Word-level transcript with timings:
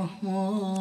الرحمن 0.00 0.79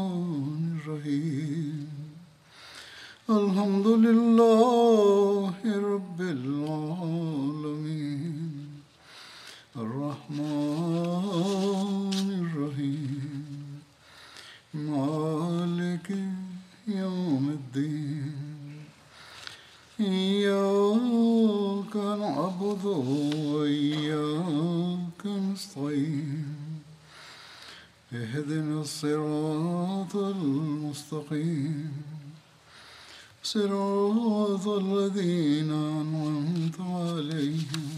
صراط 33.52 34.66
الذين 34.68 35.70
أنعمت 35.70 36.80
عليهم 36.80 37.88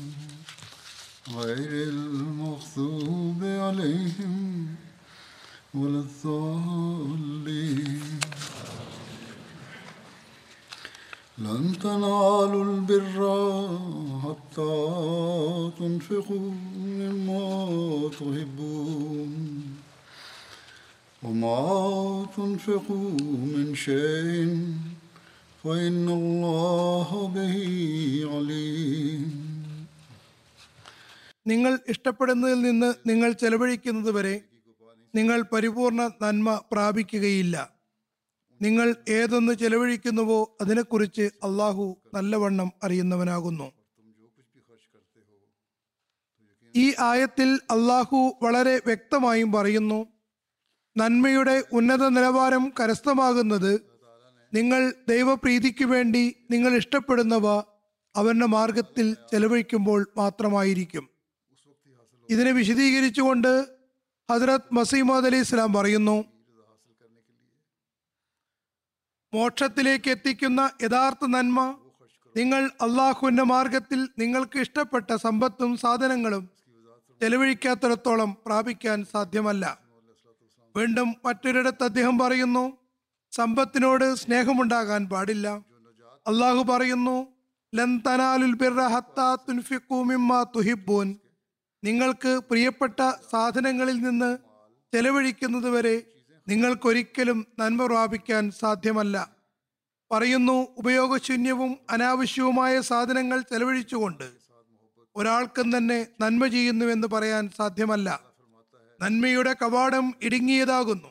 غير 1.37 1.89
المغضوب 1.89 3.41
عليهم 3.43 4.67
ولا 5.75 6.01
الضالين. 6.07 8.03
لن 11.39 11.79
تنالوا 11.83 12.65
البر 12.65 13.19
حتى 14.25 14.77
تنفقوا 15.79 16.51
مما 16.77 17.47
تحبون 18.19 19.33
وما 21.23 22.27
تنفقوا 22.37 23.12
നിങ്ങൾ 32.13 32.21
ഇഷ്ടപ്പെടുന്നതിൽ 32.21 32.61
നിന്ന് 32.63 32.95
നിങ്ങൾ 33.09 33.33
ചെലവഴിക്കുന്നത് 33.33 34.11
വരെ 34.13 34.41
നിങ്ങൾ 35.15 35.43
പരിപൂർണ 35.53 36.11
നന്മ 36.23 36.63
പ്രാപിക്കുകയില്ല. 36.73 37.73
നിങ്ങൾ 38.63 38.97
ഏതൊന്ന് 39.09 39.53
ചെലവഴിക്കുന്നുവോ 39.53 40.57
അതിനെക്കുറിച്ച് 40.61 41.23
അള്ളാഹു 41.23 41.97
നല്ലവണ്ണം 42.15 42.73
അറിയുന്നവനാകുന്നു. 42.83 43.73
ഈ 46.77 46.95
ആയത്തിൽ 46.99 47.49
അള്ളാഹു 47.71 48.39
വളരെ 48.43 48.77
വ്യക്തമായും 48.87 49.53
പറയുന്നു 49.53 50.07
നന്മയുടെ 50.97 51.65
ഉന്നത 51.73 52.05
നിലവാരം 52.09 52.73
കരസ്ഥമാകുന്നത് 52.81 53.73
നിങ്ങൾ 54.53 54.95
ദൈവപ്രീതിക്ക് 55.09 55.85
വേണ്ടി 55.85 56.25
നിങ്ങൾ 56.51 56.75
ഇഷ്ടപ്പെടുന്നവ 56.75 57.47
അവന്റെ 58.15 58.47
മാർഗത്തിൽ 58.47 59.17
ചെലവഴിക്കുമ്പോൾ 59.31 60.01
മാത്രമായിരിക്കും. 60.17 61.12
ഇതിനെ 62.33 62.53
വിശദീകരിച്ചുകൊണ്ട് 62.53 63.53
ഹസ്രത് 64.29 64.69
മസീമദ് 64.73 65.27
അലി 65.27 65.37
ഇസ്ലാം 65.37 65.73
പറയുന്നു 65.73 66.17
മോക്ഷത്തിലേക്ക് 69.35 70.11
എത്തിക്കുന്ന 70.11 70.61
യഥാർത്ഥ 70.83 71.27
നന്മ 71.27 71.61
നിങ്ങൾ 72.37 72.63
അള്ളാഹുവിന്റെ 72.81 73.45
മാർഗത്തിൽ 73.53 74.01
നിങ്ങൾക്ക് 74.19 74.59
ഇഷ്ടപ്പെട്ട 74.59 75.11
സമ്പത്തും 75.17 75.73
സാധനങ്ങളും 75.77 76.45
ചെലവഴിക്കാത്തിടത്തോളം 77.21 78.31
പ്രാപിക്കാൻ 78.47 78.99
സാധ്യമല്ല. 79.13 79.65
വീണ്ടും 80.77 81.09
മറ്റൊരിടത്ത് 81.25 81.85
അദ്ദേഹം 81.85 82.19
പറയുന്നു 82.19 82.65
സമ്പത്തിനോട് 83.33 84.07
സ്നേഹമുണ്ടാകാൻ 84.15 85.03
പാടില്ല. 85.13 85.49
അള്ളാഹു 86.27 86.63
പറയുന്നു 86.71 87.17
ലൻ 87.73 87.91
തനാലുൽ 88.07 88.55
ബിർറ 88.63 88.81
ഹത്താ 88.95 89.29
തുൻഫിഖൂ 89.49 89.99
മിമ്മാ 90.03 90.41
തുഹിബ്ബൂൻ. 90.57 91.09
നിങ്ങൾക്ക് 91.85 92.41
പ്രിയപ്പെട്ട 92.51 93.11
സാധനങ്ങളിൽ 93.33 93.97
നിന്ന് 94.01 94.39
ചെലവഴിക്കുന്നത് 94.95 95.71
വരെ 95.71 96.03
നിങ്ങൾക്കൊരിക്കലും 96.49 97.47
നന്മ 97.59 97.87
പ്രാപിക്കാൻ 97.87 98.51
സാധ്യമല്ല. 98.51 99.31
പറയുന്നു 100.11 100.69
ഉപയോഗശൂന്യവും 100.77 101.79
അനാവശ്യവുമായ 101.91 102.81
സാധനങ്ങൾ 102.81 103.41
ചെലവഴിച്ചുകൊണ്ട് 103.41 104.33
ഒരാൾക്കും 105.17 105.77
തന്നെ 105.77 106.07
നന്മ 106.21 106.47
ചെയ്യുന്നുവെന്ന് 106.47 107.09
പറയാൻ 107.09 107.51
സാധ്യമല്ല. 107.57 108.21
നന്മയുടെ 109.01 109.57
കവാടം 109.63 110.15
ഇടുങ്ങിയതാകുന്നു. 110.23 111.11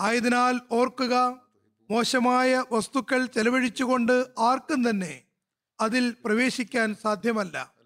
ആയതിനാൽ 0.00 0.60
ഓർക്കുക 0.70 1.40
മോശമായ 1.90 2.64
വസ്തുക്കൾ 2.72 3.26
ചെലവഴിച്ചുകൊണ്ട് 3.26 4.26
ആർക്കും 4.38 4.90
തന്നെ 4.90 5.22
അതിൽ 5.80 6.14
പ്രവേശിക്കാൻ 6.24 6.94
സാധ്യമല്ല. 6.94 7.79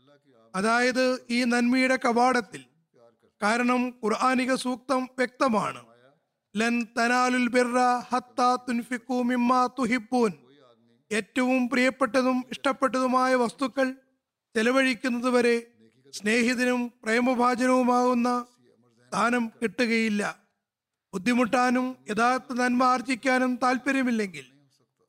അതായത് 0.54 1.26
ഈ 1.30 1.44
നന്മയുടെ 1.44 1.96
കവാടത്തിൽ. 1.96 2.64
കാരണം 3.42 3.88
ഖുർആാനിക 4.04 4.54
സൂക്തം 4.54 5.04
വ്യക്തമാണ്. 5.04 5.84
ലൻ 6.56 6.86
തനാലുൽ 6.98 7.48
ബിർറ 7.48 7.78
ഏറ്റവും 11.12 11.68
പ്രിയപ്പെട്ടതും 11.68 12.44
ഇഷ്ടപ്പെട്ടതുമായ 12.50 13.34
വസ്തുക്കൾ 13.34 13.92
ചെലവഴിക്കുന്നത് 14.56 15.30
വരെ 15.30 15.66
സ്നേഹിതനും 16.12 16.92
പ്രേമഭാചനവുമാകുന്ന 17.02 18.44
സ്ഥാനം 19.06 19.52
കിട്ടുകയില്ല. 19.62 20.22
ബുദ്ധിമുട്ടാനും 21.14 21.96
യഥാർത്ഥ 22.10 22.52
നന്മ 22.52 22.84
ആർജിക്കാനും 22.84 23.58
താല്പര്യമില്ലെങ്കിൽ 23.62 24.46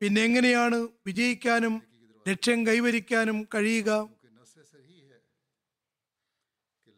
പിന്നെ 0.01 0.21
എങ്ങനെയാണ് 0.21 0.87
വിജയിക്കാനും 1.05 1.81
ലക്ഷ്യം 2.27 2.67
കൈവരിക്കാനും 2.67 3.47
കഴിയുക? 3.55 4.09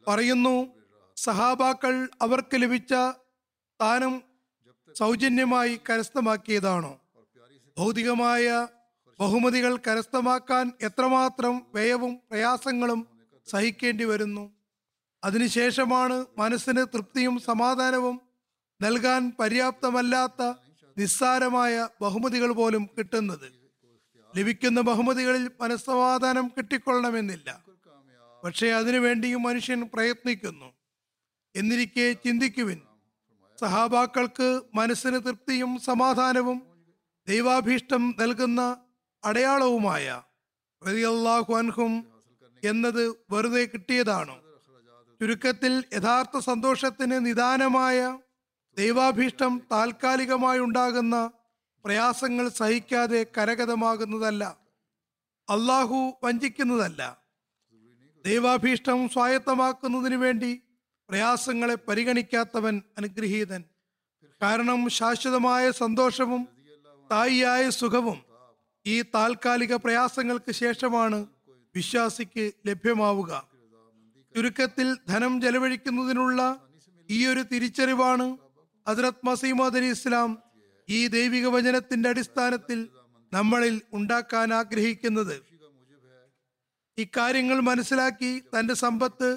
പറയുന്നു 0.07 0.67
സഹാബാക്കൾ 1.15 2.09
അവർക്ക് 2.21 2.61
ലഭിച്ച 2.61 2.93
സ്ഥാനം 2.93 4.21
സൗജന്യമായി 4.95 5.79
കരസ്ഥമാക്കിയതാണോ? 5.89 6.99
ഭൗതികമായ 7.77 8.67
ബഹുമതികൾ 9.19 9.77
കരസ്ഥമാക്കാൻ 9.77 10.71
എത്രമാത്രം 10.81 11.61
വ്യയവും 11.73 12.19
പ്രയാസങ്ങളും 12.31 13.07
സഹിക്കേണ്ടി 13.47 14.03
വരുന്നു? 14.03 14.51
അതിനുശേഷമാണ് 15.23 16.25
മനസ്സിന് 16.37 16.85
തൃപ്തിയും 16.93 17.39
സമാധാനവും 17.39 18.21
നൽകാൻ 18.81 19.31
പര്യാപ്തമല്ലാത്ത 19.39 20.53
നിസ്സാരമായ 20.97 21.87
ബഹുമതികൾ 22.01 22.51
പോലും 22.51 22.89
കിട്ടുന്നത്. 22.97 23.51
ലഭിക്കുന്ന 24.37 24.81
ബഹുമതികളിൽ 24.81 25.51
മനസ്സമാധാനം 25.61 26.51
കിട്ടിക്കൊള്ളണമെന്നില്ല. 26.57 27.66
പക്ഷേ 28.47 28.67
അതിനു 28.67 28.87
അതിനുവേണ്ടിയും 28.87 29.43
മനുഷ്യൻ 29.43 29.89
പ്രയത്നിക്കുന്നു. 29.93 30.73
എന്നിരിക്കെ 31.55 32.13
ചിന്തിക്കുവിൻ 32.13 32.81
സഹാബാക്കൾക്ക് 33.61 34.61
മനസ്സിന് 34.75 35.15
തൃപ്തിയും 35.15 35.79
സമാധാനവും 35.79 36.61
ദൈവാഭീഷ്ടം 37.27 38.15
നൽകുന്ന 38.19 38.77
അടയാളവുമായ 39.23 40.21
റതിയല്ലാഹു 40.87 41.53
അൻഹും 41.53 42.05
എന്നത് 42.63 43.15
വെറുതെ 43.29 43.65
കിട്ടിയതാണ്? 43.65 44.41
ചുരുക്കത്തിൽ 45.21 45.83
യഥാർത്ഥ 45.93 46.39
സന്തോഷത്തിന് 46.39 47.25
നിദാനമായ 47.25 48.19
ദൈവാഭീഷ്ടം 48.77 49.61
താൽക്കാലികമായി 49.71 50.59
ഉണ്ടാകുന്ന 50.59 51.31
പ്രയാസങ്ങൾ 51.85 52.49
സഹിക്കാതെ 52.49 53.25
കരഗതമാകുന്നതല്ല. 53.37 54.57
അള്ളാഹു 55.49 56.19
വഞ്ചിക്കുന്നതല്ല. 56.23 57.26
ദൈവാഭീഷ്ടം 58.27 59.09
സ്വായത്തമാക്കുന്നതിന് 59.09 60.15
വേണ്ടി 60.15 60.61
പ്രയാസങ്ങളെ 61.09 61.75
പരിഗണിക്കാത്തവൻ 61.87 62.81
അനുഗ്രഹീതൻ. 62.97 63.63
കാരണം 64.41 64.89
ശാശ്വതമായ 64.89 65.71
സന്തോഷവും 65.71 66.47
തായിയായ 67.11 67.69
സുഖവും 67.69 68.17
ഈ 68.85 69.01
താൽക്കാലിക 69.01 69.75
പ്രയാസങ്ങൾക്ക് 69.75 70.51
ശേഷമാണ് 70.51 71.25
വിശ്വാസിക്ക് 71.75 72.51
ലഭ്യമാവുക. 72.67 73.31
ചുരുക്കത്തിൽ 74.35 74.97
ധനം 75.07 75.41
ചെലവഴിക്കുന്നതിനുള്ള 75.41 76.41
ഈ 77.09 77.27
ഒരു 77.27 77.43
തിരിച്ചറിവാണ് 77.51 78.37
ഹസ്രത് 78.87 79.25
മസീമദ് 79.25 79.77
അലി 79.77 79.85
ഇസ്ലാം 79.85 80.37
ഈ 80.89 81.07
ദൈവിക 81.07 81.47
വചനത്തിന്റെ 81.47 82.09
അടിസ്ഥാനത്തിൽ 82.09 82.87
നമ്മളിൽ 83.33 83.81
ഉണ്ടാക്കാൻ 83.93 84.53
ആഗ്രഹിക്കുന്നത്. 84.53 85.56
ഇക്കാര്യങ്ങൾ 86.97 87.59
മനസ്സിലാക്കി 87.59 88.43
തന്റെ 88.53 88.73
സമ്പത്ത് 88.73 89.29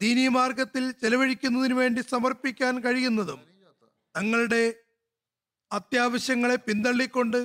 ദീനീ 0.00 0.28
മാർഗത്തിൽ 0.28 0.90
ചെലവഴിക്കുന്നതിന് 0.90 1.74
വേണ്ടി 1.74 2.00
സമർപ്പിക്കാൻ 2.00 2.80
കഴിയുന്നതും 2.80 3.40
തങ്ങളുടെ 4.14 4.64
അത്യാവശ്യങ്ങളെ 5.70 6.56
പിന്തള്ളിക്കൊണ്ട് 6.56 7.40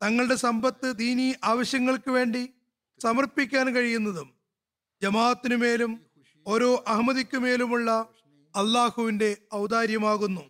തങ്ങളുടെ 0.00 0.34
സമ്പത്ത് 0.34 0.96
ദീനീ 0.96 1.34
ആവശ്യങ്ങൾക്ക് 1.44 2.10
വേണ്ടി 2.10 2.42
സമർപ്പിക്കാൻ 3.00 3.74
കഴിയുന്നതും 3.74 4.28
ജമാഅത്തിനു 5.02 5.56
മേലും 5.56 5.92
ഓരോ 6.46 6.84
അഹമ്മദിക്കുമേലുമുള്ള 6.86 7.90
അള്ളാഹുവിന്റെ 8.54 9.36
ഔദാര്യമാകുന്നു. 9.54 10.44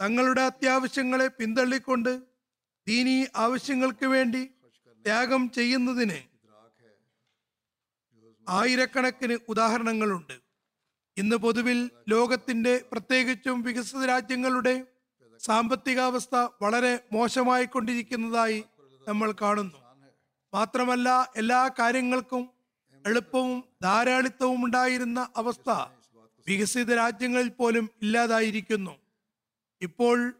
തങ്ങളുടെ 0.00 0.40
അത്യാവശ്യങ്ങളെ 0.40 1.28
പിന്തള്ളിക്കൊണ്ട് 1.28 2.12
ദീനീ 2.86 3.26
ആവശ്യങ്ങൾക്ക് 3.36 4.06
വേണ്ടി 4.06 4.42
ത്യാഗം 5.04 5.50
ചെയ്യുന്നതിന് 5.50 6.18
ആയിരക്കണക്കിന് 8.50 9.38
ഉദാഹരണങ്ങളുണ്ട്. 9.48 10.40
ഇന്ന് 11.16 11.36
പൊതുവിൽ 11.36 11.90
ലോകത്തിന്റെ 12.08 12.84
പ്രത്യേകിച്ചും 12.92 13.62
വികസിത 13.62 14.04
രാജ്യങ്ങളുടെ 14.04 14.86
സാമ്പത്തികാവസ്ഥ 15.38 16.48
വളരെ 16.62 17.00
മോശമായിക്കൊണ്ടിരിക്കുന്നതായി 17.12 18.64
നമ്മൾ 19.08 19.34
കാണുന്നു. 19.42 19.78
മാത്രമല്ല 20.54 21.32
എല്ലാ 21.36 21.70
കാര്യങ്ങൾക്കും 21.78 22.50
എളുപ്പവും 23.06 23.64
ധാരാളിത്തവും 23.82 24.64
ഉണ്ടായിരുന്ന 24.64 25.28
അവസ്ഥ 25.36 25.70
വികസിത 26.48 26.94
രാജ്യങ്ങളിൽ 26.94 27.48
പോലും 27.48 27.90
ഇല്ലാതായിരിക്കുന്നു. 28.02 28.98
ഇപ്പോൾ 29.82 30.34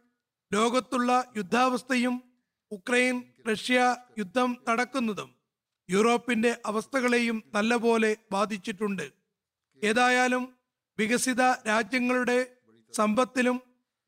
ലോകത്തുള്ള 0.52 1.32
യുദ്ധാവസ്ഥയും 1.36 2.22
ഉക്രൈൻ 2.70 3.22
റഷ്യ 3.50 3.96
യുദ്ധം 4.18 4.56
നടക്കുന്നതും 4.68 5.39
യൂറോപ്പിന്റെ 5.90 6.50
അവസ്ഥകളെയും 6.66 7.42
നല്ലപോലെ 7.54 8.16
ബാധിച്ചിട്ടുണ്ട്. 8.32 9.06
ഏതായാലും 9.84 10.58
വികസിത 10.98 11.42
രാജ്യങ്ങളുടെ 11.42 12.38
സമ്പത്തിലും 12.94 13.60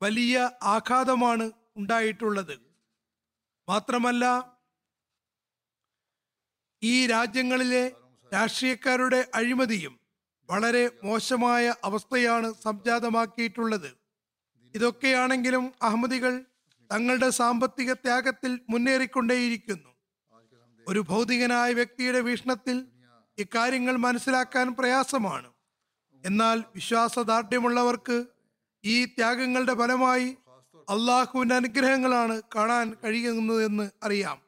വലിയ 0.02 0.50
ആഘാതമാണ് 0.62 1.50
ഉണ്ടായിട്ടുള്ളത്. 1.76 2.55
മാത്രമല്ല 3.69 4.25
ഈ 6.82 7.06
രാജ്യങ്ങളിലെ 7.06 7.93
രാഷ്ട്രീയക്കാരുടെ 8.32 9.31
അഴിമതിയും 9.35 10.00
വളരെ 10.50 10.90
മോശമായ 11.05 11.75
അവസ്ഥയാണ് 11.85 12.55
സംജാതമാക്കിയിട്ടുള്ളത്. 12.55 13.90
ഇതൊക്കെയാണെങ്കിലും 14.75 15.73
അഹമ്മദികൾ 15.82 16.32
തങ്ങളുടെ 16.90 17.31
സാമ്പത്തിക 17.31 17.93
ത്യാഗത്തിൽ 17.93 18.61
മുന്നേറിക്കൊണ്ടേയിരിക്കുന്നു. 18.70 19.91
ഒരു 20.88 21.00
ഭൗതികനായ 21.00 21.73
വ്യക്തിയുടെ 21.73 22.20
വീക്ഷണത്തിൽ 22.20 22.87
ഇക്കാര്യങ്ങൾ 23.38 23.96
മനസ്സിലാക്കാൻ 23.96 24.75
പ്രയാസമാണ്. 24.75 25.52
എന്നാൽ 26.25 26.64
വിശ്വാസദാർഢ്യമുള്ളവർക്ക് 26.75 28.25
ഈ 28.84 29.05
ത്യാഗങ്ങളുടെ 29.05 29.75
ഫലമായി 29.75 30.37
അള്ളാഹുവിന്റെ 30.90 31.55
അനുഗ്രഹങ്ങളാണ് 31.55 32.43
കാണാൻ 32.56 32.96
കഴിയുന്നതെന്ന് 33.05 33.90
അറിയാം. 34.02 34.43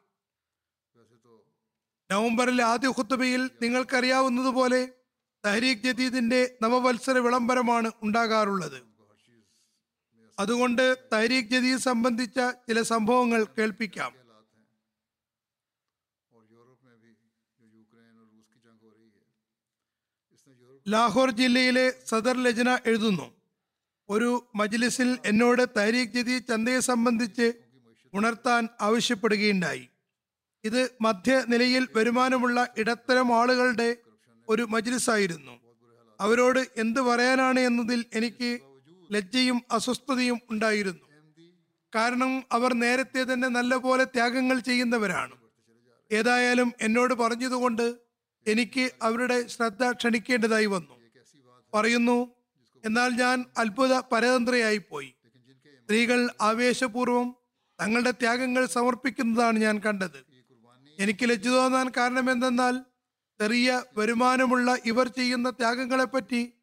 നവംബറിലെ 2.11 2.63
ആദ്യ 2.63 2.87
ഖുത്തുബയിൽ 2.87 3.49
നിങ്ങൾക്കറിയാവുന്നതുപോലെ 3.61 4.89
തഹരീഖ് 5.45 5.81
ജദീദിന്റെ 5.81 6.57
നവവത്സര 6.61 7.17
വിളംബരമാണ് 7.17 7.91
ഉണ്ടാകാറുള്ളത്. 8.03 8.81
അതുകൊണ്ട് 10.39 10.97
തഹരീഖ് 11.13 11.49
ജദീദ് 11.49 11.79
സംബന്ധിച്ച 11.79 12.39
ചില 12.39 12.81
സംഭവങ്ങൾ 12.81 13.43
കേൾപ്പിക്കാം. 13.43 14.24
ലാഹോർ 20.87 21.31
ജില്ലയിലെ 21.31 21.93
സദർ 22.07 22.43
ലജന 22.43 22.77
എഴുതുന്നു. 22.85 23.31
ഒരു 24.09 24.45
മജ്ലിസിൽ 24.55 25.17
എന്നോട് 25.25 25.69
താരീഖ് 25.77 26.13
ജതി 26.13 26.37
ചന്തയെ 26.39 26.79
സംബന്ധിച്ച് 26.79 27.53
ഉണർത്താൻ 28.13 28.67
ആവശ്യപ്പെടുകയുണ്ടായി. 28.81 29.89
ഇത് 30.63 30.89
മധ്യനിലയിൽ 31.01 31.87
വരുമാനമുള്ള 31.95 32.67
ഇടത്തരം 32.77 33.35
ആളുകളുടെ 33.35 33.97
ഒരു 34.49 34.61
മജ്ലിസായിരുന്നു. 34.61 35.51
അവരോട് 36.19 36.67
എന്ത് 36.77 36.99
പറയാനാണ് 36.99 37.59
എന്നതിൽ 37.59 38.05
എനിക്ക് 38.13 38.59
ലജ്ജയും 39.11 39.61
അസ്വസ്ഥതയും 39.71 40.39
ഉണ്ടായിരുന്നു. 40.51 41.05
കാരണം 41.95 42.43
അവർ 42.51 42.73
നേരത്തെ 42.73 43.33
തന്നെ 43.33 43.47
നല്ലപോലെ 43.47 44.03
ത്യാഗങ്ങൾ 44.03 44.59
ചെയ്യുന്നവരാണ്. 44.59 45.35
ഏതായാലും 46.11 46.73
എന്നോട് 46.81 47.13
പറഞ്ഞതുകൊണ്ട് 47.13 48.04
എനിക്ക് 48.47 48.91
അവരുടെ 49.01 49.47
ശ്രദ്ധ 49.47 49.91
ക്ഷണിക്കേണ്ടതായി 49.91 50.65
വന്നു. 50.65 50.95
പറയുന്നു 51.73 52.31
എന്നാൽ 52.85 53.09
ഞാൻ 53.09 53.45
അത്ഭുത 53.57 53.99
പരതന്ത്രയായി 53.99 54.77
പോയി. 54.77 55.13
സ്ത്രീകൾ 55.83 56.29
ആവേശപൂർവം 56.41 57.35
തങ്ങളുടെ 57.81 58.11
ത്യാഗങ്ങൾ 58.11 58.65
സമർപ്പിക്കുന്നതാണ് 58.65 59.59
ഞാൻ 59.59 59.79
കണ്ടത്. 59.79 60.25
എനിക്ക് 60.99 61.29
ലജ്ജ 61.29 61.47
തോന്നാൻ 61.47 61.91
കാരണം 61.97 62.31
എന്തെന്നാൽ 62.31 62.79
ചെറിയ 63.41 63.83
വരുമാനമുള്ള 63.97 64.77
ഇവർ 64.85 65.07
ചെയ്യുന്ന 65.07 65.49
ത്യാഗങ്ങളെപ്പറ്റി 65.49 66.53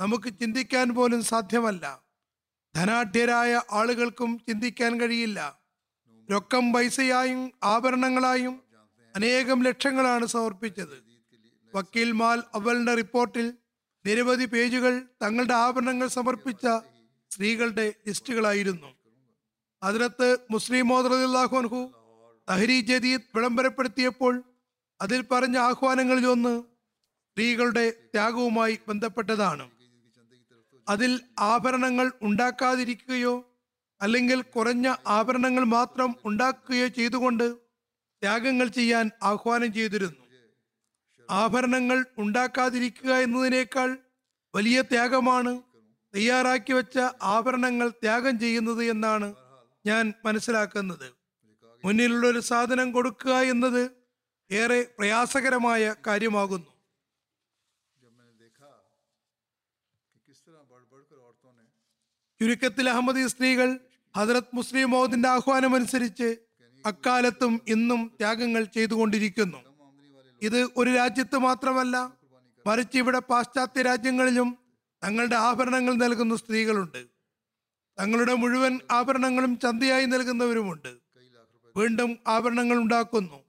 നമുക്ക് 0.00 0.28
ചിന്തിക്കാൻ 0.28 0.94
പോലും 0.94 1.22
സാധ്യമല്ല. 1.22 2.02
ധനാഢ്യരായ 2.76 3.62
ആളുകൾക്കും 3.70 4.38
ചിന്തിക്കാൻ 4.48 5.00
കഴിയില്ല. 5.00 5.58
രൊക്കം 6.30 6.72
പൈസയായും 6.72 7.52
ആഭരണങ്ങളായും 7.64 8.62
അനേകം 9.16 9.62
ലക്ഷങ്ങളാണ് 9.62 10.26
സമർപ്പിച്ചത്. 10.26 11.11
വക്കീൽ 11.74 12.12
മാൽ 12.12 12.42
അവലിന്റെ 12.54 12.94
റിപ്പോർട്ടിൽ 12.94 13.54
നിരവധി 14.06 14.44
പേജുകൾ 14.44 15.02
തങ്ങളുടെ 15.22 15.54
ആഭരണങ്ങൾ 15.54 16.08
സമർപ്പിച്ച 16.08 16.66
സ്ത്രീകളുടെ 17.30 17.94
ലിസ്റ്റുകളായിരുന്നു. 18.06 18.86
അതിനകത്ത് 19.82 20.38
മുസ്ലിം 20.50 20.88
മോദാഹുൻഹു 20.88 21.92
തഹരി 22.50 22.80
ജദീദ് 22.80 23.36
വിളംബരപ്പെടുത്തിയപ്പോൾ 23.36 24.42
അതിൽ 25.00 25.24
പറഞ്ഞ 25.30 25.58
ആഹ്വാനങ്ങളിൽ 25.58 26.26
ഒന്ന് 26.26 26.62
സ്ത്രീകളുടെ 27.30 27.90
ത്യാഗവുമായി 27.90 28.78
ബന്ധപ്പെട്ടതാണ്. 28.88 29.70
അതിൽ 30.88 31.20
ആഭരണങ്ങൾ 31.38 32.12
ഉണ്ടാക്കാതിരിക്കുകയോ 32.22 33.58
അല്ലെങ്കിൽ 34.02 34.42
കുറഞ്ഞ 34.42 34.94
ആഭരണങ്ങൾ 35.06 35.64
മാത്രം 35.64 36.16
ഉണ്ടാക്കുകയോ 36.24 36.86
ചെയ്തുകൊണ്ട് 36.88 37.54
ത്യാഗങ്ങൾ 38.22 38.66
ചെയ്യാൻ 38.66 39.10
ആഹ്വാനം 39.22 39.72
ചെയ്തിരുന്നു. 39.72 40.21
ആഭരണങ്ങൾ 41.30 42.04
ഉണ്ടാക്കാതിരിക്കുക 42.18 43.14
എന്നതിനേക്കാൾ 43.14 43.98
വലിയ 44.54 44.82
ത്യാഗമാണ് 44.82 45.62
തയ്യാറാക്കി 46.14 46.72
വെച്ച 46.72 46.98
ആഭരണങ്ങൾ 47.22 47.88
ത്യാഗം 47.88 48.38
ചെയ്യുന്നത് 48.38 48.84
എന്നാണ് 48.84 49.34
ഞാൻ 49.86 50.12
മനസ്സിലാക്കുന്നത്. 50.24 51.12
മുന്നിലുള്ള 51.84 52.26
ഒരു 52.26 52.38
സാധനം 52.38 52.92
കൊടുക്കുക 52.92 53.32
എന്നത് 53.32 53.90
ഏറെ 54.52 54.86
പ്രയാസകരമായ 54.98 55.94
കാര്യമാകുന്നു. 56.06 56.66
ചുരുക്കത്തിൽ 62.40 62.88
അഹമ്മദി 62.90 63.26
സ്ത്രീകൾ 63.26 63.80
ഹജറത് 64.16 64.54
മുസ്ലിം 64.54 64.90
മോദിന്റെ 64.90 65.28
ആഹ്വാനമനുസരിച്ച് 65.28 66.36
അക്കാലത്തും 66.86 67.60
ഇന്നും 67.68 68.12
ത്യാഗങ്ങൾ 68.20 68.64
ചെയ്തുകൊണ്ടിരിക്കുന്നു. 68.64 69.71
ഇത് 70.42 70.68
ഒരു 70.76 70.90
രാജ്യത്ത് 70.90 71.38
മാത്രമല്ല 71.38 72.12
മറിച്ച് 72.66 72.98
ഇവിടെ 72.98 73.18
പാശ്ചാത്യ 73.18 73.82
രാജ്യങ്ങളിലും 73.82 74.58
തങ്ങളുടെ 75.04 75.36
ആഭരണങ്ങൾ 75.36 75.94
നൽകുന്ന 75.94 76.36
സ്ത്രീകളുണ്ട്. 76.36 77.06
തങ്ങളുടെ 77.98 78.34
മുഴുവൻ 78.34 78.80
ആഭരണങ്ങളും 78.90 79.58
ചന്തയായി 79.58 80.06
നൽകുന്നവരുമുണ്ട്. 80.06 80.96
വീണ്ടും 81.76 82.18
ആഭരണങ്ങൾ 82.26 82.76
ഉണ്ടാക്കുന്നു. 82.76 83.44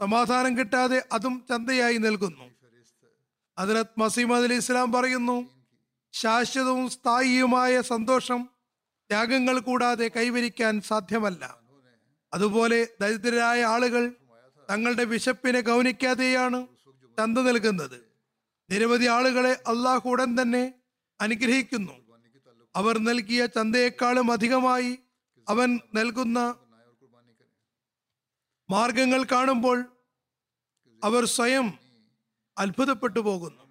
സമാധാനം 0.00 0.58
കിട്ടാതെ 0.58 1.04
അതും 1.12 1.44
ചന്തയായി 1.48 1.96
നൽകുന്നു. 1.96 2.44
അതിലത് 3.58 3.86
മസീമദ് 3.98 4.44
അലി 4.44 4.54
ഇസ്ലാം 4.54 4.92
പറയുന്നു 4.92 5.50
ശാശ്വതവും 6.12 6.90
സ്ഥായിയുമായ 6.90 7.80
സന്തോഷം 7.80 8.48
ത്യാഗങ്ങൾ 9.10 9.58
കൂടാതെ 9.58 10.10
കൈവരിക്കാൻ 10.16 10.80
സാധ്യമല്ല. 10.80 11.58
അതുപോലെ 12.34 12.88
ദരിദ്രരായ 13.00 13.64
ആളുകൾ 13.64 14.12
തങ്ങളുടെ 14.70 15.04
വിശപ്പിനെ 15.04 15.60
ഗൗനിക്കാതെയാണ് 15.60 16.66
ചന്ത 17.18 17.38
നൽകുന്നത്. 17.38 18.04
നിരവധി 18.70 19.06
ആളുകളെ 19.06 19.52
അള്ളാഹു 19.52 20.08
ഉടൻ 20.08 20.42
തന്നെ 20.42 20.74
അനുഗ്രഹിക്കുന്നു. 21.20 21.92
അവർ 22.76 22.98
നൽകിയ 22.98 23.46
ചന്തയെക്കാളും 23.46 24.32
അധികമായി 24.32 24.98
അവൻ 25.48 25.80
നൽകുന്ന 25.94 26.54
മാർഗങ്ങൾ 28.70 29.22
കാണുമ്പോൾ 29.22 29.84
അവർ 31.04 31.24
സ്വയം 31.24 31.78
അത്ഭുതപ്പെട്ടു 32.58 33.20
പോകുന്നു. 33.20 33.64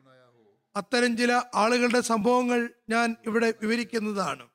അത്തരം 0.76 1.18
ചില 1.18 1.42
ആളുകളുടെ 1.56 2.02
സംഭവങ്ങൾ 2.02 2.70
ഞാൻ 2.90 3.16
ഇവിടെ 3.26 3.54
വിവരിക്കുന്നതാണ്. 3.62 4.48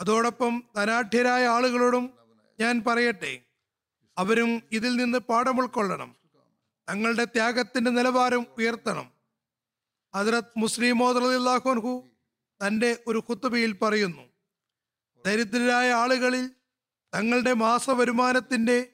അതോടൊപ്പം 0.00 0.62
ധനാഢ്യരായ 0.76 1.46
ആളുകളോടും 1.46 2.12
ഞാൻ 2.60 2.82
പറയട്ടെ. 2.86 3.43
അവരും 4.18 4.62
ഇതിൽ 4.72 4.96
നിന്ന് 4.96 5.18
പാഠം 5.18 5.58
ഉൾക്കൊള്ളണം. 5.58 6.16
തങ്ങളുടെ 6.88 7.24
ത്യാഗത്തിന്റെ 7.24 7.90
നിലവാരം 7.90 8.46
ഉയർത്തണം. 8.58 9.12
ഹജറത് 10.14 10.52
മുസ്ലിം 10.56 10.98
മോദർഹു 10.98 12.08
തന്റെ 12.66 12.98
ഒരു 13.06 13.18
കുത്തുബയിൽ 13.18 13.72
പറയുന്നു 13.72 14.24
ദരിദ്രരായ 15.26 15.92
ആളുകളിൽ 15.92 16.50
തങ്ങളുടെ 17.14 17.52
മാസ 17.52 17.90
വരുമാനത്തിന്റെ 17.90 18.88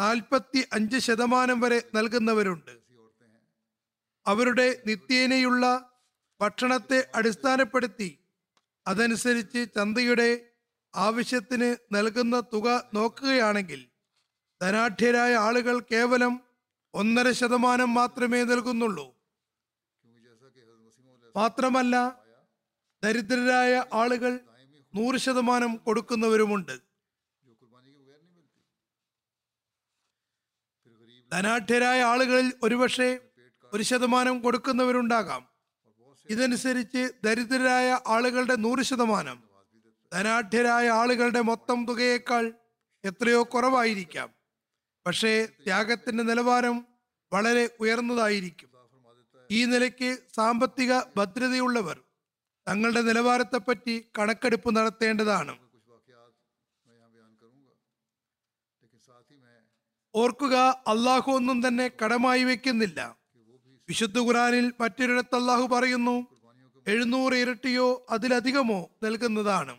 നാൽപ്പത്തി 0.00 0.68
അഞ്ച് 0.72 0.98
ശതമാനം 0.98 1.60
വരെ 1.60 1.82
നൽകുന്നവരുണ്ട്. 1.94 2.74
അവരുടെ 4.26 4.82
നിത്യേനയുള്ള 4.86 5.90
ഭക്ഷണത്തെ 6.40 7.10
അടിസ്ഥാനപ്പെടുത്തി 7.14 8.18
അതനുസരിച്ച് 8.86 9.66
ചന്തയുടെ 9.74 10.46
ആവശ്യത്തിന് 10.94 11.76
നൽകുന്ന 11.92 12.40
തുക 12.40 12.90
നോക്കുകയാണെങ്കിൽ 12.94 13.80
ധനാഠ്യരായ 14.62 15.34
ആളുകൾ 15.34 15.78
കേവലം 15.78 16.40
ഒന്നര 16.94 17.30
ശതമാനം 17.30 17.94
മാത്രമേ 17.94 18.44
നൽകുന്നുള്ളൂ. 18.44 19.16
മാത്രമല്ല 21.36 22.24
ദരിദ്രരായ 23.04 23.84
ആളുകൾ 23.92 24.40
നൂറ് 24.94 25.16
ശതമാനം 25.16 25.76
കൊടുക്കുന്നവരുമുണ്ട്. 25.76 26.80
ധനാഠ്യരായ 31.32 32.02
ആളുകളിൽ 32.02 32.52
ഒരുപക്ഷെ 32.62 33.20
ഒരു 33.74 33.82
ശതമാനം 33.82 34.40
കൊടുക്കുന്നവരുണ്ടാകാം. 34.40 35.48
ഇതനുസരിച്ച് 36.30 37.12
ദരിദ്രരായ 37.24 38.00
ആളുകളുടെ 38.06 38.54
നൂറ് 38.54 38.82
ശതമാനം 38.82 39.42
ധനാഠ്യരായ 40.12 40.88
ആളുകളുടെ 40.88 41.40
മൊത്തം 41.40 41.86
തുകയേക്കാൾ 41.86 42.52
എത്രയോ 43.04 43.42
കുറവായിരിക്കാം. 43.42 44.35
പക്ഷേ 45.06 45.46
ത്യാഗത്തിന്റെ 45.64 46.22
നിലവാരം 46.24 46.76
വളരെ 47.32 47.70
ഉയർന്നതായിരിക്കും. 47.80 48.70
ഈ 49.50 49.64
നിലയ്ക്ക് 49.64 50.18
സാമ്പത്തിക 50.34 50.92
ഭദ്രതയുള്ളവർ 51.16 52.00
തങ്ങളുടെ 52.68 53.00
നിലവാരത്തെപ്പറ്റി 53.00 53.94
കണക്കെടുപ്പ് 54.18 54.76
നടത്തേണ്ടതാണ്. 54.76 55.54
ഓർക്കുക 60.14 60.56
അള്ളാഹു 60.88 61.30
ഒന്നും 61.30 61.68
തന്നെ 61.68 61.90
കടമായി 62.04 62.44
വെക്കുന്നില്ല 62.44 63.00
വിശുദ്ധ 63.88 64.18
ഖുറാനിൽ 64.18 64.72
മറ്റൊരിടത്ത് 64.80 65.36
അള്ളാഹു 65.36 65.66
പറയുന്നു 65.66 66.16
എഴുന്നൂറ് 66.86 67.34
ഇരട്ടിയോ 67.34 68.06
അതിലധികമോ 68.10 68.90
നൽകുന്നതാണ്. 69.02 69.74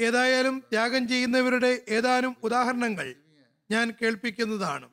ഏതായാലും 0.00 0.58
ത്യാഗം 0.70 1.08
ചെയ്യുന്നവരുടെ 1.08 1.82
ഏതാനും 1.88 2.36
ഉദാഹരണങ്ങൾ 2.42 3.14
ഞാൻ 3.70 3.94
കേൾപ്പിക്കുന്നതാണ്. 4.02 4.86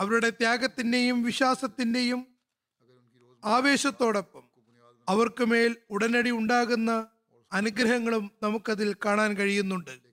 അവരുടെ 0.00 0.30
ത്യാഗത്തിന്റെയും 0.30 1.22
വിശ്വാസത്തിന്റെയും 1.22 2.26
ആവേശത്തോടൊപ്പം 3.44 4.44
അവർക്ക് 5.08 5.44
മേൽ 5.44 5.76
ഉടനടി 5.90 6.30
ഉണ്ടാകുന്ന 6.30 7.08
അനുഗ്രഹങ്ങളും 7.52 8.30
നമുക്കതിൽ 8.42 8.96
കാണാൻ 9.04 9.36
കഴിയുന്നുണ്ട്. 9.36 10.06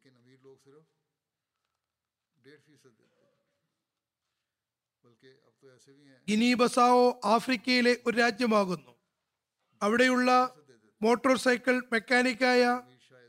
ഗിനി 6.30 6.54
ബസാവോ 6.54 7.22
ആഫ്രിക്കയിലെ 7.26 7.98
ഒരു 8.08 8.18
രാജ്യമാകുന്നു. 8.18 8.92
അവിടെയുള്ള 9.82 10.56
മോട്ടോർ 11.02 11.38
സൈക്കിൾ 11.38 11.84
മെക്കാനിക്കായ 11.92 12.82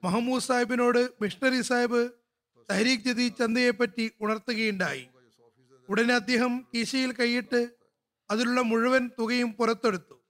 മഹമ്മൂദ് 0.04 0.42
സാഹിബിനോട് 0.42 1.10
മിഷണറി 1.22 1.60
സാഹിബ് 1.60 2.10
തഹരീഖ് 2.70 3.04
ജദീ 3.04 3.28
ചന്തയെപ്പറ്റി 3.28 4.10
ഉണർത്തുകയുണ്ടായി. 4.20 5.08
ഉടനെ 5.88 6.14
അദ്ദേഹം 6.14 6.66
കീശയിൽ 6.74 7.12
കൈയിട്ട് 7.12 7.70
അതിലുള്ള 8.30 8.60
മുഴുവൻ 8.60 9.10
തുകയും 9.18 9.52
പുറത്തെടുത്തു. 9.52 10.24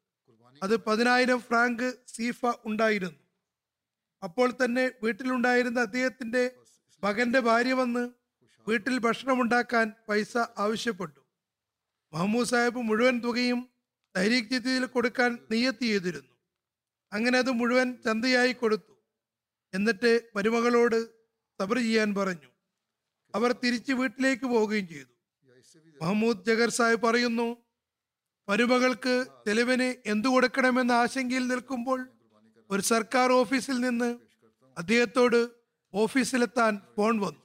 അത് 0.62 0.84
പതിനായിരം 0.84 1.40
ഫ്രാങ്ക് 1.40 1.94
സീഫ 2.06 2.46
ഉണ്ടായിരുന്നു. 2.64 3.18
അപ്പോൾ 4.22 4.52
തന്നെ 4.64 4.90
വീട്ടിലുണ്ടായിരുന്ന 5.02 5.80
അദ്ദേഹത്തിന്റെ 5.80 6.50
മകന്റെ 7.04 7.40
ഭാര്യ 7.40 7.72
വന്ന് 7.72 8.10
വീട്ടിൽ 8.68 8.98
ഭക്ഷണമുണ്ടാക്കാൻ 8.98 9.92
പൈസ 10.08 10.36
ആവശ്യപ്പെട്ടു. 10.58 11.20
മഹമ്മൂദ് 12.12 12.48
സാഹിബ് 12.48 12.76
മുഴുവൻ 12.76 13.20
തുകയും 13.20 13.68
തഹരീഖ് 14.16 14.50
ജദീദിൽ 14.50 14.84
കൊടുക്കാൻ 14.86 15.38
നിയത്തി 15.50 15.86
ചെയ്തിരുന്നു. 15.86 16.34
അങ്ങനെ 17.12 17.38
അത് 17.38 17.50
മുഴുവൻ 17.50 17.96
ചന്തയായി 18.04 18.52
കൊടുത്തു. 18.52 18.93
എന്നിട്ട് 19.74 20.20
മരുമകളോട് 20.36 21.06
സബർ 21.60 21.76
ചെയ്യാൻ 21.76 22.14
പറഞ്ഞു. 22.14 22.50
അവർ 23.34 23.52
തിരിച്ച് 23.52 23.92
വീട്ടിലേക്ക് 23.92 24.46
പോവുകയും 24.46 24.88
ചെയ്തു. 24.88 25.12
മഹമ്മൂദ് 26.02 26.44
ജഗർ 26.44 26.70
സാഹിബ് 26.70 27.02
പറയുന്നു 27.02 27.56
മരുമകൾക്ക് 28.48 29.26
തെളിവിന് 29.48 29.94
എന്തു 30.06 30.28
കൊടുക്കണമെന്ന 30.28 30.92
ആശങ്കയിൽ 30.92 31.46
നിൽക്കുമ്പോൾ 31.46 32.08
ഒരു 32.70 32.82
സർക്കാർ 32.82 33.32
ഓഫീസിൽ 33.32 33.76
നിന്ന് 33.80 34.18
അദ്ദേഹത്തോട് 34.78 35.50
ഓഫീസിലെത്താൻ 35.94 36.80
ഫോൺ 36.96 37.20
വന്നു. 37.20 37.40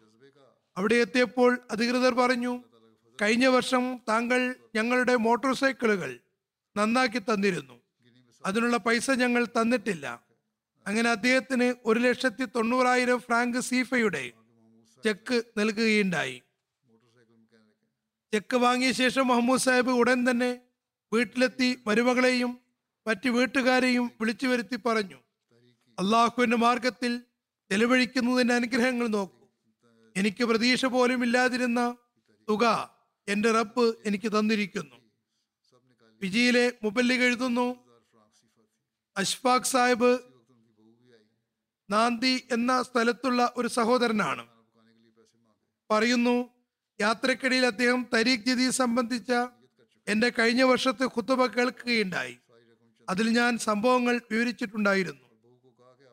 അവിടെ 0.78 0.96
എത്തിയപ്പോൾ 0.96 1.60
അധികൃതർ 1.72 2.14
പറഞ്ഞു 2.14 2.64
കഴിഞ്ഞ 3.22 3.48
വർഷം 3.48 4.00
താങ്കൾ 4.10 4.56
ഞങ്ങളുടെ 4.76 5.16
മോട്ടോർ 5.16 5.54
സൈക്കിളുകൾ 5.54 6.20
നന്നാക്കി 6.78 7.20
തന്നിരുന്നു. 7.20 7.82
അതിനുള്ള 8.46 8.78
പൈസ 8.78 9.12
ഞങ്ങൾ 9.12 9.46
തന്നിട്ടില്ല. 9.46 10.29
അങ്ങനെ 10.88 11.10
അദ്ദേഹത്തിന് 11.10 11.74
ഒരു 11.86 12.00
ലക്ഷത്തി 12.00 12.46
തൊണ്ണൂറായിരം 12.46 13.20
ഫ്രാങ്ക് 13.20 13.60
സീഫയുടെ 13.60 14.32
ചെക്ക് 15.04 15.44
നൽകുകയുണ്ടായി. 15.58 16.42
ചെക്ക് 18.34 18.56
വാങ്ങിയ 18.56 18.92
ശേഷം 18.92 19.28
മഹമ്മൂദ് 19.28 19.60
സാഹിബ് 19.60 19.92
ഉടൻ 19.92 20.32
തന്നെ 20.32 20.60
വീട്ടിലെത്തി 21.14 21.80
മരുമകളെയും 21.88 22.60
മറ്റു 23.08 23.30
വീട്ടുകാരെയും 23.30 24.12
വിളിച്ചു 24.22 24.48
വരുത്തി 24.48 24.76
പറഞ്ഞു 24.86 25.20
അള്ളാഹുവിന്റെ 26.00 26.58
മാർഗത്തിൽ 26.58 27.22
ചെലവഴിക്കുന്നതിന്റെ 27.72 28.54
അനുഗ്രഹങ്ങൾ 28.54 29.08
നോക്കൂ. 29.08 29.48
എനിക്ക് 30.16 30.44
പ്രതീക്ഷ 30.44 30.86
പോലും 30.86 31.24
ഇല്ലാതിരുന്ന 31.24 31.98
തുക 32.50 32.96
എന്റെ 33.28 33.52
റബ്ബ് 33.52 33.94
എനിക്ക് 34.06 34.40
തന്നിരിക്കുന്നു. 34.40 34.96
ഫിജിയിലെ 36.22 36.74
മുബല്ലിക് 36.84 37.22
എഴുതുന്നു 37.22 37.68
അഷ്ഫാഖ് 39.18 39.64
സാഹിബ് 39.64 40.29
നാന്തി 41.91 42.48
എന്ന 42.51 42.84
സ്ഥലത്തുള്ള 42.84 43.53
ഒരു 43.58 43.67
സഹോദരനാണ്. 43.67 44.48
പറയുന്നു 45.91 46.50
യാത്രക്കിടയിൽ 47.01 47.65
അദ്ദേഹം 47.65 48.08
തരീഖ് 48.13 48.46
ജതി 48.46 48.69
സംബന്ധിച്ച 48.69 49.31
എന്റെ 50.08 50.29
കഴിഞ്ഞ 50.39 50.63
വർഷത്തെ 50.63 51.05
കുത്തുബ 51.05 51.46
കേൾക്കുകയുണ്ടായി. 51.46 52.38
അതിൽ 53.10 53.29
ഞാൻ 53.29 53.58
സംഭവങ്ങൾ 53.58 54.22
വിവരിച്ചിട്ടുണ്ടായിരുന്നു. 54.31 55.29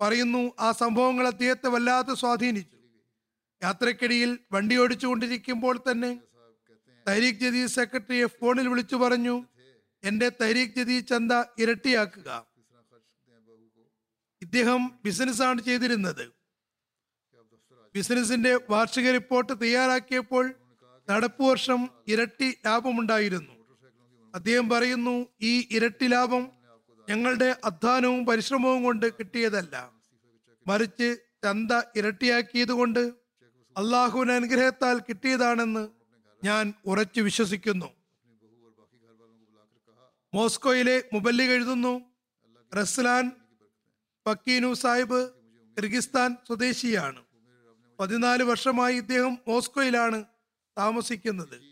പറയുന്നു 0.00 0.52
ആ 0.60 0.72
സംഭവങ്ങൾ 0.72 1.26
അദ്ദേഹത്തെ 1.26 1.68
വല്ലാതെ 1.68 2.14
സ്വാധീനിച്ചു. 2.14 2.76
യാത്രക്കിടയിൽ 3.62 4.38
വണ്ടി 4.52 4.76
ഓടിച്ചുകൊണ്ടിരിക്കുമ്പോൾ 4.76 5.78
തന്നെ 5.90 6.20
തരീഖ് 7.08 7.40
ജദീദ് 7.40 7.70
സെക്രട്ടറിയെ 7.70 8.26
ഫോണിൽ 8.26 8.68
വിളിച്ചു 8.68 8.96
പറഞ്ഞു 8.96 9.44
എന്റെ 10.04 10.28
തരീഖ് 10.42 10.74
ജദീദ് 10.76 11.06
ചന്ത 11.06 11.32
ഇരട്ടിയാക്കുക. 11.58 12.55
ഇദ്ദേഹം 14.46 14.98
ബിസിനസ്സാണ് 15.04 15.60
ചെയ്തിരുന്നത്. 15.62 16.24
ബിസിനസിന്റെ 17.94 18.52
വാർഷിക 18.70 19.10
റിപ്പോർട്ട് 19.10 19.52
തയ്യാറാക്കിയപ്പോൾ 19.62 20.54
നടപ്പ് 21.10 21.42
വർഷം 21.42 21.88
ഇരട്ടി 22.08 22.48
ലാഭമുണ്ടായിരുന്നു. 22.66 23.54
അദ്ദേഹം 24.34 24.68
പറയുന്നു 24.68 25.26
ഈ 25.40 25.68
ഇരട്ടി 25.70 26.06
ലാഭം 26.06 26.42
ഞങ്ങളുടെ 27.10 27.56
അധ്വാനവും 27.64 28.26
പരിശ്രമവും 28.26 28.82
കൊണ്ട് 28.82 29.06
കിട്ടിയതല്ല. 29.12 29.92
മറിച്ച് 30.66 31.08
ചന്ത 31.44 31.72
ഇരട്ടിയാക്കിയത് 31.96 32.72
കൊണ്ട് 32.72 33.02
അള്ളാഹുവിന്റെ 33.76 34.34
അനുഗ്രഹത്താൽ 34.34 34.98
കിട്ടിയതാണെന്ന് 34.98 35.88
ഞാൻ 36.44 36.74
ഉറച്ചു 36.86 37.20
വിശ്വസിക്കുന്നു. 37.20 37.88
മോസ്കോയിലെ 40.34 40.96
മുബല്ലിക് 41.12 41.50
എഴുതുന്നു 41.50 41.94
റസ്ലാൻ 42.76 43.24
പക്കീനു 44.26 44.74
സാഹിബ് 44.74 45.30
കിർഗിസ്ഥാൻ 45.76 46.36
സ്വദേശിയാണ്. 46.46 47.24
പതിനാല് 48.00 48.42
വർഷമായി 48.42 48.96
ഇദ്ദേഹം 48.96 49.38
മോസ്കോയിലാണ് 49.48 50.24
താമസിക്കുന്നത്. 50.78 51.62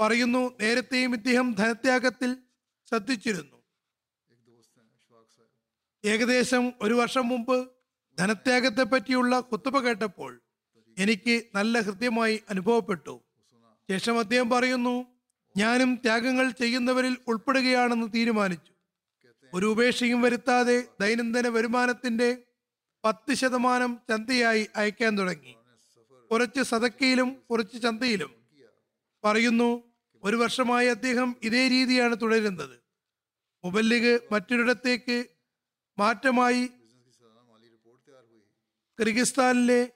പറയുന്നു 0.00 0.56
നേരത്തെയും 0.60 1.14
ഇദ്ദേഹം 1.14 1.52
ധനത്യാഗത്തിൽ 1.52 2.36
ശ്രദ്ധിച്ചിരുന്നു. 2.88 3.62
ഏകദേശം 6.04 6.72
ഒരു 6.82 6.94
വർഷം 6.94 7.28
മുമ്പ് 7.28 7.68
ധനത്യാഗത്തെ 8.18 8.82
പറ്റിയുള്ള 8.82 9.40
കുത്തുപ 9.40 9.78
കേട്ടപ്പോൾ 9.78 10.40
എനിക്ക് 10.98 11.42
നല്ല 11.54 11.80
ഹൃദ്യമായി 11.80 12.42
അനുഭവപ്പെട്ടു. 12.50 13.20
ശേഷം 13.90 14.18
അദ്ദേഹം 14.18 14.50
പറയുന്നു 14.50 15.06
ഞാനും 15.56 15.94
ത്യാഗങ്ങൾ 15.94 16.50
ചെയ്യുന്നവരിൽ 16.50 17.16
ഉൾപ്പെടുകയാണെന്ന് 17.28 18.06
തീരുമാനിച്ചു. 18.14 18.71
ഒരു 19.54 19.66
ഉപേക്ഷയും 19.66 20.22
വരുത്താതെ 20.22 20.88
ദൈനംദിന 21.00 21.48
വരുമാനത്തിന്റെ 21.48 22.42
പത്ത് 23.04 23.34
ശതമാനം 23.34 23.98
ചന്തയായി 24.10 24.68
അയക്കാൻ 24.76 25.18
തുടങ്ങി. 25.18 25.56
കുറച്ച് 26.30 26.62
സതക്കയിലും 26.62 27.42
കുറച്ച് 27.50 27.82
ചന്തയിലും. 27.82 28.30
പറയുന്നു 29.24 29.92
ഒരു 30.24 30.36
വർഷമായി 30.36 30.86
അദ്ദേഹം 30.86 31.36
ഇതേ 31.42 31.68
രീതിയാണ് 31.68 32.16
തുടരുന്നത്. 32.22 32.76
മുബല്ലിഗ് 33.64 34.20
മറ്റൊരിടത്തേക്ക് 34.32 35.26
മാറ്റമായി 35.98 36.68
കിർഗിസ്ഥാനിലെ 39.00 39.90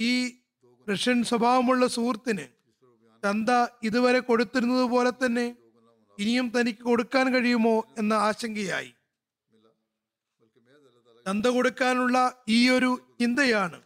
ഈ 0.00 0.42
റഷ്യൻ 0.90 1.22
സ്വഭാവമുള്ള 1.22 1.86
സുഹൃത്തിന് 1.86 2.48
ചന്ത 3.24 3.50
ഇതുവരെ 3.82 4.20
കൊടുത്തിരുന്നത് 4.20 4.84
പോലെ 4.84 5.10
തന്നെ 5.10 5.56
ഇനിയും 6.18 6.52
തനിക്ക് 6.56 6.82
കൊടുക്കാൻ 6.82 7.34
കഴിയുമോ 7.34 7.76
എന്ന 7.98 8.12
ആശങ്കയായി. 8.12 8.92
ചന്ത 11.26 11.46
കൊടുക്കാനുള്ള 11.46 12.44
ഈ 12.48 12.68
ഒരു 12.68 12.90
ചിന്തയാണ് 13.20 13.78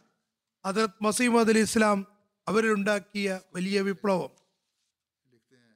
ഹജറത് 0.65 1.01
മസീമദ് 1.01 1.49
അലി 1.49 1.59
ഇസ്ലാം 1.59 2.05
അവരിലുണ്ടാക്കിയ 2.47 3.39
വലിയ 3.55 3.81
വിപ്ലവം. 3.81 4.31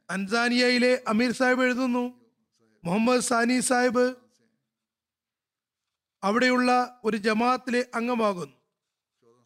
അൻസാനിയയിലെ 0.09 1.03
അമീർ 1.07 1.31
സാഹിബ് 1.31 1.63
എഴുതുന്നു 1.63 2.03
മുഹമ്മദ് 2.83 3.21
സാനി 3.21 3.59
സാഹിബ് 3.59 4.15
അവിടെയുള്ള 6.23 7.01
ഒരു 7.03 7.17
ജമാഅത്തിലെ 7.17 7.81
അംഗമാകുന്നു. 7.95 8.57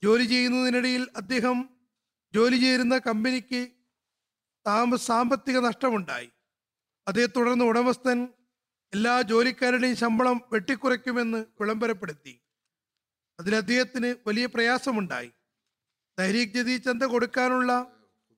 ജോലി 0.03 0.23
ചെയ്യുന്നതിനിടയിൽ 0.23 1.07
അദ്ദേഹം 1.15 1.57
ജോലി 2.33 2.57
ചെയ്തിരുന്ന 2.57 2.97
കമ്പനിക്ക് 2.97 3.61
താമ 4.67 4.95
സാമ്പത്തിക 4.95 5.57
നഷ്ടമുണ്ടായി. 5.57 6.29
അതേ 7.07 7.25
തുടർന്ന് 7.25 7.65
ഉടമസ്ഥൻ 7.65 8.27
എല്ലാ 8.93 9.21
ജോലിക്കാരുടെയും 9.21 9.95
ശമ്പളം 9.95 10.41
വെട്ടിക്കുറയ്ക്കുമെന്ന് 10.51 11.37
വിളംബരപ്പെടുത്തി. 11.37 12.41
അതിൽ 13.39 13.55
അദ്ദേഹത്തിന് 13.55 14.15
വലിയ 14.27 14.45
പ്രയാസമുണ്ടായി. 14.45 15.31
തഹരീഖ് 16.19 16.53
ജദീ 16.53 16.77
ചന്ത 16.77 17.03
കൊടുക്കാനുള്ള 17.03 17.91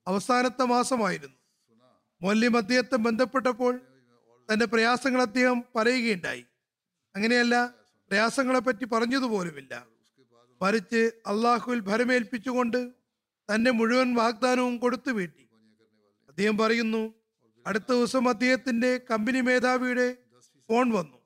അവസാനത്തെ 0.06 0.64
മാസമായിരുന്നു. 0.64 1.36
മൊല്യം 2.22 2.56
അദ്ദേഹത്തെ 2.56 2.96
ബന്ധപ്പെട്ടപ്പോൾ 2.96 3.80
തന്റെ 4.52 4.66
പ്രയാസങ്ങൾ 4.66 5.22
അദ്ദേഹം 5.22 5.64
പറയുകയുണ്ടായി. 5.76 6.46
അങ്ങനെയല്ല 7.16 7.74
പ്രയാസങ്ങളെ 8.08 8.58
പറ്റി 8.58 8.84
പറഞ്ഞതുപോലുമില്ല. 8.84 9.86
മറിച്ച് 10.62 11.10
അള്ളാഹുവിൽ 11.26 11.80
ഭരമേൽപ്പിച്ചുകൊണ്ട് 11.80 12.92
തന്റെ 13.54 13.70
മുഴുവൻ 13.70 14.14
വാഗ്ദാനവും 14.14 14.78
കൊടുത്തു 14.78 15.10
വീട്ടി 15.10 15.48
അദ്ദേഹം 16.28 16.58
പറയുന്നു 16.58 17.15
അടുത്ത 17.66 17.84
ദിവസം 17.88 18.28
അദ്ദേഹത്തിന്റെ 18.28 19.00
കമ്പനി 19.10 19.40
മേധാവിയുടെ 19.40 20.16
ഫോൺ 20.68 20.90
വന്നു. 20.90 21.18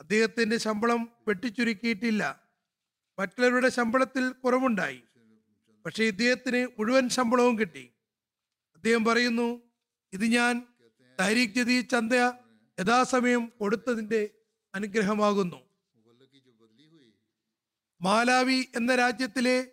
അദ്ദേഹത്തിന്റെ 0.00 0.56
ശമ്പളം 0.56 1.12
വെട്ടിച്ചുരുക്കിയിട്ടില്ല. 1.28 2.40
മറ്റുള്ളവരുടെ 3.18 3.68
ശമ്പളത്തിൽ 3.68 4.30
കുറവുണ്ടായി. 4.30 5.02
പക്ഷെ 5.86 6.04
ഇദ്ദേഹത്തിന് 6.04 6.66
മുഴുവൻ 6.78 7.08
ശമ്പളവും 7.08 7.58
കിട്ടി. 7.58 7.90
അദ്ദേഹം 8.74 9.04
പറയുന്നു 9.04 9.62
ഇത് 10.12 10.24
ഞാൻ 10.24 10.66
തരീഖ് 11.20 11.54
ജതി 11.54 11.80
ചന്ത 11.80 12.12
യഥാസമയം 12.80 13.52
കൊടുത്തതിന്റെ 13.60 14.30
അനുഗ്രഹമാകുന്നു. 14.74 15.60
മാലാവി 18.02 18.64
എന്ന 18.76 18.94
രാജ്യത്തിലെ 18.94 19.70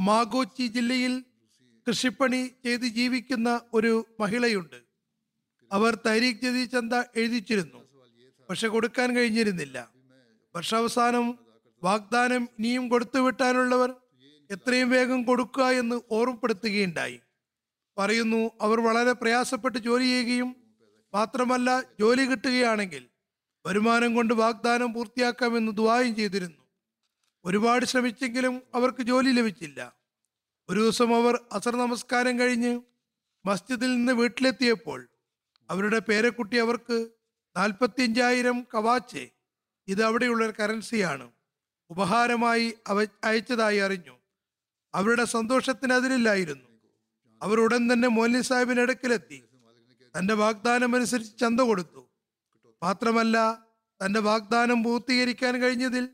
മാഗോച്ചി 0.00 0.66
ജില്ലയിൽ 0.66 1.24
കൃഷിപ്പണി 1.88 2.50
ചെയ്ത് 2.64 2.86
ജീവിക്കുന്ന 2.86 3.60
ഒരു 3.74 4.06
മഹിളയുണ്ട്. 4.20 4.85
അവർ 5.72 5.94
തഹരീഖ് 5.94 6.42
ജദീ 6.42 6.64
ചന്ത 6.64 6.94
എഴുതിച്ചിരുന്നു. 7.16 7.80
പക്ഷെ 8.50 8.68
കൊടുക്കാൻ 8.68 9.16
കഴിഞ്ഞിരുന്നില്ല. 9.16 9.92
വർഷാവസാനം 10.56 11.38
വാഗ്ദാനം 11.82 12.48
ഇനിയും 12.58 12.88
കൊടുത്തു 12.88 13.18
വിട്ടാനുള്ളവർ 13.18 13.94
എത്രയും 14.50 14.90
വേഗം 14.90 15.22
കൊടുക്കുക 15.22 15.64
എന്ന് 15.64 16.00
ഓർമ്മപ്പെടുത്തുകയുണ്ടായി. 16.10 17.20
പറയുന്നു 17.98 18.50
അവർ 18.60 18.80
വളരെ 18.80 19.12
പ്രയാസപ്പെട്ട് 19.12 19.78
ജോലി 19.78 20.04
ചെയ്യുകയും 20.04 20.56
മാത്രമല്ല 21.14 21.82
ജോലി 22.00 22.22
കിട്ടുകയാണെങ്കിൽ 22.22 23.08
വരുമാനം 23.66 24.14
കൊണ്ട് 24.14 24.34
വാഗ്ദാനം 24.34 24.92
പൂർത്തിയാക്കാമെന്ന് 24.92 25.72
ദുവായും 25.72 26.16
ചെയ്തിരുന്നു. 26.16 26.66
ഒരുപാട് 27.44 27.84
ശ്രമിച്ചെങ്കിലും 27.84 28.62
അവർക്ക് 28.74 29.02
ജോലി 29.02 29.30
ലഭിച്ചില്ല. 29.30 29.96
ഒരു 30.68 30.80
ദിവസം 30.80 31.16
അവർ 31.16 31.40
അസർ 31.52 31.76
നമസ്കാരം 31.76 32.38
കഴിഞ്ഞ് 32.38 32.80
മസ്ജിദിൽ 33.46 33.96
നിന്ന് 33.96 34.12
വീട്ടിലെത്തിയപ്പോൾ 34.12 35.08
അവരുടെ 35.70 35.98
പേരക്കുട്ടി 35.98 36.56
അവർക്ക് 36.56 37.08
നാൽപ്പത്തിയഞ്ചായിരം 37.56 38.66
കവാച്ച്. 38.74 39.28
ഇത് 39.88 40.02
അവിടെയുള്ള 40.02 40.50
കറൻസിയാണ്. 40.50 41.30
ഉപഹാരമായി 41.90 42.74
അവ 42.86 43.06
അയച്ചതായി 43.24 43.76
അറിഞ്ഞു. 43.76 44.18
അവരുടെ 44.94 45.24
സന്തോഷത്തിന് 45.24 45.92
അതിലില്ലായിരുന്നു. 45.92 46.68
അവർ 47.42 47.60
ഉടൻ 47.60 47.92
തന്നെ 47.92 48.08
മോലി 48.08 48.40
സാഹിബിന് 48.40 48.80
അടുക്കിലെത്തി. 48.80 49.44
തന്റെ 50.18 50.34
വാഗ്ദാനം 50.34 50.96
അനുസരിച്ച് 50.96 51.38
ചന്ത 51.38 51.60
കൊടുത്തു. 51.60 52.10
മാത്രമല്ല 52.82 53.66
തന്റെ 54.06 54.20
വാഗ്ദാനം 54.20 54.82
പൂർത്തീകരിക്കാൻ 54.82 55.62
കഴിഞ്ഞതിൽ 55.62 56.08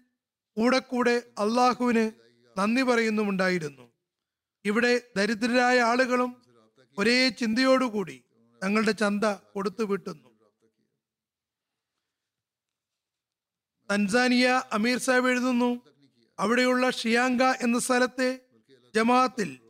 കൂടെ 0.57 0.79
കൂടെ 0.79 1.23
അള്ളാഹുവിന് 1.39 2.11
നന്ദി 2.59 2.83
പറയുന്നുമുണ്ടായിരുന്നു. 2.83 3.93
ഇവിടെ 4.65 5.01
ദരിദ്രരായ 5.17 5.81
ആളുകളും 5.81 6.43
ഒരേ 6.99 7.29
ചിന്തയോടുകൂടി 7.29 8.22
തങ്ങളുടെ 8.63 8.93
ചന്ത 8.93 9.25
കൊടുത്തു 9.25 9.85
വിട്ടുന്നു. 9.85 10.29
തൻസാനിയ 13.91 14.63
അമീർ 14.73 14.99
സാഹിബ് 14.99 15.29
എഴുതുന്നു 15.29 15.71
അവിടെയുള്ള 16.39 16.91
ഷിയാങ്ക 16.91 17.43
എന്ന 17.43 17.79
സ്ഥലത്തെ 17.79 18.41
ജമാഅത്തിൽ 18.95 19.61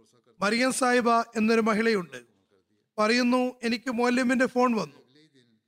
മറിയം 0.41 0.73
സാഹിബ 0.73 1.11
എന്നൊരു 1.11 1.61
മഹിളയുണ്ട്. 1.61 2.25
പറയുന്നു 2.99 3.55
എനിക്ക് 3.63 3.91
മൗല്യമിന്റെ 3.91 4.47
ഫോൺ 4.47 4.75
വന്നു. 4.75 5.01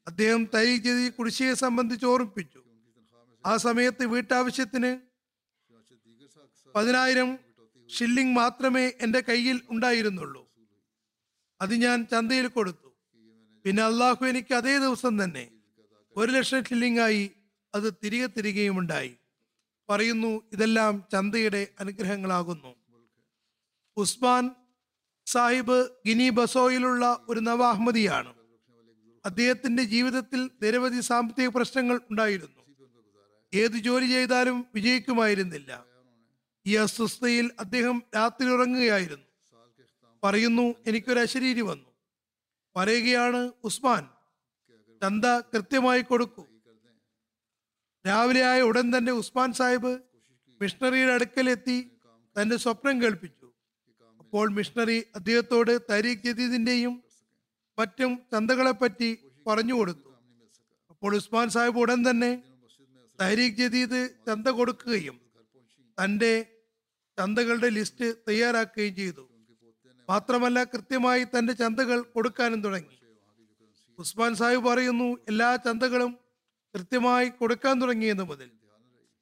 അദ്ദേഹം 0.07 0.49
തരീഖ് 0.55 0.83
ജദീ 0.83 1.09
കുടിശ്ശിയെ 1.09 1.55
സംബന്ധിച്ച് 1.55 2.07
ഓർമ്മിപ്പിച്ചു. 2.07 2.61
ആ 3.47 3.57
സമയത്ത് 3.57 4.05
വീട്ടാവശ്യത്തിന് 4.07 5.01
പതിനായിരം 6.75 7.39
ഷില്ലിംഗ് 7.89 8.37
മാത്രമേ 8.37 8.93
എന്റെ 9.01 9.21
കയ്യിൽ 9.21 9.61
ഉണ്ടായിരുന്നുള്ളൂ. 9.71 10.51
അത് 11.61 11.75
ഞാൻ 11.75 12.07
ചന്തയിൽ 12.07 12.47
കൊടുത്തു. 12.47 12.84
പിന്നെ 13.65 13.83
അള്ളാഹു 13.83 14.25
എനിക്ക് 14.25 14.55
അതേ 14.55 14.79
ദിവസം 14.79 15.25
തന്നെ 15.25 15.51
ഒരു 16.17 16.33
ലക്ഷം 16.33 16.65
ഷില്ലിംഗായി 16.65 17.31
അത് 17.75 17.95
തിരികെ 18.05 18.27
തിരികെയുമുണ്ടായി. 18.27 19.15
പറയുന്നു 19.89 20.43
ഇതെല്ലാം 20.53 21.05
ചന്തയുടെ 21.13 21.69
അനുഗ്രഹങ്ങളാകുന്നു. 21.81 22.75
ഉസ്മാൻ 23.97 24.51
സാഹിബ് 25.27 25.89
ഗിനി 26.07 26.31
ബസോയിലുള്ള 26.31 27.25
ഒരു 27.29 27.41
നവാഹ്മദിയാണ്. 27.41 28.35
അദ്ദേഹത്തിന്റെ 29.25 29.83
ജീവിതത്തിൽ 29.83 30.51
നിരവധി 30.63 31.01
സാമ്പത്തിക 31.01 31.49
പ്രശ്നങ്ങൾ 31.49 32.01
ഉണ്ടായിരുന്നു. 32.11 32.89
ഏത് 33.55 33.73
ജോലി 33.73 34.07
ചെയ്താലും 34.07 34.67
വിജയിക്കുമായിരുന്നില്ല. 34.75 35.85
ഈ 36.67 36.75
അസ്വസ്ഥയിൽ 36.75 37.51
അദ്ദേഹം 37.61 38.03
രാത്രി 38.17 38.49
ഉറങ്ങുകയായിരുന്നു. 38.49 39.25
പറയുന്നു 40.25 40.75
എനിക്കൊരു 40.87 41.21
അശരീരി 41.21 41.61
വന്നു. 41.61 41.94
പറയുകയാണ് 42.77 43.53
ഉസ്മാൻ. 43.65 44.09
ചന്ത 45.03 45.25
കൃത്യമായി 45.25 46.01
കൊടുക്കൂ. 46.01 46.47
രാവിലെ 48.07 48.43
ആയ 48.45 48.63
ഉടൻ 48.63 48.99
തന്നെ 48.99 49.13
ഉസ്മാൻ 49.13 49.53
സാഹിബ് 49.53 49.99
മിഷണറിയുടെ 50.63 51.13
അടുക്കലെത്തി 51.13 51.91
തന്റെ 52.41 52.57
സ്വപ്നം 52.57 53.03
കേൾപ്പിച്ചു. 53.03 53.53
അപ്പോൾ 54.19 54.51
മിഷണറി 54.51 55.05
അദ്ദേഹത്തോട് 55.15 55.81
തരീഖ് 55.91 56.23
ജദീദിന്റെയും 56.25 57.03
മറ്റും 57.79 58.19
ചന്തകളെപ്പറ്റി 58.33 59.19
പറഞ്ഞു 59.47 59.75
കൊടുത്തു. 59.75 60.09
അപ്പോൾ 60.91 61.17
ഉസ്മാൻ 61.17 61.49
സാഹിബ് 61.51 61.79
ഉടൻ 61.79 62.11
തന്നെ 62.11 62.43
തരീഖ് 63.21 63.57
ജദീദ് 63.57 64.09
ചന്ത 64.27 64.49
കൊടുക്കുകയും 64.49 65.21
തന്റെ 66.05 66.63
ചന്തകളുടെ 67.19 67.69
ലിസ്റ്റ് 67.69 68.15
തയ്യാറാക്കുകയും 68.29 68.97
ചെയ്തു. 68.97 69.34
മാത്രമല്ല 70.09 70.65
കൃത്യമായി 70.65 71.25
തന്റെ 71.25 71.53
ചന്തകൾ 71.53 72.01
കൊടുക്കാനും 72.01 72.63
തുടങ്ങി. 72.63 72.99
ഉസ്മാൻ 73.99 74.35
സാഹിബ് 74.35 74.65
പറയുന്നു 74.65 75.05
എല്ലാ 75.05 75.57
ചന്തകളും 75.57 76.19
കൃത്യമായി 76.75 77.29
കൊടുക്കാൻ 77.29 77.83
തുടങ്ങിയെന്ന് 77.83 78.23
മുതൽ. 78.23 78.51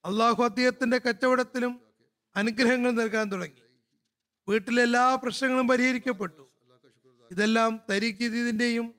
അള്ളാഹു 0.04 0.44
അദ്ദേഹത്തിന്റെ 0.44 0.98
കച്ചവടത്തിലും 0.98 1.80
അനുഗ്രഹങ്ങൾ 2.36 2.90
നൽകാൻ 2.90 3.32
തുടങ്ങി. 3.32 3.62
വീട്ടിലെ 4.48 4.82
എല്ലാ 4.82 5.14
പ്രശ്നങ്ങളും 5.14 5.68
പരിഹരിക്കപ്പെട്ടു. 5.68 6.50
ഇതെല്ലാം 7.30 7.80
തരീഖ് 7.90 8.14
ജദീദിന്റെയും 8.14 8.94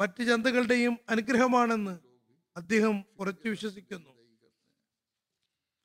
മറ്റ് 0.00 0.24
ചന്തകളുടെയും 0.24 0.98
അനുഗ്രഹമാണെന്ന് 1.08 1.98
അദ്ദേഹം 2.56 3.04
ഉറച്ചു 3.18 3.48
വിശ്വസിക്കുന്നു. 3.48 4.10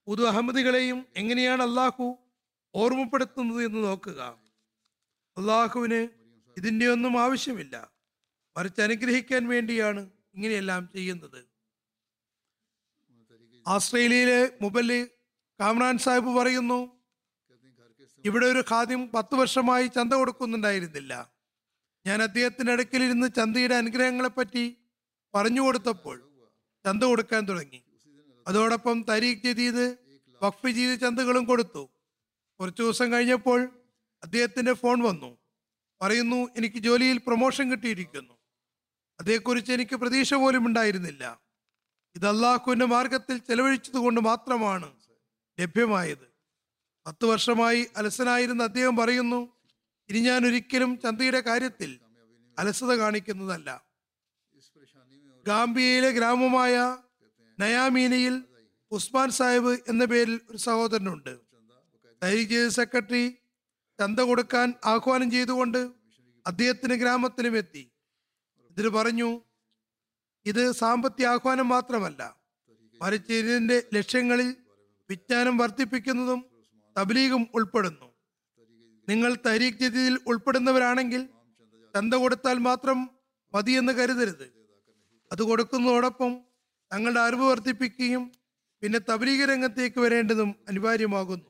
പുതു 0.08 0.24
അഹമ്മദികളെയും 0.24 1.06
എങ്ങനെയാണ് 1.16 1.64
അള്ളാഹു 1.64 2.18
ഓർമ്മപ്പെടുത്തുന്നത് 2.76 3.66
എന്ന് 3.66 3.84
നോക്കുക. 3.84 4.47
അള്ളാഹുവിന് 5.38 6.08
ഇതിന്റെ 6.58 6.88
ഒന്നും 6.88 7.22
ആവശ്യമില്ല. 7.22 7.92
മറിച്ച് 8.58 8.82
അനുഗ്രഹിക്കാൻ 8.82 9.48
വേണ്ടിയാണ് 9.48 10.10
ഇങ്ങനെയെല്ലാം 10.36 10.90
ചെയ്യുന്നത്. 10.96 11.48
ആസ്ട്രേലിയയിലെ 13.68 14.58
മുബൽ 14.62 15.10
കാമ്രാൻ 15.60 15.98
സാഹിബ് 15.98 16.38
പറയുന്നു 16.38 16.98
ഇവിടെ 18.26 18.46
ഒരു 18.46 18.64
ഖാദ്യം 18.72 19.12
പത്ത് 19.12 19.36
വർഷമായി 19.36 19.88
ചന്ത 19.88 20.14
കൊടുക്കുന്നുണ്ടായിരുന്നില്ല. 20.14 21.34
ഞാൻ 22.06 22.24
അദ്ദേഹത്തിന്റെ 22.24 22.72
അടുക്കലിരുന്ന് 22.72 23.28
ചന്തയുടെ 23.36 23.76
അനുഗ്രഹങ്ങളെപ്പറ്റി 23.76 24.78
പറഞ്ഞു 25.36 25.62
കൊടുത്തപ്പോൾ 25.62 26.32
ചന്ത 26.86 27.04
കൊടുക്കാൻ 27.04 27.48
തുടങ്ങി. 27.48 27.84
അതോടൊപ്പം 28.48 29.06
തരീഖ് 29.10 29.44
ജദീദ് 29.44 29.98
വഖഫ് 30.44 30.70
ചെയ്ത് 30.70 31.00
ചന്തകളും 31.00 31.46
കൊടുത്തു. 31.46 31.90
കുറച്ചു 32.60 32.84
ദിവസം 32.84 33.12
കഴിഞ്ഞപ്പോൾ 33.12 33.77
അദ്ദേഹത്തിന്റെ 34.24 34.74
ഫോൺ 34.74 35.02
വന്നു. 35.02 35.38
പറയുന്നു 36.02 36.36
എനിക്ക് 36.36 36.76
ജോലിയിൽ 36.76 37.18
പ്രൊമോഷൻ 37.18 37.72
കിട്ടിയിരിക്കുന്നു. 37.72 38.34
അതേക്കുറിച്ച് 39.20 39.72
എനിക്ക് 39.72 39.96
പ്രതീക്ഷ 39.96 40.34
പോലും 40.34 40.68
ഉണ്ടായിരുന്നില്ല. 40.68 41.42
ഇത് 42.16 42.28
അള്ളാഹുവിന്റെ 42.28 42.86
മാർഗത്തിൽ 42.86 43.38
ചെലവഴിച്ചതുകൊണ്ട് 43.38 44.22
മാത്രമാണ് 44.22 44.94
ലഭ്യമായത്. 45.60 46.28
പത്ത് 47.08 47.26
വർഷമായി 47.26 47.88
അലസനായിരുന്ന 47.98 48.64
അദ്ദേഹം 48.64 48.96
പറയുന്നു 48.96 49.54
ഇനി 50.10 50.20
ഞാൻ 50.20 50.46
ഒരിക്കലും 50.46 51.00
ചന്തയുടെ 51.00 51.40
കാര്യത്തിൽ 51.40 52.00
അലസത 52.60 52.94
കാണിക്കുന്നതല്ല. 52.94 53.86
ഗാംബിയയിലെ 55.48 56.12
ഗ്രാമമായ 56.12 56.98
നയാമീനയിൽ 57.60 58.44
ഉസ്മാൻ 58.92 59.30
സാഹിബ് 59.32 59.80
എന്ന 59.88 60.06
പേരിൽ 60.06 60.40
ഒരു 60.50 60.58
സഹോദരനുണ്ട്. 60.58 61.38
ഡയറി 62.24 62.70
സെക്രട്ടറി 62.70 63.36
ചന്ത 64.00 64.20
കൊടുക്കാൻ 64.20 64.74
ആഹ്വാനം 64.86 65.32
ചെയ്തുകൊണ്ട് 65.32 65.92
അദ്ദേഹത്തിന് 66.48 66.94
ഗ്രാമത്തിലും 66.94 67.58
എത്തി. 67.58 67.92
ഇതിന് 68.72 68.88
പറഞ്ഞു 68.88 69.42
ഇത് 70.46 70.72
സാമ്പത്തിക 70.72 71.26
ആഹ്വാനം 71.26 71.70
മാത്രമല്ല 71.70 72.38
മറിച്ച് 73.02 73.34
ഇതിന്റെ 73.34 73.84
ലക്ഷ്യങ്ങളിൽ 73.94 74.56
വിജ്ഞാനം 75.10 75.58
വർദ്ധിപ്പിക്കുന്നതും 75.58 76.46
തബ്ലീഗും 76.98 77.48
ഉൾപ്പെടുന്നു. 77.54 78.08
നിങ്ങൾ 79.10 79.38
തരീഖ് 79.46 79.80
ജദീദിൽ 79.80 80.20
ഉൾപ്പെടുന്നവരാണെങ്കിൽ 80.28 81.30
ചന്ത 81.96 82.14
കൊടുത്താൽ 82.14 82.58
മാത്രം 82.58 83.10
മതിയെന്ന് 83.54 83.94
കരുതരുത്. 83.94 84.48
അത് 85.32 85.44
കൊടുക്കുന്നതോടൊപ്പം 85.44 86.32
തങ്ങളുടെ 86.94 87.20
അറിവ് 87.20 87.46
വർദ്ധിപ്പിക്കുകയും 87.50 88.32
പിന്നെ 88.84 89.00
തബ്ലീഗ് 89.00 89.50
രംഗത്തേക്ക് 89.50 90.00
വരേണ്ടതും 90.00 90.56
അനിവാര്യമാകുന്നു. 90.68 91.50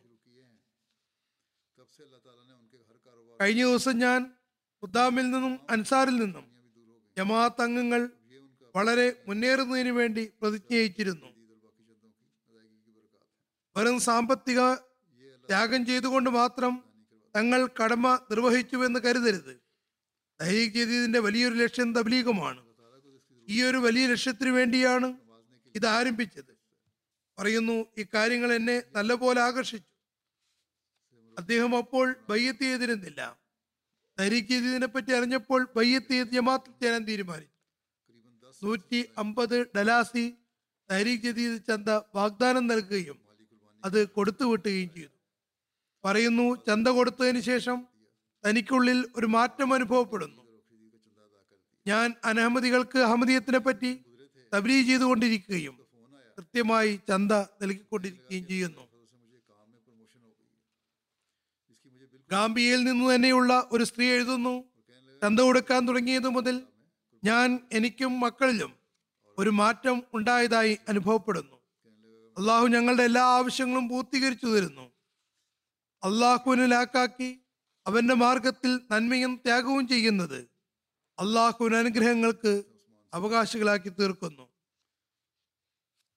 കഴിഞ്ഞ 3.41 3.63
ദിവസം 3.63 3.95
ഞാൻ 3.97 4.21
മുദ്ദാമിൽ 4.84 5.26
നിന്നും 5.32 5.60
അൻസാറിൽ 5.69 6.15
നിന്നും 6.15 6.45
ജമാഅത്ത് 7.17 7.62
അംഗങ്ങൾ 7.62 8.02
വളരെ 8.76 9.06
മുന്നേറുന്നതിന് 9.28 9.89
വേണ്ടി 9.89 10.23
പ്രതിജ്ഞയിച്ചിരുന്നു. 10.41 11.28
വെറും 13.76 14.00
സാമ്പത്തിക 14.00 14.60
ത്യാഗം 15.50 15.86
ചെയ്തുകൊണ്ട് 15.86 16.30
മാത്രം 16.30 16.73
തങ്ങൾ 17.36 17.62
കടമ 17.80 18.08
നിർവഹിച്ചുവെന്ന് 18.32 19.00
കരുതരുത്. 19.00 19.54
തഹീഖ് 20.39 20.73
ജദീദിന്റെ 20.73 21.19
വലിയൊരു 21.19 21.56
ലക്ഷ്യം 21.56 21.93
തബ്ലീഗുമാണ്. 21.93 22.62
ഈ 23.47 23.63
ഒരു 23.63 23.78
വലിയ 23.78 24.08
ലക്ഷ്യത്തിനു 24.08 24.52
വേണ്ടിയാണ് 24.52 25.08
ഇത് 25.76 25.88
ആരംഭിച്ചത് 25.88 26.54
പറയുന്നു 27.38 27.78
ഇക്കാര്യങ്ങൾ 27.97 28.50
കാര്യങ്ങൾ 28.52 28.54
എന്നെ 28.54 28.84
നല്ലപോലെ 28.95 29.39
ആകർഷിച്ചു. 29.41 29.96
അദ്ദേഹം 31.38 31.78
അപ്പോൾ 31.78 32.15
ബയ്യത്ത് 32.30 32.60
ചെയ്തിരുന്നില്ല 32.60 33.21
തരിക്ക് 34.19 34.56
അറിഞ്ഞപ്പോൾ 35.17 35.67
ബയ്യത്ത് 35.76 36.23
ജമാത്തിൽ 36.36 36.73
ചേരാൻ 36.84 37.04
തീരുമാനിച്ചു. 37.08 37.54
നൂറ്റി 38.63 39.00
അമ്പത് 39.17 39.58
ഡലാസി 39.78 40.26
തരീഖ് 40.91 41.21
ജദീദ് 41.23 41.58
ചന്ത 41.67 41.89
വാഗ്ദാനം 42.15 42.67
നൽകുകയും 42.67 43.17
അത് 43.86 44.00
കൊടുത്തു 44.08 44.45
വിട്ടുകയും 44.45 44.89
ചെയ്തു. 44.95 45.15
പറയുന്നു 46.04 46.47
ചന്ത 46.67 46.88
കൊടുത്തതിന് 46.88 47.39
ശേഷം 47.39 47.78
തനിക്കുള്ളിൽ 48.45 49.00
ഒരു 49.15 49.26
മാറ്റം 49.26 49.73
അനുഭവപ്പെടുന്നു. 49.73 50.41
ഞാൻ 51.88 52.08
അനഹമ്മദികൾക്ക് 52.26 53.00
അഹമ്മദീയത്തിനെ 53.00 53.60
പറ്റി 53.60 53.91
തബ്ലീ 54.54 54.78
ചെയ്തുകൊണ്ടിരിക്കുകയും 54.84 55.76
കൃത്യമായി 56.38 57.00
ചന്ത 57.10 57.34
നൽകിക്കൊണ്ടിരിക്കുകയും 57.62 58.47
ചെയ്യുന്നു. 58.47 58.84
ഗാംബിയയിൽ 62.31 62.83
നിന്ന് 62.83 63.15
തന്നെയുള്ള 63.15 63.67
ഒരു 63.71 63.83
സ്ത്രീ 63.83 64.11
എഴുതുന്നു. 64.11 64.63
ചന്ത 65.21 65.39
കൊടുക്കാൻ 65.39 65.87
തുടങ്ങിയത് 65.87 66.29
മുതൽ 66.29 66.63
ഞാൻ 67.23 67.59
എനിക്കും 67.71 68.19
മക്കളിലും 68.19 68.73
ഒരു 69.37 69.49
മാറ്റം 69.49 70.03
ഉണ്ടായതായി 70.13 70.77
അനുഭവപ്പെടുന്നു. 70.89 71.57
അള്ളാഹു 72.37 72.67
ഞങ്ങളുടെ 72.67 73.03
എല്ലാ 73.03 73.23
ആവശ്യങ്ങളും 73.23 73.89
പൂർത്തീകരിച്ചു 73.89 74.45
തരുന്നു. 74.45 74.91
അള്ളാഹുവിനെ 76.03 76.65
ലാക്കാക്കി 76.65 77.39
അവന്റെ 77.87 78.13
മാർഗത്തിൽ 78.13 78.79
നന്മയും 78.91 79.41
ത്യാഗവും 79.45 79.87
ചെയ്യുന്നത് 79.87 80.39
അള്ളാഹുവിന് 81.19 81.75
അനുഗ്രഹങ്ങൾക്ക് 81.75 82.63
അവകാശികളാക്കി 83.13 83.89
തീർക്കുന്നു. 83.89 84.49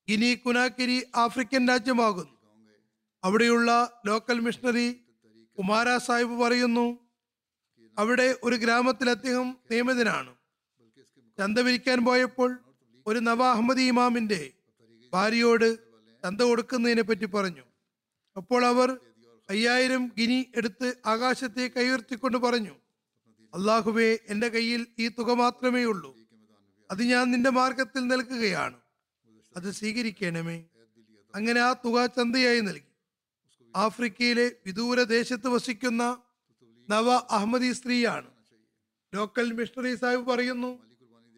ഗിനി 0.09 0.35
കുനാക്കിരി 0.35 1.07
ആഫ്രിക്കൻ 1.17 1.69
രാജ്യമാകുന്നു. 1.69 2.39
അവിടെയുള്ള 3.25 4.01
ലോക്കൽ 4.07 4.41
മിഷണറി 4.41 5.01
കുമാര 5.61 5.97
സാഹിബ് 5.97 6.41
പറയുന്നു 6.41 6.99
അവിടെ 7.99 8.37
ഒരു 8.43 8.57
ഗ്രാമത്തിൽ 8.57 9.11
അദ്ദേഹം 9.11 9.57
നിയമിതനാണ്. 9.71 10.35
ചന്ത 11.39 11.59
വിരിക്കാൻ 11.59 12.05
പോയപ്പോൾ 12.05 12.59
ഒരു 13.07 13.19
നവ 13.19 13.45
അഹമ്മദി 13.45 13.83
ഇമാമിന്റെ 13.83 14.51
ഭാര്യയോട് 15.13 15.79
ചന്ത 16.25 16.41
കൊടുക്കുന്നതിനെ 16.41 17.03
പറ്റി 17.03 17.25
പറഞ്ഞു. 17.25 17.65
അപ്പോൾ 18.37 18.65
അവർ 18.65 18.99
അയ്യായിരം 19.51 20.13
ഗിനി 20.19 20.47
എടുത്ത് 20.57 20.95
ആകാശത്തെ 21.07 21.71
കൈയുയർത്തിക്കൊണ്ട് 21.77 22.39
പറഞ്ഞു 22.39 22.75
അള്ളാഹുവേ 23.55 24.19
എന്റെ 24.29 24.49
കയ്യിൽ 24.49 24.87
ഈ 24.99 25.09
തുക 25.09 25.33
മാത്രമേ 25.33 25.85
ഉള്ളൂ. 25.85 26.17
അത് 26.91 27.03
ഞാൻ 27.03 27.31
നിന്റെ 27.31 27.51
മാർഗത്തിൽ 27.51 28.07
നൽകുകയാണ്. 28.07 28.77
അത് 29.57 29.71
സ്വീകരിക്കണമേ. 29.71 30.65
അങ്ങനെ 31.35 31.61
ആ 31.61 31.73
തുക 31.73 32.07
ചന്തയായി 32.07 32.61
നൽകി. 32.61 32.90
ആഫ്രിക്കയിലെ 33.77 34.53
വിദൂര 34.67 35.03
ദേശത്ത് 35.03 35.49
വസിക്കുന്ന 35.49 36.23
നവ 36.91 37.11
അഹമ്മദി 37.11 37.73
സ്ത്രീയാണ്. 37.73 38.31
ലോക്കൽ 39.15 39.53
മിഷണറി 39.53 39.95
സാഹിബ് 39.95 40.27
പറയുന്നു 40.27 40.79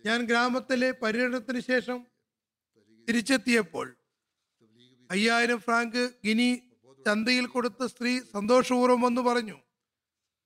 ഞാൻ 0.07 0.25
ഗ്രാമത്തിലെ 0.25 0.93
പര്യടനത്തിന് 0.93 1.61
ശേഷം 1.61 2.07
തിരിച്ചെത്തിയപ്പോൾ 3.09 3.97
അയ്യായിരം 5.11 5.59
ഫ്രാങ്ക് 5.59 6.11
ഗിനി 6.27 6.63
ചന്തയിൽ 7.07 7.47
കൊടുത്ത 7.47 7.87
സ്ത്രീ 7.87 8.21
സന്തോഷപൂർവം 8.21 9.01
വന്ന് 9.01 9.23
പറഞ്ഞു 9.23 9.59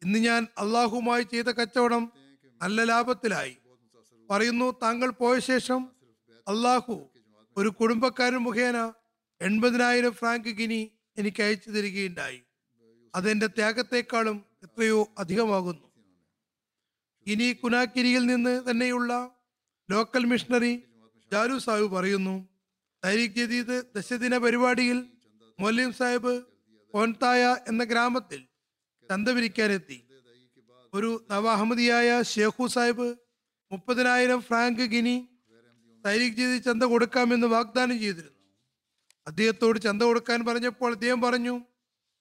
ഇന്ന് 0.02 0.18
ഞാൻ 0.18 0.46
അള്ളാഹുമായി 0.58 1.22
ചെയ്ത 1.22 1.44
കച്ചവടം 1.44 2.12
നല്ല 2.62 2.84
ലാഭത്തിലായി. 2.84 3.56
പറയുന്നു 4.30 4.74
താങ്കൾ 4.82 5.10
പോയ 5.10 5.38
ശേഷം 5.38 5.90
അള്ളാഹു 6.48 7.10
ഒരു 7.56 7.68
കുടുംബക്കാരൻ 7.68 8.36
മുഖേന 8.36 8.92
എൺപതിനായിരം 9.40 10.12
ഫ്രാങ്ക് 10.12 10.48
ഗിനി 10.48 10.90
എനിക്ക് 11.18 11.42
അയച്ചു 11.42 11.70
തരികയുണ്ടായി. 11.70 12.42
അതെന്റെ 13.14 13.46
ത്യാഗത്തെക്കാളും 13.46 14.44
എത്രയോ 14.62 15.08
അധികമാകുന്നു. 15.18 15.86
ഇനി 17.26 17.52
കുനാക്കിരിയിൽ 17.52 18.26
നിന്ന് 18.26 18.70
തന്നെയുള്ള 18.70 19.30
ലോക്കൽ 19.90 20.24
മിഷണറി 20.24 20.82
ജാലു 21.32 21.58
സാഹിബ് 21.58 21.92
പറയുന്നു 21.92 22.48
തരീഖ് 23.04 23.34
ജദീദ് 23.34 23.76
ദശദിന 23.96 24.38
പരിപാടിയിൽ 24.38 24.98
മൊലീം 25.60 25.92
സാഹിബ് 25.92 26.34
കോൻതായ 26.94 27.56
എന്ന 27.68 27.84
ഗ്രാമത്തിൽ 27.84 28.40
ചന്ത 29.10 29.28
വിരിക്കാനെത്തി. 29.28 29.98
ഒരു 30.94 31.26
നവാഹമ്മദിയായ 31.30 32.22
ഷേഖു 32.22 32.66
സാഹിബ് 32.66 33.08
മുപ്പതിനായിരം 33.72 34.40
ഫ്രാങ്ക് 34.42 34.86
ഗിനി 34.90 35.28
തരീഖ് 36.06 36.36
ജദീദ് 36.36 36.64
ചന്ത 36.64 36.82
കൊടുക്കാമെന്ന് 36.82 37.46
വാഗ്ദാനം 37.46 37.98
ചെയ്തിരുന്നു. 38.00 38.35
അദ്ദേഹത്തോട് 39.26 39.78
ചന്ത 39.78 40.02
കൊടുക്കാൻ 40.02 40.44
പറഞ്ഞപ്പോൾ 40.44 40.92
അദ്ദേഹം 40.92 41.20
പറഞ്ഞു 41.20 41.60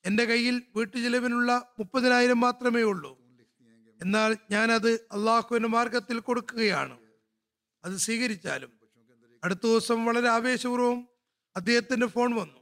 എന്റെ 0.06 0.26
കയ്യിൽ 0.26 0.62
വീട്ടു 0.76 0.98
ചെലവിനുള്ള 0.98 1.74
മുപ്പതിനായിരം 1.80 2.40
മാത്രമേ 2.40 2.82
ഉള്ളൂ. 2.82 3.20
എന്നാൽ 4.02 4.38
ഞാൻ 4.52 4.72
അത് 4.72 4.92
അള്ളാഹുവിന്റെ 4.92 5.70
മാർഗത്തിൽ 5.70 6.20
കൊടുക്കുകയാണ്. 6.20 6.98
അത് 7.84 7.98
സ്വീകരിച്ചാലും. 7.98 8.72
അടുത്ത 9.44 9.60
ദിവസം 9.64 10.06
വളരെ 10.06 10.28
ആവേശപൂർവം 10.28 11.08
അദ്ദേഹത്തിന്റെ 11.56 12.06
ഫോൺ 12.06 12.36
വന്നു. 12.36 12.60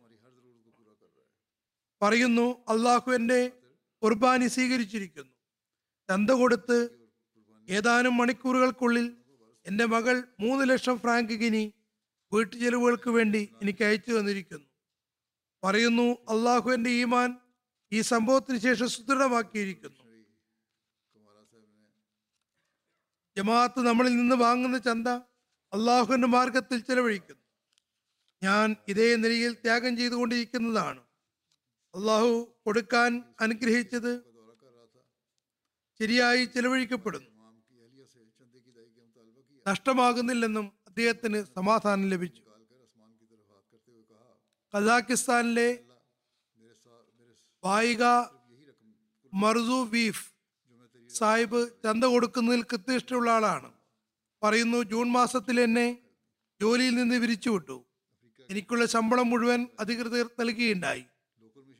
പറയുന്നു 2.01 2.61
അള്ളാഹു 2.69 3.11
എന്റെ 3.11 3.51
കുർബാനി 4.03 4.47
സ്വീകരിച്ചിരിക്കുന്നു. 4.47 5.31
ചന്ത 6.09 6.29
കൊടുത്ത് 6.29 6.89
ഏതാനും 7.69 8.17
മണിക്കൂറുകൾക്കുള്ളിൽ 8.17 9.15
എന്റെ 9.67 9.85
മകൾ 9.85 10.23
മൂന്ന് 10.39 10.69
ലക്ഷം 10.69 10.99
ഫ്രാങ്ക് 10.99 11.33
ഗിനി 11.33 11.73
വീട്ടു 12.33 12.55
ചെലവുകൾക്ക് 12.55 13.09
വേണ്ടി 13.09 13.49
എനിക്ക് 13.61 13.83
അയച്ചു 13.83 14.11
തന്നിരിക്കുന്നു. 14.11 14.67
പറയുന്നു 15.63 16.03
അള്ളാഹു 16.03 16.71
എന്റെ 16.71 16.89
ഈമാൻ 16.89 17.37
ഈ 17.91 18.01
സംഭവത്തിന് 18.01 18.57
ശേഷം 18.57 18.89
സുദൃഢമാക്കിയിരിക്കുന്നു. 18.89 19.99
ജമാഅത്ത് 23.37 23.79
നമ്മളിൽ 23.79 24.15
നിന്ന് 24.15 24.35
വാങ്ങുന്ന 24.35 24.77
ചന്ത 24.77 25.07
അള്ളാഹുവിന്റെ 25.73 26.27
മാർഗത്തിൽ 26.27 26.79
ചെലവഴിക്കുന്നു. 26.79 27.41
ഞാൻ 28.43 28.75
ഇതേ 28.87 29.15
നിലയിൽ 29.15 29.53
ത്യാഗം 29.53 29.97
ചെയ്തുകൊണ്ടിരിക്കുന്നതാണ്. 29.97 31.01
അള്ളാഹു 31.95 32.57
കൊടുക്കാൻ 32.65 33.23
അനുഗ്രഹിച്ചത് 33.41 34.11
ശരിയായി 35.99 36.45
ചെലവഴിക്കപ്പെടുന്നു. 36.45 37.29
നഷ്ടമാകുന്നില്ലെന്നും 39.67 40.82
അദ്ദേഹത്തിന് 40.93 41.43
സമാധാനം 41.43 42.09
ലഭിച്ചു. 42.09 42.41
കസാഖിസ്ഥാനിലെ 44.73 45.79
വായിക 47.63 48.03
മർസു 49.33 49.89
ബീഫ് 49.89 50.33
സാഹിബ് 51.09 51.67
ചന്ത 51.83 52.03
കൊടുക്കുന്നതിൽ 52.03 52.61
കൃത്യനിഷ്ഠയുള്ള 52.61 53.31
ആളാണ്. 53.31 53.71
പറയുന്നു 54.43 54.83
ജൂൺ 54.83 55.07
മാസത്തിൽ 55.09 55.61
എന്നെ 55.61 55.97
ജോലിയിൽ 56.61 56.95
നിന്ന് 56.95 57.15
വിരിച്ചുവിട്ടു. 57.15 57.85
എനിക്കുള്ള 58.49 58.85
ശമ്പളം 58.85 59.29
മുഴുവൻ 59.29 59.67
അധികൃതർ 59.79 60.29
നൽകുകയുണ്ടായി. 60.39 61.05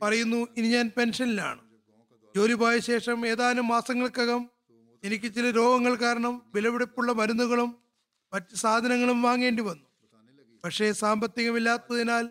പറയുന്നു 0.01 0.47
ഇനി 0.57 0.67
ഞാൻ 0.67 0.91
പെൻഷനിലാണ്. 0.97 1.61
ജോലി 2.35 2.53
പോയ 2.53 2.79
ശേഷം 2.79 3.27
ഏതാനും 3.27 3.67
മാസങ്ങൾക്കകം 3.67 4.49
എനിക്ക് 5.03 5.33
ചില 5.35 5.51
രോഗങ്ങൾ 5.51 5.95
കാരണം 5.95 6.51
വിലപിടിപ്പുള്ള 6.55 7.11
മരുന്നുകളും 7.11 7.82
മറ്റ് 8.33 8.55
സാധനങ്ങളും 8.55 9.21
വാങ്ങേണ്ടി 9.21 9.63
വന്നു. 9.63 9.85
പക്ഷേ 10.63 10.91
സാമ്പത്തികമില്ലാത്തതിനാൽ 10.91 12.29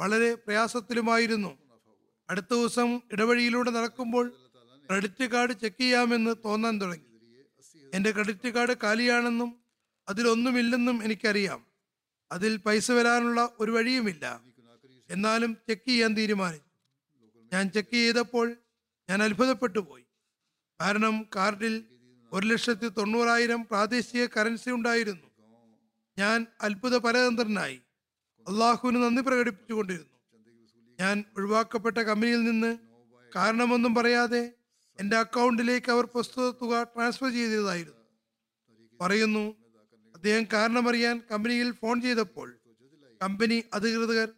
വളരെ 0.00 0.34
പ്രയാസത്തിലുമായിരുന്നു. 0.34 1.58
അടുത്ത 2.30 2.46
ദിവസം 2.50 3.00
ഇടവഴിയിലൂടെ 3.12 3.70
നടക്കുമ്പോൾ 3.70 4.36
ക്രെഡിറ്റ് 4.88 5.24
കാർഡ് 5.24 5.52
ചെക്ക് 5.52 5.76
ചെയ്യാമെന്ന് 5.76 6.34
തോന്നാൻ 6.44 6.80
തുടങ്ങി. 6.80 7.04
എന്റെ 7.94 8.10
ക്രെഡിറ്റ് 8.10 8.48
കാർഡ് 8.48 8.76
കാലിയാണെന്നും 8.82 9.56
അതിലൊന്നുമില്ലെന്നും 10.08 11.04
എനിക്കറിയാം. 11.04 11.66
അതിൽ 12.32 12.56
പൈസ 12.56 12.90
വരാനുള്ള 12.90 13.52
ഒരു 13.60 13.70
വഴിയുമില്ല. 13.70 14.40
എന്നാലും 15.10 15.56
ചെക്ക് 15.68 15.88
ചെയ്യാൻ 15.88 16.16
തീരുമാനിച്ചു. 16.16 16.70
ഞാൻ 17.52 17.70
ചെക്ക് 17.70 17.90
ചെയ്തപ്പോൾ 17.90 18.56
ഞാൻ 19.10 19.22
അത്ഭുതപ്പെട്ടു 19.22 19.78
പോയി. 19.78 20.04
കാരണം 20.80 21.26
കാർഡിൽ 21.36 21.84
ഒരു 22.32 22.46
ലക്ഷത്തി 22.46 22.88
തൊണ്ണൂറായിരം 22.88 23.64
പ്രാദേശിക 23.64 24.26
കറൻസി 24.26 24.70
ഉണ്ടായിരുന്നു. 24.70 25.25
ഞാൻ 26.18 26.46
അത്ഭുത 26.62 26.96
പരതന്ത്രനായി 26.96 27.82
അള്ളാഹുവിന് 28.46 29.02
നന്ദി 29.02 29.22
പ്രകടിപ്പിച്ചുകൊണ്ടിരുന്നു. 29.22 30.12
ഞാൻ 31.00 31.24
ഒഴിവാക്കപ്പെട്ട 31.36 31.98
കമ്പനിയിൽ 31.98 32.44
നിന്ന് 32.44 32.78
കാരണമൊന്നും 33.36 33.94
പറയാതെ 33.94 34.52
എന്റെ 35.00 35.16
അക്കൗണ്ടിലേക്ക് 35.16 35.90
അവർ 35.90 36.04
പ്രസ്തുത 36.04 36.50
തുക 36.50 36.82
ട്രാൻസ്ഫർ 36.82 37.30
ചെയ്തതായിരുന്നു. 37.30 38.02
പറയുന്നു 39.00 39.44
അദ്ദേഹം 40.14 40.46
കാരണമറിയാൻ 40.52 41.22
കമ്പനിയിൽ 41.30 41.72
ഫോൺ 41.72 42.02
ചെയ്തപ്പോൾ 42.02 42.48
കമ്പനി 43.22 43.64
അധികൃതർ 43.74 44.28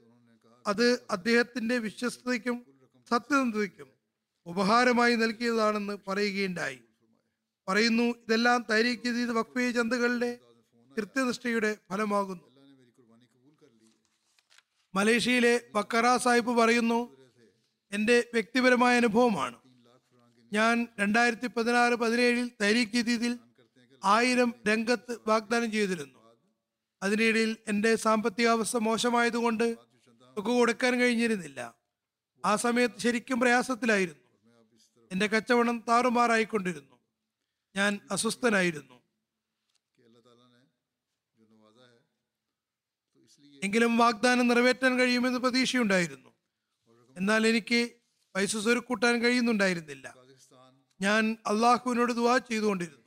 അത് 0.66 1.00
അദ്ദേഹത്തിന്റെ 1.10 1.78
വിശ്വസ്തതയ്ക്കും 1.78 2.66
സത്യസന്ധതയ്ക്കും 3.10 3.88
ഉപഹാരമായി 4.46 5.14
നൽകിയതാണെന്ന് 5.14 5.98
പറയുകയുണ്ടായി. 6.08 6.80
പറയുന്നു 7.68 8.02
ഇതെല്ലാം 8.02 8.66
തരീഖ് 8.70 9.04
ചെയ്ത് 9.04 9.32
വക്ഫീ 9.32 9.70
ചന്തകളുടെ 9.70 10.30
കൃത്യനിഷ്ഠയുടെ 10.98 11.76
ഫലമാകുന്നു. 11.90 12.44
മലേഷ്യയിലെ 14.94 15.60
ബക്കറ 15.74 16.16
സാഹിബ് 16.16 16.58
പറയുന്നു 16.58 17.16
എന്റെ 17.92 18.30
വ്യക്തിപരമായ 18.32 18.96
അനുഭവമാണ്. 18.96 19.56
ഞാൻ 20.52 20.88
രണ്ടായിരത്തി 21.00 21.46
പതിനാറ് 21.46 21.94
പതിനേഴിൽ 21.94 22.50
തരീഖ് 22.62 22.88
ജദീദിൽ 22.88 23.38
ആയിരം 24.04 24.54
രംഗത്ത് 24.68 25.18
വാഗ്ദാനം 25.26 25.72
ചെയ്തിരുന്നു. 25.72 26.18
അതിനിടയിൽ 27.02 27.56
എന്റെ 27.68 27.96
സാമ്പത്തികാവസ്ഥ 27.96 28.76
മോശമായതുകൊണ്ട് 28.76 29.76
തുക 30.38 30.48
കൊടുക്കാൻ 30.48 31.00
കഴിഞ്ഞിരുന്നില്ല. 31.00 31.74
ആ 32.44 32.56
സമയത്ത് 32.56 32.98
ശരിക്കും 32.98 33.40
പ്രയാസത്തിലായിരുന്നു. 33.40 34.28
എന്റെ 35.12 35.26
കച്ചവടം 35.26 35.84
താറുമാറായിക്കൊണ്ടിരുന്നു. 35.88 36.98
ഞാൻ 37.76 38.00
അസ്വസ്ഥനായിരുന്നു. 38.10 38.97
എങ്കിലും 43.64 43.92
വാഗ്ദാനം 43.96 44.48
നിറവേറ്റാൻ 44.48 44.92
കഴിയുമെന്ന് 44.98 45.38
പ്രതീക്ഷയുണ്ടായിരുന്നു. 45.38 46.30
എന്നാൽ 47.16 47.46
എനിക്ക് 47.46 47.80
പൈസ 48.34 48.56
സ്വരുക്കൂട്ടാൻ 48.56 49.14
കഴിയുന്നുണ്ടായിരുന്നില്ല. 49.22 50.06
ഞാൻ 51.00 51.36
അള്ളാഹുവിനോട് 51.46 52.12
ദുവാ 52.12 52.38
ചെയ്തുകൊണ്ടിരുന്നു. 52.38 53.04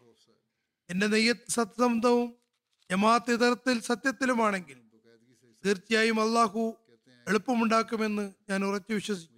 എന്റെ 0.89 1.07
നെയ്യ 1.07 1.33
സത്യസന്ധവും 1.49 2.29
ജമാഅത്ത് 2.91 3.81
സത്യത്തിലുമാണെങ്കിൽ 3.81 4.77
തീർച്ചയായും 5.65 6.21
അള്ളാഹു 6.21 6.63
എളുപ്പമുണ്ടാക്കുമെന്ന് 7.27 8.25
ഞാൻ 8.49 8.65
ഉറച്ചു 8.65 8.93
വിശ്വസിച്ചു. 8.93 9.37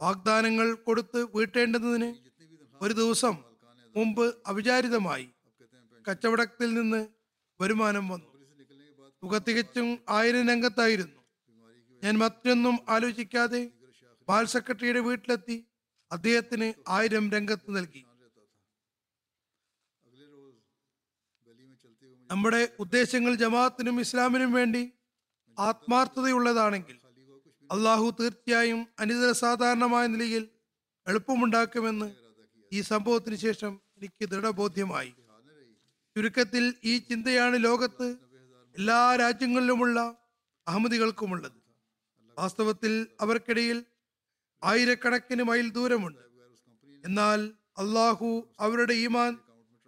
വാഗ്ദാനങ്ങൾ 0.00 0.74
കൊടുത്ത് 0.74 1.20
വീട്ടേണ്ടതിന് 1.36 2.08
ഒരു 2.80 2.92
ദിവസം 2.92 3.34
മുമ്പ് 3.96 4.34
അവിചാരിതമായി 4.46 5.28
കച്ചവടത്തിൽ 6.10 6.74
നിന്ന് 6.74 7.00
വരുമാനം 7.60 8.08
വന്നു. 8.08 8.29
തുക 9.22 9.38
തികച്ചും 9.38 9.88
ആയിരനംഗത്തായിരുന്നു 10.08 11.18
ഞാൻ 12.02 12.14
മറ്റൊന്നും 12.18 12.76
ആലോചിക്കാതെ 12.88 13.60
ബാൽ 14.28 14.44
സെക്രട്ടറിയുടെ 14.44 15.00
വീട്ടിലെത്തി 15.08 15.56
അദ്ദേഹത്തിന് 16.10 16.68
ആയിരം 16.88 17.24
രംഗത്ത് 17.34 17.70
നൽകി. 17.76 18.02
നമ്മുടെ 22.30 22.62
ഉദ്ദേശങ്ങൾ 22.78 23.32
ജമാഅത്തിനും 23.34 23.96
ഇസ്ലാമിനും 24.00 24.50
വേണ്ടി 24.52 24.82
ആത്മാർത്ഥതയുള്ളതാണെങ്കിൽ 25.58 26.96
അള്ളാഹു 27.70 28.06
തീർച്ചയായും 28.20 28.80
അനിതര 29.02 29.30
സാധാരണമായ 29.44 30.06
നിലയിൽ 30.06 30.44
എളുപ്പമുണ്ടാക്കുമെന്ന് 31.06 32.08
ഈ 32.72 32.80
സംഭവത്തിന് 32.90 33.36
ശേഷം 33.36 33.72
എനിക്ക് 33.96 34.24
ദൃഢബോധ്യമായി. 34.32 35.12
ചുരുക്കത്തിൽ 36.16 36.64
ഈ 36.90 36.92
ചിന്തയാണ് 37.08 37.56
ലോകത്ത് 37.64 38.08
എല്ലാ 38.80 39.16
രാജ്യങ്ങളിലുമുള്ള 39.16 40.16
അഹമ്മദികൾക്കുമുള്ളത്. 40.68 41.52
വാസ്തവത്തിൽ 42.38 43.06
അവർക്കിടയിൽ 43.20 43.84
ആയിരക്കണക്കിന് 44.64 45.42
മൈൽ 45.42 45.70
ദൂരമുണ്ട്. 45.70 46.18
എന്നാൽ 47.04 47.52
അള്ളാഹു 47.78 48.54
അവരുടെ 48.60 48.94
ഈമാൻ 48.94 49.38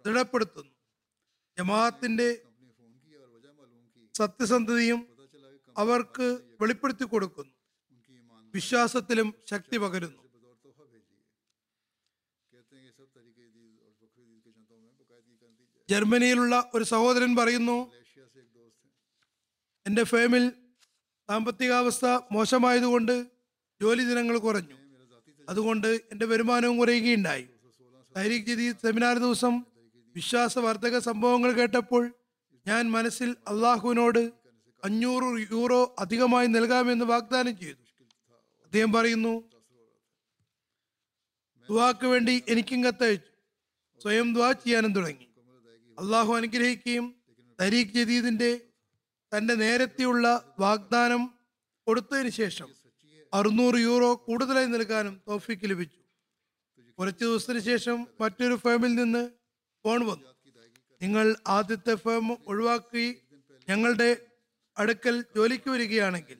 ദൃഢപ്പെടുത്തുന്നു. 0.05 0.71
ജമാഅത്തിന്റെ 1.57 2.41
സത്യസന്ധതയും 4.13 5.07
അവർക്ക് 5.77 6.41
വെളിപ്പെടുത്തി 6.61 7.03
കൊടുക്കുന്നു. 7.03 7.51
വിശ്വാസത്തിലും 8.55 9.33
ശക്തി 9.49 9.77
പകരുന്നു. 9.77 10.23
ജർമ്മനിയിലുള്ള 15.89 16.71
ഒരു 16.73 16.83
സഹോദരൻ 16.83 17.35
പറയുന്നു 17.35 18.02
എന്റെ 19.87 20.03
ഫേമിൽ 20.03 20.51
സാമ്പത്തികാവസ്ഥ 21.29 22.05
മോശമായതുകൊണ്ട് 22.31 23.27
ജോലി 23.81 24.03
ദിനങ്ങൾ 24.03 24.37
കുറഞ്ഞു. 24.37 24.75
അതുകൊണ്ട് 25.49 25.87
എന്റെ 25.87 26.25
വരുമാനവും 26.25 26.77
കുറയുകയുണ്ടായി. 26.77 27.47
തൈരീഖ് 28.17 28.45
ജദീദ് 28.45 28.75
സെമിനാർ 28.75 29.17
ദിവസം 29.17 29.65
വിശ്വാസവർദ്ധക 30.15 30.97
സംഭവങ്ങൾ 30.97 31.51
കേട്ടപ്പോൾ 31.51 32.13
ഞാൻ 32.67 32.91
മനസ്സിൽ 32.91 33.35
അള്ളാഹുവിനോട് 33.47 34.31
അഞ്ഞൂറ് 34.83 35.51
യൂറോ 35.51 35.95
അധികമായി 35.99 36.47
നൽകാമെന്ന് 36.47 37.05
വാഗ്ദാനം 37.05 37.59
ചെയ്തു. 37.59 38.03
അദ്ദേഹം 38.63 38.93
പറയുന്നു 38.93 39.49
ദുവാക്ക് 41.69 42.07
വേണ്ടി 42.07 42.43
എനിക്കും 42.49 42.83
കത്തയച്ചു. 42.83 43.33
സ്വയം 44.01 44.33
ദുവാ 44.33 44.51
ചെയ്യാനും 44.51 44.93
തുടങ്ങി. 44.93 45.27
അള്ളാഹു 45.99 46.33
അനുഗ്രഹിക്കുകയും 46.33 47.15
തരീഖ് 47.61 47.87
ജദീദിന്റെ 47.87 48.61
തന്റെ 49.35 49.53
നേരത്തെയുള്ള 49.53 50.53
വാഗ്ദാനം 50.59 51.33
കൊടുത്തതിന് 51.87 52.29
ശേഷം 52.29 52.69
അറുന്നൂറ് 53.33 53.75
യൂറോ 53.75 54.09
കൂടുതലായി 54.27 54.65
നൽകാനും 54.65 55.21
തോഫിക്ക് 55.27 55.69
ലഭിച്ചു. 55.69 55.99
കുറച്ച് 56.99 57.23
ദിവസത്തിന് 57.25 57.59
ശേഷം 57.59 58.07
മറ്റൊരു 58.21 58.55
ഫേമിൽ 58.55 58.95
നിന്ന് 58.95 59.29
ഫോൺ 59.83 59.99
വന്നു. 60.07 60.27
നിങ്ങൾ 61.01 61.35
ആദ്യത്തെ 61.47 61.95
ഫേം 61.95 62.37
ഒഴിവാക്കി 62.47 63.05
ഞങ്ങളുടെ 63.69 64.17
അടുക്കൽ 64.77 65.25
ജോലിക്ക് 65.35 65.69
വരികയാണെങ്കിൽ 65.69 66.37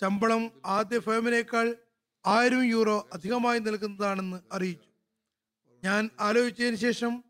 ശമ്പളം 0.00 0.42
ആദ്യ 0.66 0.98
ഫേമിനേക്കാൾ 0.98 1.76
ആയിരം 2.26 2.62
യൂറോ 2.64 3.08
അധികമായി 3.12 3.58
നൽകുന്നതാണെന്ന് 3.58 4.38
അറിയിച്ചു. 4.52 4.90
ഞാൻ 5.84 6.10
ആലോചിച്ചതിന് 6.20 6.76
ശേഷം 6.76 7.24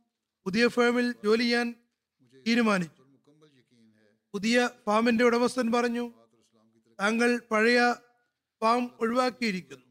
പുതിയ 0.44 0.68
ഫേമിൽ 0.68 1.14
ജോലി 1.24 1.42
ചെയ്യാൻ 1.42 1.74
തീരുമാനിച്ചു. 2.46 2.95
പുതിയ 4.32 4.70
ഫാമിന്റെ 4.86 5.24
ഉടമസ്ഥൻ 5.24 5.72
പറഞ്ഞു 5.72 6.12
താങ്കൾ 7.00 7.40
പഴയ 7.50 7.94
ഫാം 8.60 8.90
ഒഴിവാക്കിയിരിക്കുന്നു. 9.00 9.84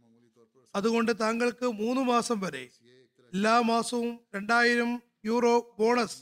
അതുകൊണ്ട് 0.76 1.12
താങ്കൾക്ക് 1.20 1.66
മൂന്ന് 1.66 2.02
മാസം 2.02 2.40
വരെ 2.40 2.70
എല്ലാ 3.34 3.62
മാസവും 3.62 4.20
രണ്ടായിരം 4.36 5.02
യൂറോ 5.26 5.76
ബോണസ് 5.80 6.22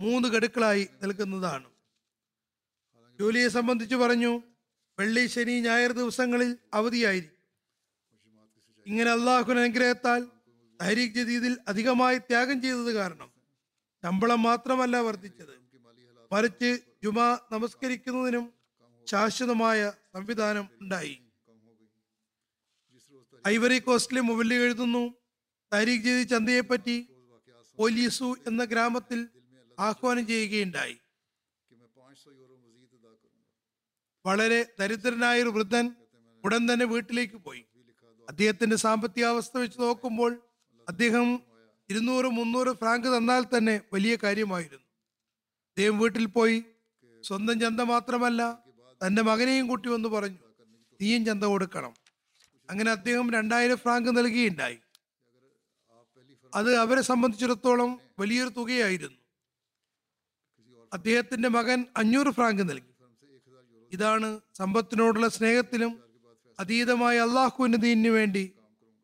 മൂന്ന് 0.00 0.28
ഗഡുക്കളായി 0.28 0.88
നൽകുന്നതാണ്. 1.02 1.68
ജോലിയെ 3.20 3.48
സംബന്ധിച്ച് 3.48 3.96
പറഞ്ഞു 3.96 4.42
വെള്ളി 4.98 5.26
ശനി 5.26 5.60
ഞായർ 5.60 5.92
ദിവസങ്ങളിൽ 5.92 6.56
അവധിയായിരിക്കും. 6.74 7.34
ഇങ്ങനെ 8.86 9.10
അള്ളാഹുന 9.10 9.58
അനുഗ്രഹത്താൽ 9.58 10.22
തഹരീഖ് 10.80 11.14
ജദീദിൽ 11.14 11.58
അധികമായി 11.68 12.18
ത്യാഗം 12.18 12.62
ചെയ്തത് 12.62 12.94
കാരണം 12.94 13.30
ശമ്പളം 14.02 14.42
മാത്രമല്ല 14.42 14.96
വർദ്ധിച്ചത്. 15.00 15.63
മറിച്ച് 16.32 16.70
ജുമാ 17.04 17.38
നമസ്കരിക്കുന്നതിനും 17.52 18.52
ശാശ്വതമായ 19.06 19.92
സംവിധാനം 20.14 20.68
ഉണ്ടായി. 20.80 21.16
ഐവറി 23.48 23.78
കോസ്റ്റിലെ 23.78 24.20
മുവല്ലി 24.20 24.54
എഴുതുന്നു 24.54 25.14
താരീഖ് 25.72 26.02
ജദി 26.02 26.22
ചന്തയെപ്പറ്റി 26.22 26.96
പോലീസു 27.78 28.36
എന്ന 28.46 28.64
ഗ്രാമത്തിൽ 28.64 29.28
ആഹ്വാനം 29.78 30.26
ചെയ്യുകയുണ്ടായി. 30.26 30.96
വളരെ 34.26 34.66
ദരിദ്രനായ 34.80 35.42
ഒരു 35.42 35.48
വൃദ്ധൻ 35.48 35.94
ഉടൻ 36.44 36.72
തന്നെ 36.72 36.86
വീട്ടിലേക്ക് 36.86 37.34
പോയി. 37.34 37.64
അദ്ദേഹത്തിന്റെ 38.28 38.76
സാമ്പത്തിക 38.76 39.24
അവസ്ഥ 39.24 39.56
വെച്ച് 39.56 39.80
നോക്കുമ്പോൾ 39.80 40.42
അദ്ദേഹം 40.88 41.42
ഇരുന്നൂറ് 41.90 42.26
മുന്നൂറ് 42.26 42.72
ഫ്രാങ്ക് 42.76 43.16
തന്നാൽ 43.16 43.44
തന്നെ 43.56 43.80
വലിയ 43.92 44.16
കാര്യമായിരുന്നു. 44.22 44.83
അദ്ദേഹം 45.74 45.98
വീട്ടിൽ 45.98 46.26
പോയി. 46.26 46.64
സ്വന്തം 47.22 47.60
ചന്ത 47.60 47.80
മാത്രമല്ല 47.80 48.58
തന്റെ 49.06 49.22
മകനെയും 49.22 49.66
കൂട്ടി 49.66 49.88
വന്ന് 49.88 50.08
പറഞ്ഞു 50.08 50.38
നീയും 51.00 51.24
ചന്ത 51.24 51.44
കൊടുക്കണം. 51.44 51.94
അങ്ങനെ 52.70 52.90
അദ്ദേഹം 52.90 53.32
രണ്ടായിരം 53.32 53.76
ഫ്രാങ്ക് 53.76 54.08
നൽകുകയുണ്ടായി 54.08 54.78
അത് 56.54 56.76
അവരെ 56.76 57.02
സംബന്ധിച്ചിടത്തോളം 57.02 58.00
വലിയൊരു 58.18 58.48
തുകയായിരുന്നു. 58.48 59.18
അദ്ദേഹത്തിന്റെ 60.92 61.48
മകൻ 61.48 61.86
അഞ്ഞൂറ് 61.96 62.30
ഫ്രാങ്ക് 62.30 62.62
നൽകി. 62.70 62.92
ഇതാണ് 63.92 64.40
സമ്പത്തിനോടുള്ള 64.54 65.28
സ്നേഹത്തിലും 65.28 65.92
അതീതമായ 66.60 67.18
അള്ളാഹുവിന്റെ 67.18 67.78
ദീനിനു 67.78 68.10
വേണ്ടി 68.10 68.52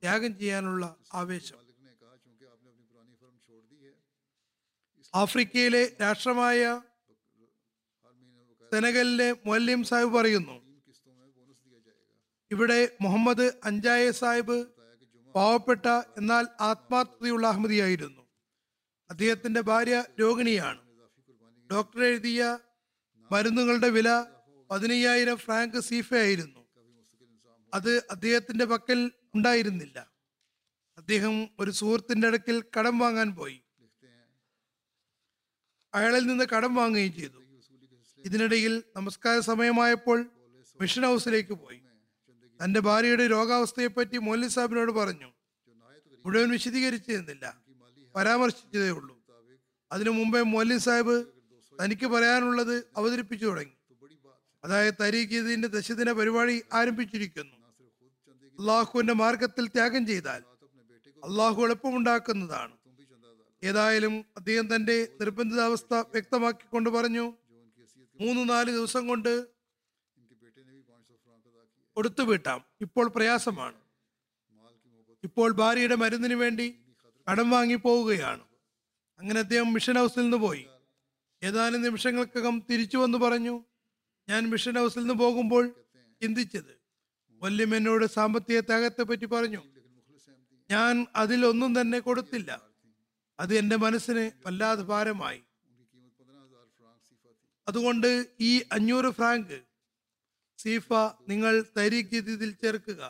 ത്യാഗം 0.03 0.39
ചെയ്യാനുള്ള 0.39 0.97
ആവേശം. 1.15 1.60
ആഫ്രിക്കയിലെ 5.15 5.97
രാഷ്ട്രമായ 6.01 6.81
സെനഗലിലെ 8.73 9.33
മൊല്യം 9.47 9.85
സാഹിബ് 9.85 10.15
പറയുന്നു 10.15 10.63
ഇവിടെ 12.51 12.97
മുഹമ്മദ് 13.01 13.53
അഞ്ചായ 13.65 14.11
സാഹിബ് 14.11 14.67
പാവപ്പെട്ട 15.35 15.87
എന്നാൽ 16.19 16.47
ആത്മാർത്ഥതയുള്ള 16.61 17.47
അഹമ്മതിയായിരുന്നു 17.47 18.23
അദ്ദേഹത്തിന്റെ 19.11 19.61
ഭാര്യ 19.61 20.05
രോഹിണിയാണ്. 20.21 20.81
ഡോക്ടർ 21.71 22.05
എഴുതിയ 22.05 22.59
മരുന്നുകളുടെ 23.33 23.89
വില 23.89 24.25
പതിനയ്യായിരം 24.71 25.37
ഫ്രാങ്ക് 25.37 25.81
സീഫയായിരുന്നു 25.81 26.61
അത് 27.75 28.05
അദ്ദേഹത്തിന്റെ 28.11 28.65
പക്കൽ 28.65 29.11
ഉണ്ടായിരുന്നില്ല. 29.35 30.13
അദ്ദേഹം 30.99 31.51
ഒരു 31.61 31.71
സുഹൃത്തിന്റെ 31.71 32.27
അടുക്കൽ 32.27 32.65
കടം 32.79 32.99
വാങ്ങാൻ 32.99 33.35
പോയി. 33.35 33.60
അയാളിൽ 35.95 36.27
നിന്ന് 36.27 36.45
കടം 36.45 36.75
വാങ്ങുകയും 36.75 37.15
ചെയ്തു. 37.15 37.39
ഇതിനിടയിൽ 38.19 38.83
നമസ്കാര 38.97 39.41
സമയമായപ്പോൾ 39.41 40.27
മിഷൻ 40.81 41.03
ഹൗസിലേക്ക് 41.03 41.53
പോയി. 41.53 41.81
തന്റെ 42.65 42.81
ഭാര്യയുടെ 42.81 43.27
രോഗാവസ്ഥയെപ്പറ്റി 43.27 44.19
മോലി 44.19 44.49
സാഹിബിനോട് 44.49 44.93
പറഞ്ഞു 44.93 45.33
മുഴുവൻ 46.27 46.51
വിശദീകരിച്ചിരുന്നില്ല 46.51 47.61
പരാമർശിച്ചതേ 48.17 48.91
ഉള്ളൂ. 48.91 49.21
അതിനു 49.93 50.11
മുമ്പേ 50.11 50.41
മോലി 50.41 50.79
സാഹിബ് 50.79 51.27
തനിക്ക് 51.83 52.07
പറയാനുള്ളത് 52.07 52.85
അവതരിപ്പിച്ചു 52.97 53.47
തുടങ്ങി. 53.47 53.73
അതായത് 54.65 54.95
തരീഖ് 55.01 55.35
ഇതിന്റെ 55.35 55.69
ദശദിന 55.69 56.13
പരിപാടി 56.13 56.63
ആരംഭിച്ചിരിക്കുന്നു. 56.73 57.57
അള്ളാഹുവിന്റെ 58.59 59.13
മാർഗത്തിൽ 59.13 59.67
ത്യാഗം 59.67 60.07
ചെയ്താൽ 60.07 60.43
അള്ളാഹു 61.25 61.63
എളുപ്പമുണ്ടാക്കുന്നതാണ്. 61.63 62.80
ഏതായാലും 63.63 64.25
അദ്ദേഹം 64.37 64.75
തന്റെ 64.75 65.09
നിർബന്ധിതാവസ്ഥ 65.21 65.95
വ്യക്തമാക്കിക്കൊണ്ട് 65.95 66.91
പറഞ്ഞു. 66.91 67.35
മൂന്ന് 68.21 68.49
നാല് 68.49 68.71
ദിവസം 68.71 69.07
കൊണ്ട് 69.07 69.47
കൊടുത്തു 71.97 72.23
വീട്ടാം. 72.23 72.65
ഇപ്പോൾ 72.81 73.09
പ്രയാസമാണ്. 73.09 73.77
ഇപ്പോൾ 75.25 75.53
ഭാര്യയുടെ 75.53 75.95
മരുന്നിന് 75.95 76.35
വേണ്ടി 76.35 76.79
കടം 77.31 77.51
വാങ്ങി 77.51 77.75
പോവുകയാണ്. 77.75 78.41
അങ്ങനെ 79.19 79.41
അദ്ദേഹം 79.41 79.73
മിഷൻ 79.73 79.95
ഹൗസിൽ 79.95 80.21
നിന്ന് 80.21 80.37
പോയി. 80.37 80.67
ഏതാനും 81.43 81.83
നിമിഷങ്ങൾക്കകം 81.83 82.63
തിരിച്ചു 82.71 82.97
വന്ന് 82.97 83.19
പറഞ്ഞു 83.19 83.65
ഞാൻ 84.29 84.51
മിഷൻ 84.51 84.75
ഹൗസിൽ 84.75 85.01
നിന്ന് 85.01 85.15
പോകുമ്പോൾ 85.15 85.69
ചിന്തിച്ചത് 86.23 86.81
വല്യം 87.31 87.77
എന്നോട് 87.77 88.07
സാമ്പത്തിക 88.07 88.61
ത്യാഗത്തെ 88.61 89.03
പറ്റി 89.03 89.25
പറഞ്ഞു. 89.25 89.63
ഞാൻ 90.71 91.07
അതിലൊന്നും 91.17 91.81
തന്നെ 91.81 91.99
കൊടുത്തില്ല. 91.99 92.70
അത് 93.41 93.55
എന്റെ 93.55 93.77
മനസ്സിന് 93.77 94.31
വല്ലാതെ 94.47 94.83
ഭാരമായി. 94.83 95.43
അതുകൊണ്ട് 97.69 98.27
ഈ 98.41 98.63
അഞ്ഞൂറ് 98.73 99.11
ഫ്രാങ്ക് 99.11 99.61
സീഫ 100.59 100.93
നിങ്ങൾ 101.29 101.65
തരീഖ് 101.79 102.17
ഇതിൽ 102.17 102.51
ചേർക്കുക. 102.53 103.03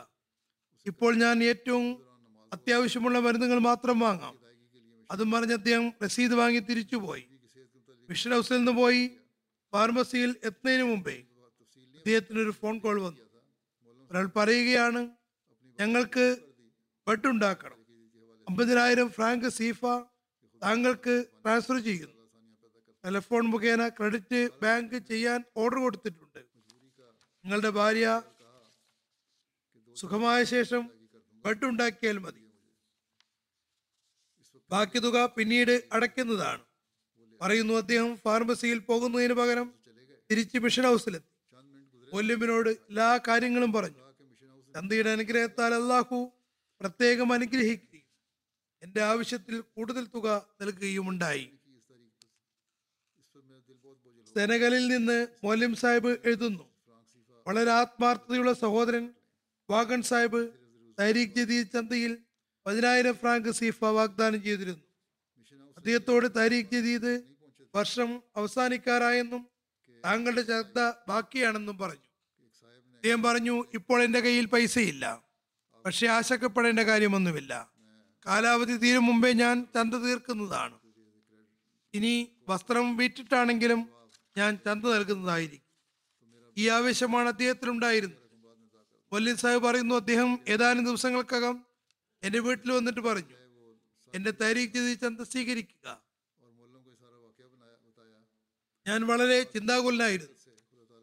ഇപ്പോൾ 0.85 1.15
ഞാൻ 1.15 1.43
ഏറ്റവും 1.43 1.85
അത്യാവശ്യമുള്ള 2.53 3.19
മരുന്നുകൾ 3.19 3.57
മാത്രം 3.59 3.99
വാങ്ങാം. 3.99 4.35
അതും 5.11 5.31
പറഞ്ഞ 5.31 5.53
അദ്ദേഹം 5.53 5.93
രസീത് 6.03 6.35
വാങ്ങി 6.35 6.59
തിരിച്ചുപോയി 6.59 7.25
മിഷൻ 8.09 8.31
ഹൗസിൽ 8.31 8.57
നിന്ന് 8.57 8.71
പോയി 8.71 9.11
ഫാർമസിയിൽ 9.71 10.35
എത്തുന്നതിന് 10.43 10.83
മുമ്പേ 10.83 11.17
അദ്ദേഹത്തിനൊരു 11.97 12.51
ഫോൺ 12.51 12.79
കോൾ 12.79 13.01
വന്നു. 13.01 13.21
ഒരാൾ 14.11 14.25
പറയുകയാണ് 14.35 15.09
ഞങ്ങൾക്ക് 15.79 16.37
ബെഡ് 17.07 17.27
ഉണ്ടാക്കണം. 17.27 17.77
അമ്പതിനായിരം 18.49 19.09
ഫ്രാങ്ക് 19.09 19.49
സീഫ 19.49 19.85
താങ്കൾക്ക് 20.63 21.13
ട്രാൻസ്ഫർ 21.43 21.77
ചെയ്യുന്നു. 21.83 22.17
ടെലിഫോൺ 23.03 23.45
മുഖേന 23.53 23.87
ക്രെഡിറ്റ് 23.87 24.39
ബാങ്ക് 24.61 24.97
ചെയ്യാൻ 25.11 25.39
ഓർഡർ 25.57 25.79
കൊടുത്തിട്ടുണ്ട്. 25.79 26.41
നിങ്ങളുടെ 27.43 27.69
ഭാര്യ 27.69 28.07
സുഖമായ 29.95 30.43
ശേഷം 30.43 30.83
ബെഡ് 31.45 31.65
ഉണ്ടാക്കിയാൽ 31.65 32.17
മതി. 32.17 32.41
ബാക്കി 34.71 34.99
തുക 34.99 35.17
പിന്നീട് 35.37 35.83
അടയ്ക്കുന്നതാണ്. 35.93 36.63
പറയുന്നു 37.41 37.73
അദ്ദേഹം 37.73 38.17
ഫാർമസിയിൽ 38.17 38.79
പോകുന്നതിന് 38.79 39.33
പകരം 39.33 39.67
തിരിച്ച് 40.31 40.57
മിഷൻ 40.57 40.83
ഹൗസിലെത്തി 40.83 41.31
വല്യമ്മിനോട് 42.13 42.69
എല്ലാ 42.69 43.19
കാര്യങ്ങളും 43.27 43.71
പറഞ്ഞു. 43.71 44.01
ചന്തയുടെ 44.75 45.09
അനുഗ്രഹത്താൽ 45.09 45.73
അള്ളാഹു 45.73 46.17
പ്രത്യേകം 46.81 47.33
അനുഗ്രഹിക്കുകയും 47.33 47.90
എന്റെ 48.83 49.01
ആവശ്യത്തിൽ 49.01 49.61
കൂടുതൽ 49.61 50.05
തുക 50.05 50.47
നൽകുകയുമുണ്ടായി. 50.61 51.51
സെനകലിൽ 54.35 54.87
നിന്ന് 54.87 55.27
മോലിം 55.43 55.75
സാഹിബ് 55.75 56.17
എഴുതുന്നു. 56.25 56.71
വളരെ 57.47 57.71
ആത്മാർത്ഥതയുള്ള 57.71 58.53
സഹോദരൻ 58.53 59.13
വാഗൺ 59.69 60.01
സാഹിബ് 60.01 60.49
തൈരീഖ് 60.99 61.35
ജതി 61.35 61.63
ചന്തയിൽ 61.63 62.17
പതിനായിരം 62.65 63.13
ഫ്രാങ്ക് 63.13 63.51
സീഫ 63.51 63.83
വാഗ്ദാനം 63.83 64.43
ചെയ്തിരുന്നു. 64.43 64.83
അദ്ദേഹത്തോട് 65.77 66.35
താരീഖ് 66.35 66.71
ജതീദ് 66.71 67.21
വർഷം 67.75 68.21
അവസാനിക്കാറായെന്നും 68.35 69.47
താങ്കളുടെ 70.05 70.41
ശ്രദ്ധ 70.41 70.79
ബാക്കിയാണെന്നും 71.07 71.77
പറഞ്ഞു. 71.77 72.09
അദ്ദേഹം 72.93 73.23
പറഞ്ഞു 73.23 73.65
ഇപ്പോൾ 73.73 74.03
എന്റെ 74.03 74.19
കയ്യിൽ 74.19 74.45
പൈസയില്ല. 74.45 75.23
പക്ഷെ 75.85 76.07
ആശങ്കപ്പെടേണ്ട 76.07 76.79
കാര്യമൊന്നുമില്ല. 76.79 77.70
കാലാവധി 78.25 78.77
തീരും 78.77 79.05
മുമ്പേ 79.05 79.33
ഞാൻ 79.33 79.67
ചന്ത 79.75 79.93
തീർക്കുന്നതാണ്. 79.93 80.79
ഇനി 81.93 82.31
വസ്ത്രം 82.49 82.97
വീറ്റിട്ടാണെങ്കിലും 82.97 83.89
ഞാൻ 84.37 84.59
ചന്ത 84.65 84.85
നൽകുന്നതായിരിക്കും. 84.85 85.71
ഈ 86.57 86.69
ആവേശമാണ് 86.69 87.27
അദ്ദേഹത്തിനുണ്ടായിരുന്നത്. 87.27 88.17
വല്യൻ 89.13 89.37
സാഹിബ് 89.37 89.63
പറയുന്നു 89.63 89.95
അദ്ദേഹം 89.95 90.39
ഏതാനും 90.47 90.85
ദിവസങ്ങൾക്കകം 90.85 91.65
എന്റെ 92.23 92.39
വീട്ടിൽ 92.39 92.71
വന്നിട്ട് 92.71 92.99
പറഞ്ഞു 92.99 93.35
എന്റെ 94.15 94.31
താരീഖ് 94.31 94.73
ചെയ്ത് 94.73 94.99
ചന്ത 94.99 95.21
സ്വീകരിക്കുക. 95.21 96.01
ഞാൻ 98.87 99.07
വളരെ 99.07 99.43
ചിന്താകുലനായിരുന്നു. 99.43 100.31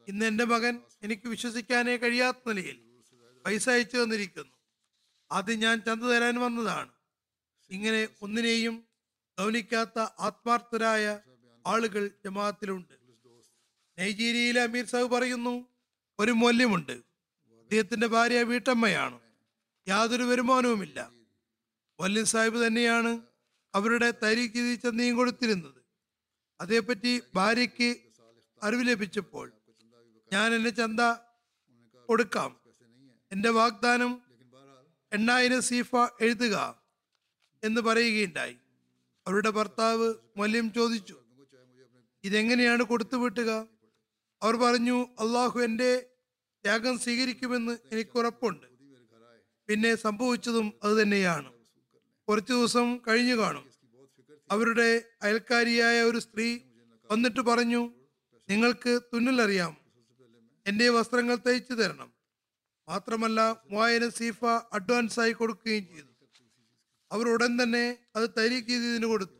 ഇന്ന് 0.08 0.26
എന്റെ 0.26 0.44
മകൻ 0.44 0.80
എനിക്ക് 1.02 1.28
വിശ്വസിക്കാനേ 1.28 1.96
കഴിയാത്ത 1.96 2.48
നിലയിൽ 2.48 2.80
പൈസ 3.46 3.68
അയച്ചു 3.68 3.96
തന്നിരിക്കുന്നു. 3.96 4.52
അത് 5.30 5.52
ഞാൻ 5.52 5.82
ചന്ത 5.86 6.04
തരാൻ 6.04 6.40
വന്നതാണ്. 6.40 6.97
ഇങ്ങനെ 7.70 8.08
ഒന്നിനെയും 8.22 8.84
ഗൗനിക്കാത്ത 9.40 9.98
ആത്മാർത്ഥരായ 9.98 11.20
ആളുകൾ 11.66 12.10
ജമാഅത്തിലുണ്ട്. 12.24 12.94
നൈജീരിയയിലെ 13.98 14.62
അമീർ 14.62 14.84
സാഹു 14.84 15.04
പറയുന്നു 15.04 15.66
ഒരു 16.18 16.32
മൂല്യമുണ്ട്. 16.32 16.92
അദ്ദേഹത്തിന്റെ 16.92 18.06
ഭാര്യ 18.06 18.42
വീട്ടമ്മയാണ്. 18.42 19.20
യാതൊരു 19.88 20.22
വരുമാനവുമില്ല. 20.22 21.10
വല്യൻ 22.00 22.24
സാഹിബ് 22.24 22.66
തന്നെയാണ് 22.66 23.20
അവരുടെ 23.74 24.14
തരീഖ് 24.22 24.78
ചന്തയും 24.82 25.16
കൊടുത്തിരുന്നത്. 25.16 25.82
അതേപ്പറ്റി 26.60 27.22
ഭാര്യയ്ക്ക് 27.34 27.96
അറിവ് 28.62 28.88
ലഭിച്ചപ്പോൾ 28.88 29.52
ഞാൻ 30.32 30.54
എന്നെ 30.54 30.70
ചന്ത 30.70 31.00
കൊടുക്കാം. 32.08 32.56
എന്റെ 33.32 33.48
വാഗ്ദാനം 33.48 34.22
എണ്ണായിരം 35.12 35.62
സീഫ 35.62 35.96
എഴുതുക. 36.20 36.77
എന്ന് 37.64 37.80
പറയുകയുണ്ടായി. 37.80 38.56
അവരുടെ 39.26 39.50
ഭർത്താവ് 39.50 40.14
മല്യം 40.36 40.72
ചോദിച്ചു 40.72 41.16
ഇതെങ്ങനെയാണ് 42.24 42.82
കൊടുത്തുവിട്ടുക 42.82 43.50
അവർ 44.42 44.56
പറഞ്ഞു 44.56 45.02
അള്ളാഹു 45.02 45.60
എന്റെ 45.60 46.06
ത്യാഗം 46.64 46.98
സ്വീകരിക്കുമെന്ന് 46.98 47.78
എനിക്ക് 47.92 48.18
ഉറപ്പുണ്ട്. 48.18 48.66
പിന്നെ 49.68 49.94
സംഭവിച്ചതും 49.94 50.72
അത് 50.82 51.02
തന്നെയാണ്. 51.02 51.52
കുറച്ചു 52.28 52.52
ദിവസം 52.52 53.00
കഴിഞ്ഞു 53.08 53.36
കാണും. 53.36 53.64
അവരുടെ 54.50 55.02
അയൽക്കാരിയായ 55.22 56.02
ഒരു 56.02 56.18
സ്ത്രീ 56.18 56.58
വന്നിട്ട് 57.10 57.40
പറഞ്ഞു 57.40 57.92
നിങ്ങൾക്ക് 58.48 59.00
തുന്നലറിയാം 59.14 59.76
എന്റെ 60.66 60.88
വസ്ത്രങ്ങൾ 60.88 61.36
തയ്ച്ചു 61.36 61.72
തരണം. 61.72 62.12
മാത്രമല്ല 62.88 63.62
മൂവായിരം 63.70 64.10
സീഫ 64.10 64.44
അഡ്വാൻസ് 64.44 65.20
ആയി 65.20 65.32
കൊടുക്കുകയും 65.32 65.86
ചെയ്തു. 65.86 66.07
അവർ 67.12 67.28
ഉടൻ 67.28 67.52
തന്നെ 67.62 67.84
അത് 68.16 68.26
തരീഖ് 68.38 68.68
ചെയ്തതിന് 68.68 69.06
കൊടുത്തു. 69.06 69.34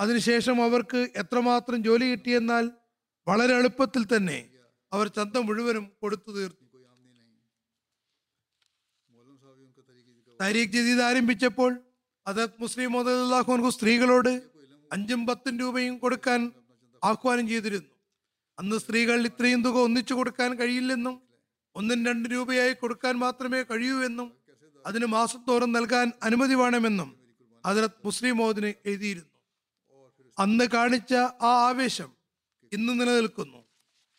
അതിനുശേഷം 0.00 0.56
അവർക്ക് 0.64 1.00
എത്രമാത്രം 1.22 1.78
ജോലി 1.84 2.06
കിട്ടിയെന്നാൽ 2.10 2.64
വളരെ 3.28 3.54
എളുപ്പത്തിൽ 3.60 4.02
തന്നെ 4.16 4.38
അവർ 4.92 5.06
ചന്ത 5.18 5.36
മുഴുവനും 5.36 5.84
കൊടുത്തു 6.02 6.30
തീർത്തു. 6.36 6.62
താരീഖ് 10.40 10.72
ജദീദ് 10.72 11.02
ആരംഭിച്ചപ്പോൾ 11.08 11.72
അതത് 12.26 12.54
മുസ്ലിം 12.62 12.92
മോദാഹു 12.92 13.70
സ്ത്രീകളോട് 13.76 14.32
അഞ്ചും 14.92 15.20
പത്തും 15.26 15.54
രൂപയും 15.60 15.94
കൊടുക്കാൻ 15.98 16.40
ആഹ്വാനം 17.02 17.48
ചെയ്തിരുന്നു. 17.48 17.90
അന്ന് 18.58 18.76
സ്ത്രീകൾ 18.82 19.18
ഇത്രയും 19.30 19.60
തുക 19.66 19.76
ഒന്നിച്ചു 19.86 20.14
കൊടുക്കാൻ 20.14 20.50
കഴിയില്ലെന്നും 20.60 21.16
ഒന്നും 21.76 21.98
രണ്ട് 22.08 22.26
രൂപയായി 22.34 22.74
കൊടുക്കാൻ 22.82 23.14
മാത്രമേ 23.24 23.62
കഴിയൂ 23.70 23.96
എന്നും 24.08 24.28
അതിന് 24.86 25.06
മാസത്തോറും 25.06 25.72
നൽകാൻ 25.72 26.12
അനുമതി 26.22 26.54
വേണമെന്നും 26.54 27.34
അതിലത് 27.66 27.90
മുസ്ലിം 28.04 28.36
മോദിന് 28.36 28.66
എഴുതിയിരുന്നു. 28.66 29.30
അന്ന് 30.38 30.64
കാണിച്ച 30.64 31.14
ആ 31.14 31.66
ആവേശം 31.68 32.12
ഇന്ന് 32.72 33.00
നിലനിൽക്കുന്നു. 33.00 33.64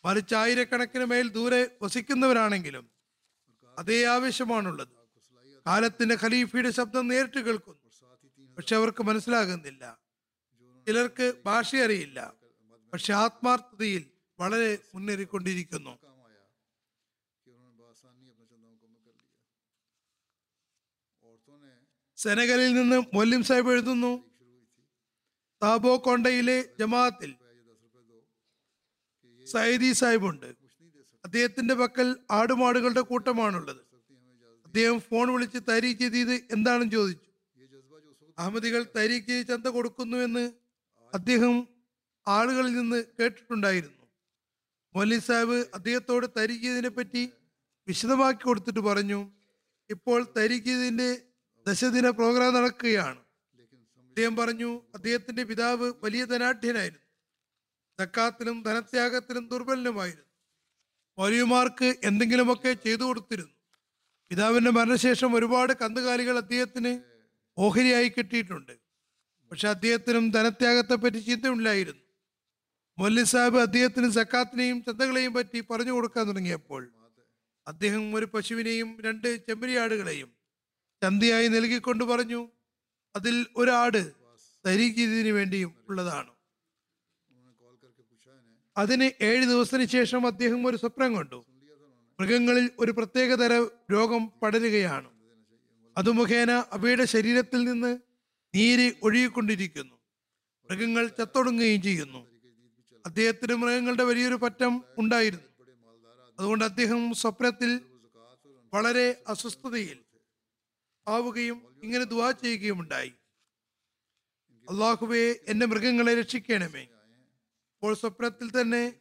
മറിച്ച് 0.06 0.36
ആയിരക്കണക്കിന് 0.36 1.06
മേൽ 1.06 1.28
ദൂരെ 1.28 1.78
വസിക്കുന്നവരാണെങ്കിലും 1.82 2.90
അതേ 3.80 4.06
ആവേശമാണുള്ളത്. 4.06 4.88
കാലത്തിന്റെ 5.68 6.18
ഖലീഫയുടെ 6.24 6.72
ശബ്ദം 6.72 7.08
നേരിട്ട് 7.08 7.40
കേൾക്കുന്നു. 7.40 7.78
പക്ഷെ 8.56 8.76
അവർക്ക് 8.76 9.04
മനസ്സിലാകുന്നില്ല. 9.04 9.98
ചിലർക്ക് 10.88 11.34
ഭാഷ 11.46 11.76
അറിയില്ല 11.76 12.34
പക്ഷെ 12.94 13.14
ആത്മാർത്ഥതയിൽ 13.14 14.06
വളരെ 14.40 14.78
മുന്നേറിക്കൊണ്ടിരിക്കുന്നു. 14.96 15.98
സെനകലിൽ 22.18 22.74
നിന്ന് 22.74 23.04
മൊല്ലിം 23.14 23.44
സാഹിബ് 23.44 23.72
എഴുതുന്നു. 23.72 24.26
താബോ 25.64 26.02
കൊണ്ടയിലെ 26.06 26.66
ജമാഅത്തിൽ 26.80 27.36
സൈദി 29.46 29.92
സാഹിബുണ്ട്. 29.92 30.46
അദ്ദേഹത്തിന്റെ 31.26 31.74
പക്കൽ 31.74 32.18
ആടുമാടുകളുടെ 32.32 33.02
കൂട്ടമാണുള്ളത്. 33.02 33.78
അദ്ദേഹം 34.66 35.00
ഫോൺ 35.00 35.34
വിളിച്ച് 35.34 35.60
താരീഖ് 35.70 36.00
ചെയ്തത് 36.00 36.34
എന്താണെന്ന് 36.34 36.92
ചോദിച്ചു. 36.92 37.32
അഹമ്മദികൾ 38.38 38.86
താരീഖ് 38.96 39.48
ചന്ത 39.48 39.68
കൊടുക്കുന്നു 39.68 40.18
എന്ന് 40.18 40.52
അദ്ദേഹം 41.14 41.68
ആളുകളിൽ 42.28 42.74
നിന്ന് 42.74 43.04
കേട്ടിട്ടുണ്ടായിരുന്നു. 43.20 44.08
മൊല്ലി 44.96 45.18
സാഹിബ് 45.20 45.66
അദ്ദേഹത്തോട് 45.74 46.28
തരീഖീദിനെ 46.38 46.90
പറ്റി 46.90 47.30
വിശദമാക്കി 47.88 48.44
കൊടുത്തിട്ട് 48.44 48.80
പറഞ്ഞു. 48.80 49.32
ഇപ്പോൾ 49.90 50.28
തരീഖീദിന്റെ 50.38 51.27
ദശദിന 51.68 52.10
പ്രോഗ്രാം 52.10 52.54
നടക്കുകയാണ്. 52.54 53.20
അദ്ദേഹം 53.98 54.36
പറഞ്ഞു 54.36 54.82
അദ്ദേഹത്തിന്റെ 54.96 55.44
പിതാവ് 55.44 55.94
വലിയ 56.04 56.26
ധനാഢ്യനായിരുന്നു. 56.26 57.08
തക്കാത്തിലും 58.04 58.64
ധനത്യാഗത്തിലും 58.64 59.48
ദുർബലനുമായിരുന്നു. 59.48 60.26
മൗലികമാർക്ക് 61.20 61.96
എന്തെങ്കിലുമൊക്കെ 62.04 62.74
ചെയ്തു 62.74 63.04
കൊടുത്തിരുന്നു. 63.04 63.54
പിതാവിന്റെ 64.30 64.72
മരണശേഷം 64.72 65.36
ഒരുപാട് 65.36 65.74
കന്നുകാലികൾ 65.74 66.38
അദ്ദേഹത്തിന് 66.38 67.00
ഓഹരിയായി 67.58 68.10
കിട്ടിയിട്ടുണ്ട്. 68.10 68.72
പക്ഷെ 69.52 69.70
അദ്ദേഹത്തിനും 69.70 70.32
ധനത്യാഗത്തെപ്പറ്റി 70.32 71.18
ചിന്തയുണ്ടായിരുന്നു. 71.18 72.02
മൊല്ലി 72.98 73.24
സാഹിബ് 73.24 73.60
അദ്ദേഹത്തിന് 73.60 74.10
സക്കാത്തിനെയും 74.10 74.84
ചന്തകളെയും 74.84 75.34
പറ്റി 75.34 75.60
പറഞ്ഞു 75.62 75.92
കൊടുക്കാൻ 75.92 76.28
തുടങ്ങിയപ്പോൾ 76.28 76.92
അദ്ദേഹം 77.68 78.16
ഒരു 78.16 78.26
പശുവിനെയും 78.26 78.98
രണ്ട് 79.02 79.48
ചെമ്പരിയാടുകളെയും 79.48 80.37
ചന്തയായി 81.04 81.48
നൽകിക്കൊണ്ട് 81.48 82.04
പറഞ്ഞു 82.04 82.48
അതിൽ 83.16 83.46
ഒരാട് 83.56 84.12
ധരിക്കുന്നതിന് 84.66 85.30
വേണ്ടിയും 85.30 85.74
ഉള്ളതാണ്. 85.90 86.32
അതിന് 88.78 89.10
ഏഴ് 89.22 89.46
ദിവസത്തിന് 89.46 89.86
ശേഷം 89.86 90.28
അദ്ദേഹം 90.28 90.68
ഒരു 90.68 90.78
സ്വപ്നം 90.78 91.16
കണ്ടു. 91.16 91.46
മൃഗങ്ങളിൽ 92.20 92.70
ഒരു 92.80 92.92
പ്രത്യേകതര 92.92 93.68
രോഗം 93.92 94.32
പടരുകയാണ്. 94.44 95.10
അത് 95.98 96.12
മുഖേന 96.12 96.52
അവയുടെ 96.52 97.06
ശരീരത്തിൽ 97.06 97.64
നിന്ന് 97.64 97.98
നീര് 98.56 98.94
ഒഴുകിക്കൊണ്ടിരിക്കുന്നു. 99.04 99.96
മൃഗങ്ങൾ 100.72 101.08
ചത്തൊടുങ്ങുകയും 101.08 101.82
ചെയ്യുന്നു. 101.82 102.28
അദ്ദേഹത്തിന് 103.06 103.54
മൃഗങ്ങളുടെ 103.54 104.04
വലിയൊരു 104.04 104.36
പറ്റം 104.36 104.84
ഉണ്ടായിരുന്നു. 104.98 105.64
അതുകൊണ്ട് 106.40 106.66
അദ്ദേഹം 106.66 107.14
സ്വപ്നത്തിൽ 107.14 107.82
വളരെ 108.74 109.24
അസ്വസ്ഥതയിൽ 109.28 110.00
ആവുകയും 111.08 111.80
ഇങ്ങനെ 111.84 112.04
ദുവാ 112.04 112.32
ചെയ്യുകയും 112.32 112.80
ഉണ്ടായി. 112.80 113.14
അള്ളാഹുബേ 114.70 115.40
എന്റെ 115.48 115.66
മൃഗങ്ങളെ 115.66 116.20
രക്ഷിക്കണമേ. 116.20 116.88
അപ്പോൾ 117.74 117.94
സ്വപ്നത്തിൽ 117.94 118.62
തന്നെ 118.62 118.94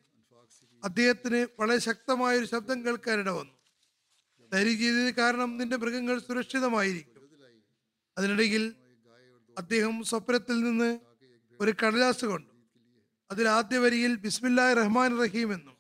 അദ്ദേഹത്തിന് 0.85 1.47
വളരെ 1.61 1.79
ശക്തമായ 1.79 2.39
ഒരു 2.39 2.45
ശബ്ദം 2.45 2.87
കേൾക്കാനിട 2.87 3.29
വന്നു. 3.29 3.53
ധൈര്യം 4.53 5.11
കാരണം 5.19 5.57
നിന്റെ 5.57 5.77
മൃഗങ്ങൾ 5.77 6.19
സുരക്ഷിതമായിരിക്കും. 6.19 7.29
അതിനിടയിൽ 8.19 8.75
അദ്ദേഹം 9.59 10.05
സ്വപ്നത്തിൽ 10.05 10.61
നിന്ന് 10.61 10.99
ഒരു 11.61 11.75
കടലാസ് 11.83 12.25
കൊണ്ട്. 12.25 12.51
അതിൽ 13.31 13.49
ആദ്യ 13.49 13.79
വരിയിൽ 13.79 14.15
ബിസ്മില്ലാ 14.15 14.73
റഹ്മാൻ 14.73 15.19
റഹീം 15.23 15.55
എന്നും 15.55 15.77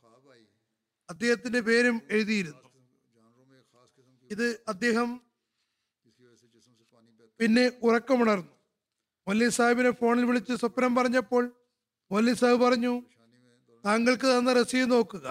അദ്ദേഹത്തിന്റെ 1.11 1.61
പേരും 1.61 2.03
എഴുതിയിരുന്നു. 2.11 2.70
ഇത് 4.31 4.61
അദ്ദേഹം 4.68 5.26
പിന്നെ 7.41 7.64
ഉറക്കമുണർന്നു. 7.87 8.53
മൊല്ലി 9.26 9.49
സാഹിബിനെ 9.57 9.91
ഫോണിൽ 10.01 10.24
വിളിച്ച് 10.28 10.55
സ്വപ്നം 10.62 10.93
പറഞ്ഞപ്പോൾ 10.99 11.45
മൊല്ലി 12.11 12.32
സാഹിബ് 12.41 12.62
പറഞ്ഞു 12.64 12.93
താങ്കൾക്ക് 13.84 14.26
തന്ന 14.32 14.53
റസീത് 14.61 14.91
നോക്കുക. 14.91 15.26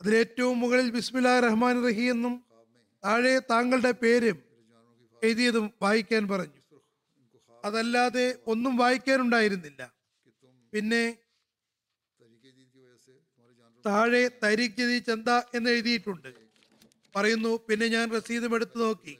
അതിലേറ്റവും 0.00 0.56
മുകളിൽ 0.62 0.88
ബിസ്മില 0.96 1.28
റഹ്മാൻ 1.46 1.76
റഹി 1.86 2.06
എന്നും 2.14 2.34
താഴെ 3.04 3.34
താങ്കളുടെ 3.50 3.92
പേരും 4.02 4.38
എഴുതിയതും 5.22 5.66
വായിക്കാൻ 5.82 6.22
പറഞ്ഞു. 6.32 6.60
അതല്ലാതെ 7.64 8.26
ഒന്നും 8.52 8.72
വായിക്കാനുണ്ടായിരുന്നില്ല. 8.76 9.82
പിന്നെ 10.72 11.02
താഴെ 13.84 14.22
തരിക്കതി 14.42 14.98
ചന്ത 15.08 15.28
എന്ന് 15.56 15.70
എഴുതിയിട്ടുണ്ട്. 15.70 16.30
പറയുന്നു 17.14 17.52
പിന്നെ 17.68 17.86
ഞാൻ 17.86 18.06
റസീദും 18.16 18.52
എടുത്തു 18.56 18.78
നോക്കി. 18.78 19.14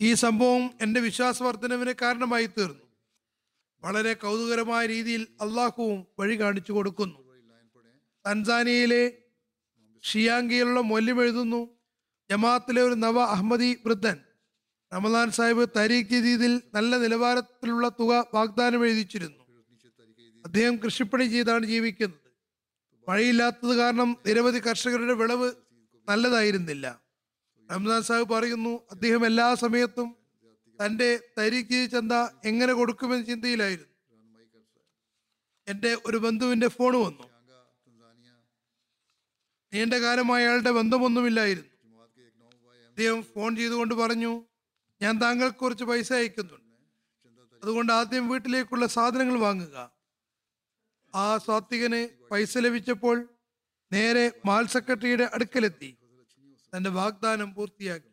ഈ 0.00 0.14
സംഭവം 0.14 0.70
എന്റെ 0.82 1.00
വിശ്വാസവർദ്ധനവിന് 1.00 1.94
കാരണമായി 2.02 2.46
തീർന്നു. 2.46 2.86
വളരെ 3.82 4.12
കൗതുകരമായ 4.14 4.86
രീതിയിൽ 4.86 5.26
അള്ളാഹുവും 5.40 6.06
വഴി 6.18 6.40
കാണിച്ചു 6.40 6.72
കൊടുക്കുന്നു. 6.72 7.18
തൻസാനിയയിലെ 8.26 9.12
ഷിയാങ്കിയിലുള്ള 10.02 10.80
മൊല്യം 10.80 11.22
എഴുതുന്നു 11.22 11.78
ജമാഅത്തിലെ 12.30 12.82
ഒരു 12.82 12.94
നവ 12.94 13.22
അഹമ്മദി 13.22 13.78
വൃദ്ധൻ 13.86 14.20
റമദാൻ 14.94 15.30
സാഹിബ് 15.30 15.68
തരീഖ് 15.76 16.08
ജീതിൽ 16.08 16.62
നല്ല 16.74 16.96
നിലവാരത്തിലുള്ള 16.96 17.88
തുക 17.88 18.26
വാഗ്ദാനം 18.34 18.86
എഴുതിച്ചിരുന്നു. 18.86 19.42
അദ്ദേഹം 20.44 20.76
കൃഷിപ്പണി 20.76 21.24
ചെയ്താണ് 21.24 21.66
ജീവിക്കുന്നത്. 21.66 22.28
മഴയില്ലാത്തത് 23.08 23.76
കാരണം 23.76 24.16
നിരവധി 24.26 24.58
കർഷകരുടെ 24.58 25.12
വിളവ് 25.12 25.52
നല്ലതായിരുന്നില്ല. 26.08 27.07
റംസാൻ 27.70 28.02
സാഹിബ് 28.02 28.28
പറയുന്നു 28.28 28.82
അദ്ദേഹം 28.90 29.26
എല്ലാ 29.26 29.54
സമയത്തും 29.54 30.16
തന്റെ 30.86 31.20
തരിക്ക് 31.38 31.90
ചന്ത 31.90 32.12
എങ്ങനെ 32.44 32.72
കൊടുക്കുമെന്ന് 32.72 33.26
ചിന്തയിലായിരുന്നു. 33.26 33.88
എന്റെ 35.68 35.96
ഒരു 36.06 36.16
ബന്ധുവിന്റെ 36.16 36.68
ഫോൺ 36.68 36.96
വന്നു. 36.96 37.28
നീണ്ട 39.72 39.94
കാലമായി 39.94 40.44
അയാളുടെ 40.44 40.70
ബന്ധമൊന്നുമില്ലായിരുന്നു. 40.70 42.02
അദ്ദേഹം 42.88 43.22
ഫോൺ 43.22 43.56
ചെയ്തുകൊണ്ട് 43.56 43.94
പറഞ്ഞു 43.94 44.44
ഞാൻ 45.02 45.20
താങ്കൾക്ക് 45.20 45.56
കുറച്ച് 45.56 45.84
പൈസ 45.84 46.12
അയക്കുന്നുണ്ട്. 46.12 46.64
അതുകൊണ്ട് 47.62 47.92
ആദ്യം 47.92 48.28
വീട്ടിലേക്കുള്ള 48.28 48.86
സാധനങ്ങൾ 48.86 49.38
വാങ്ങുക. 49.38 49.92
ആ 51.14 51.38
സ്വാത്വികന് 51.38 52.08
പൈസ 52.30 52.58
ലഭിച്ചപ്പോൾ 52.58 53.28
നേരെ 53.92 54.32
മാൽ 54.44 54.66
സെക്രട്ടറിയുടെ 54.66 55.30
അടുക്കലെത്തി. 55.34 55.97
തന്റെ 56.72 56.90
വാഗ്ദാനം 56.90 57.54
പൂർത്തിയാക്കി. 57.54 58.08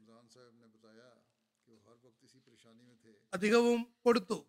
അധികവും 3.33 3.87
കൊടുത്തു. 4.05 4.45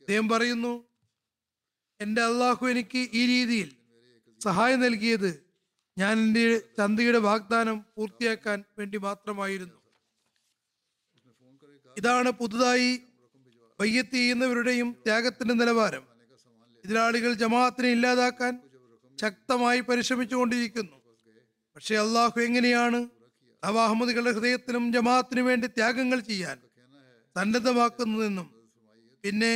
അദ്ദേഹം 0.00 0.28
പറയുന്നു 0.28 0.72
എന്റെ 2.00 2.22
അള്ളാഹു 2.22 2.66
എനിക്ക് 2.66 2.98
ഈ 2.98 3.26
രീതിയിൽ 3.26 3.76
സഹായം 4.40 4.80
നൽകിയത് 4.80 5.30
ഞാൻ 5.98 6.18
എന്റെ 6.18 6.58
ചന്തയുടെ 6.78 7.18
വാഗ്ദാനം 7.18 7.84
പൂർത്തിയാക്കാൻ 7.94 8.64
വേണ്ടി 8.78 8.98
മാത്രമായിരുന്നു. 8.98 9.78
ഇതാണ് 11.98 12.30
പുതുതായി 12.30 13.02
വയ്യത്ത് 13.80 14.10
ചെയ്യുന്നവരുടെയും 14.10 14.96
ത്യാഗത്തിന്റെ 15.06 15.54
നിലവാരം. 15.54 16.04
എതിരാളികൾ 16.84 17.34
ജമാഅത്തിനെ 17.34 17.88
ഇല്ലാതാക്കാൻ 17.88 18.52
ശക്തമായി 19.20 19.80
പരിശ്രമിച്ചുകൊണ്ടിരിക്കുന്നു. 19.80 20.95
പക്ഷെ 21.76 21.94
അള്ളാഹു 22.02 22.38
എങ്ങനെയാണ് 22.40 22.98
നവാഹമ്മദികളുടെ 23.62 24.32
ഹൃദയത്തിനും 24.36 24.84
ജമാഅത്തിനു 24.94 25.42
വേണ്ടി 25.48 25.66
ത്യാഗങ്ങൾ 25.76 26.18
ചെയ്യാൻ 26.28 26.58
സന്നദ്ധമാക്കുന്നതെന്നും 27.36 28.46
പിന്നെ 29.24 29.54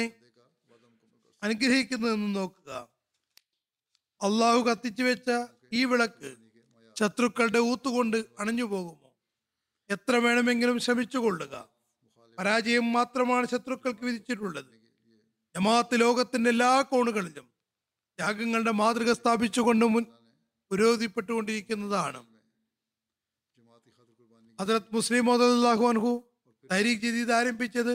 അനുഗ്രഹിക്കുന്നതെന്നും 1.43 2.33
നോക്കുക. 2.33 2.71
അള്ളാഹു 4.21 4.61
കത്തിച്ചു 4.69 5.03
വെച്ച 5.03 5.31
ഈ 5.73 5.83
വിളക്ക് 5.91 6.31
ശത്രുക്കളുടെ 6.97 7.61
ഊത്തുകൊണ്ട് 7.71 8.19
അണഞ്ഞു 8.41 8.67
പോകുമോ? 8.73 9.09
എത്ര 9.91 10.15
വേണമെങ്കിലും 10.27 10.77
ശ്രമിച്ചുകൊള്ളുക 10.79 11.55
പരാജയം 12.39 12.87
മാത്രമാണ് 12.93 13.47
ശത്രുക്കൾക്ക് 13.53 14.05
വിധിച്ചിട്ടുള്ളത്. 14.09 14.71
ജമാഅത്ത് 15.55 15.97
ലോകത്തിന്റെ 16.01 16.51
എല്ലാ 16.51 16.73
കോണുകളിലും 16.93 17.47
ത്യാഗങ്ങളുടെ 18.19 18.73
മാതൃക 18.81 19.11
സ്ഥാപിച്ചുകൊണ്ട് 19.21 19.85
മുൻ 19.95 20.05
പുരോഗതിപ്പെട്ടുകൊണ്ടിരിക്കുന്നതാണ് 20.71 22.21
ഹസരത് 24.59 24.91
മുസ്ലിം 24.97 25.25
മോദാഹു 25.27 25.85
അൻഹു 25.91 26.13
തരീഖ് 26.71 27.03
ജദീദ് 27.05 27.33
ആരംഭിച്ചത് 27.37 27.95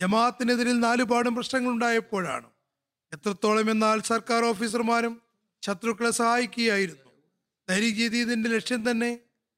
ജമാഅത്തിനെതിരിൽ 0.00 0.76
നാലുപാടും 0.84 1.34
പ്രശ്നങ്ങളുണ്ടായപ്പോഴാണ്. 1.38 2.48
എത്രത്തോളം 3.12 3.66
എന്നാൽ 3.70 3.98
സർക്കാർ 4.10 4.42
ഓഫീസർമാരും 4.44 5.14
ശത്രുക്കളെ 5.62 6.10
സഹായിക്കുകയായിരുന്നു. 6.20 7.10
തരീഖ് 7.68 8.00
ജദീദിന്റെ 8.00 8.48
ലക്ഷ്യം 8.54 8.80
തന്നെ 8.88 9.10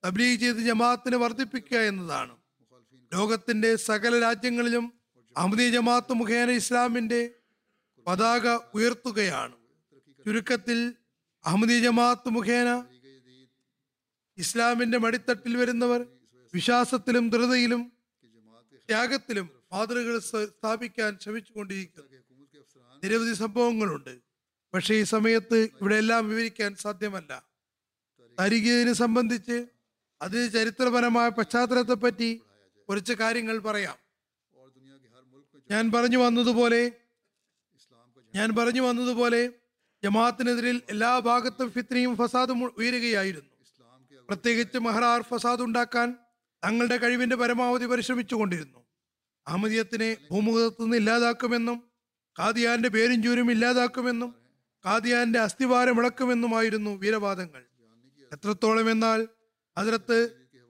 തബ്ലീഗ് 0.05 0.41
ചെയ്ത് 0.41 0.61
ജമാഅത്തിനെ 0.69 1.19
വർദ്ധിപ്പിക്കുക 1.25 1.79
എന്നതാണ്. 1.91 2.35
ലോകത്തിന്റെ 3.13 3.71
സകല 3.89 4.13
രാജ്യങ്ങളിലും 4.27 4.85
അഹമ്മദീ 5.37 5.67
ജമാഅത്ത് 5.77 6.15
മുഖേന 6.21 6.51
ഇസ്ലാമിന്റെ 6.63 7.21
പതാക 8.07 8.47
ഉയർത്തുകയാണ്. 8.77 9.57
ചുരുക്കത്തിൽ 10.27 10.79
അഹമ്മദി 11.47 11.81
ജമാഅത്ത് 11.81 12.29
മുഖേന 12.29 12.87
ഇസ്ലാമിന്റെ 14.39 14.99
മടിത്തട്ടിൽ 14.99 15.57
വരുന്നവർ 15.57 16.07
വിശ്വാസത്തിലും 16.55 17.31
ദൃഢതയിലും 17.31 17.93
ത്യാഗത്തിലും 18.89 19.51
മാതൃകകൾ 19.73 20.19
സ്ഥാപിക്കാൻ 20.19 21.19
ശ്രമിച്ചുകൊണ്ടിരിക്കുന്നു. 21.23 22.09
നിരവധി 23.05 23.33
സംഭവങ്ങളുണ്ട്. 23.33 24.15
പക്ഷേ 24.75 24.95
ഈ 24.95 25.03
സമയത്ത് 25.03 25.59
ഇവിടെ 25.81 25.95
എല്ലാം 25.95 26.29
വിവരിക്കാൻ 26.29 26.75
സാധ്യമല്ല. 26.75 27.33
തരികിയതിനെ 28.41 28.93
സംബന്ധിച്ച് 28.93 29.67
അതിന് 30.23 30.53
ചരിത്രപരമായ 30.53 31.29
പശ്ചാത്തലത്തെ 31.29 31.95
പറ്റി 31.95 32.41
കുറച്ച് 32.89 33.13
കാര്യങ്ങൾ 33.13 33.59
പറയാം. 33.59 33.99
ഞാൻ 35.71 35.93
പറഞ്ഞു 35.93 36.19
വന്നതുപോലെ 36.19 36.93
ഞാൻ 38.35 38.49
പറഞ്ഞു 38.59 38.81
വന്നതുപോലെ 38.81 39.43
ജമാഅത്തിനെതിരിൽ 40.05 40.83
എല്ലാ 40.93 41.11
ഭാഗത്തും 41.19 41.69
ഫിത്നയും 41.71 42.13
ഫസാദും 42.17 42.59
ഉയരുകയായിരുന്നു. 42.79 43.51
പ്രത്യേകിച്ച് 44.29 44.79
മെഹ്റാർ 44.79 45.21
ഫസാദ് 45.23 45.63
ഉണ്ടാക്കാൻ 45.63 46.09
തങ്ങളുടെ 46.63 46.97
കഴിവിന്റെ 46.97 47.37
പരമാവധി 47.37 47.85
പരിശ്രമിച്ചുകൊണ്ടിരുന്നു. 47.85 48.79
അഹമ്മദിയത്തിനെ 49.47 50.17
ഭൂമുഖത്തു 50.31 50.83
നിന്ന് 50.83 50.97
ഇല്ലാതാക്കുമെന്നും 50.97 51.79
കാദിയാന്റെ 52.39 52.89
പേരും 52.89 53.19
ചൂരും 53.23 53.49
ഇല്ലാതാക്കുമെന്നും 53.51 54.31
കാദിയാന്റെ 54.85 55.39
അസ്ഥിവാരം 55.39 55.99
ഇളക്കുമെന്നുമായിരുന്നു 56.01 56.93
വീരവാദങ്ങൾ. 57.03 57.63
എത്രത്തോളം 58.33 58.91
എന്നാൽ 58.91 59.21
അതിലത്ത് 59.77 60.19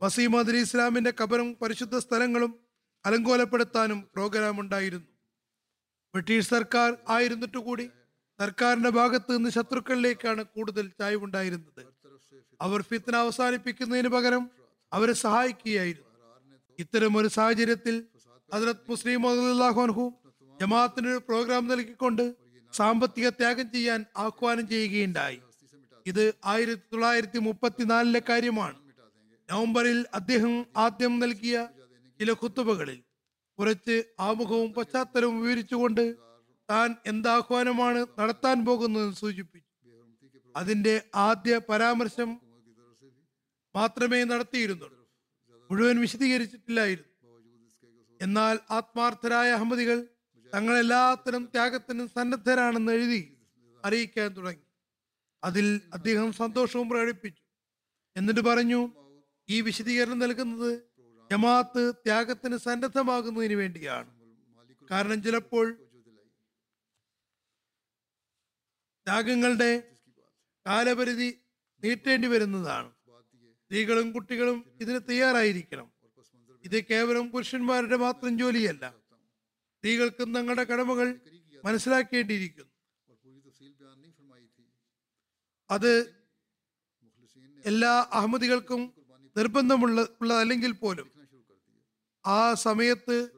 വസീം 0.02 0.38
അദലി 0.38 0.60
ഇസ്ലാമിന്റെ 0.66 1.12
കബറും 1.20 1.48
പരിശുദ്ധ 1.62 1.96
സ്ഥലങ്ങളും 1.96 2.52
അലങ്കോലപ്പെടുത്താനും 3.04 3.98
പ്രോഗ്രാം 4.14 4.60
ഉണ്ടായിരുന്നു 4.60 5.08
ബ്രിട്ടീഷ് 6.14 6.50
സർക്കാർ 6.50 6.90
ആയിരുന്നിട്ടുകൂടി 7.08 7.90
സർക്കാരിന്റെ 8.40 8.90
ഭാഗത്ത് 8.90 9.36
നിന്ന് 9.36 9.50
ശത്രുക്കളിലേക്കാണ് 9.50 10.44
കൂടുതൽ 10.44 10.88
ചായ്വുണ്ടായിരുന്നത്. 11.00 11.82
അവർ 12.60 12.82
ഫിത്തന 12.82 13.16
അവസാനിപ്പിക്കുന്നതിന് 13.16 14.08
പകരം 14.08 14.50
അവരെ 14.92 15.12
സഹായിക്കുകയായിരുന്നു. 15.12 16.10
ഇത്തരം 16.78 17.16
ഒരു 17.16 17.28
സാഹചര്യത്തിൽ 17.28 18.04
ഹസരത് 18.52 18.88
മുസ്ലിം 18.88 19.28
അൻഹു 19.28 20.12
ജമാഅത്തിന് 20.60 21.08
ഒരു 21.08 21.22
പ്രോഗ്രാം 21.28 21.68
നൽകിക്കൊണ്ട് 21.68 22.34
സാമ്പത്തിക 22.72 23.28
ത്യാഗം 23.28 23.70
ചെയ്യാൻ 23.70 24.04
ആഹ്വാനം 24.16 24.68
ചെയ്യുകയുണ്ടായി. 24.68 25.40
ഇത് 26.06 26.34
ആയിരത്തി 26.44 26.82
തൊള്ളായിരത്തി 26.92 27.38
മുപ്പത്തിനാലിലെ 27.38 28.22
കാര്യമാണ്. 28.28 28.78
നവംബറിൽ 29.50 30.06
അദ്ദേഹം 30.14 30.66
ആദ്യം 30.76 31.18
നൽകിയ 31.18 31.68
ചില 32.20 32.32
കുത്തുബകളിൽ 32.32 33.02
കുറച്ച് 33.58 34.02
ആമുഖവും 34.20 34.72
പശ്ചാത്തലവും 34.72 35.42
വിവരിച്ചുകൊണ്ട് 35.42 36.23
താൻ 36.70 36.96
എന്താഹ്വാനമാണ് 37.06 38.06
നടത്താൻ 38.18 38.64
പോകുന്നതെന്ന് 38.64 39.14
സൂചിപ്പിച്ചു. 39.14 39.70
അതിന്റെ 40.56 41.02
ആദ്യ 41.14 41.60
പരാമർശം 41.68 42.40
മാത്രമേ 43.76 44.24
നടത്തിയിരുന്നുള്ളൂ. 44.24 45.08
മുഴുവൻ 45.70 46.00
വിശദീകരിച്ചിട്ടില്ലായിരുന്നു. 46.00 47.12
എന്നാൽ 48.22 48.58
ആത്മാർത്ഥരായ 48.70 49.52
അഹമ്മദികൾ 49.52 50.06
തങ്ങളെല്ലാത്തരം 50.54 51.44
ത്യാഗത്തിനും 51.44 52.08
സന്നദ്ധരാണെന്ന് 52.08 52.92
എഴുതി 52.92 53.38
അറിയിക്കാൻ 53.84 54.36
തുടങ്ങി. 54.36 54.64
അതിൽ 55.44 55.80
അദ്ദേഹം 55.92 56.32
സന്തോഷവും 56.32 56.88
പ്രകടിപ്പിച്ചു. 56.88 57.42
എന്നിട്ട് 58.16 58.40
പറഞ്ഞു 58.40 58.92
ഈ 59.48 59.60
വിശദീകരണം 59.60 60.18
നൽകുന്നത് 60.18 60.82
ജമാഅത്ത് 61.30 61.94
ത്യാഗത്തിന് 62.06 62.56
സന്നദ്ധമാകുന്നതിന് 62.56 63.54
വേണ്ടിയാണ്. 63.54 64.10
കാരണം 64.90 65.22
ചിലപ്പോൾ 65.22 65.83
ത്യാഗങ്ങളുടെ 69.06 69.96
കാലപരിധി 70.66 71.38
നീട്ടേണ്ടി 71.84 72.28
വരുന്നതാണ്. 72.28 72.90
സ്ത്രീകളും 73.64 74.12
കുട്ടികളും 74.12 74.78
ഇതിന് 74.80 75.00
തയ്യാറായിരിക്കണം. 75.08 75.92
ഇത് 76.64 76.84
കേവലം 76.84 77.30
പുരുഷന്മാരുടെ 77.30 77.96
മാത്രം 77.96 78.38
ജോലിയല്ല. 78.38 78.94
സ്ത്രീകൾക്കും 79.78 80.34
തങ്ങളുടെ 80.34 80.64
കടമകൾ 80.64 81.20
മനസ്സിലാക്കേണ്ടിയിരിക്കുന്നു. 81.64 82.70
അത് 85.70 86.14
എല്ലാ 87.64 88.06
അഹമ്മദികൾക്കും 88.12 88.94
നിർബന്ധമുള്ള 89.36 90.00
ഉള്ള 90.20 90.34
അല്ലെങ്കിൽ 90.34 90.72
പോലും 90.72 91.10
ആ 92.26 92.54
സമയത്ത് 92.54 93.28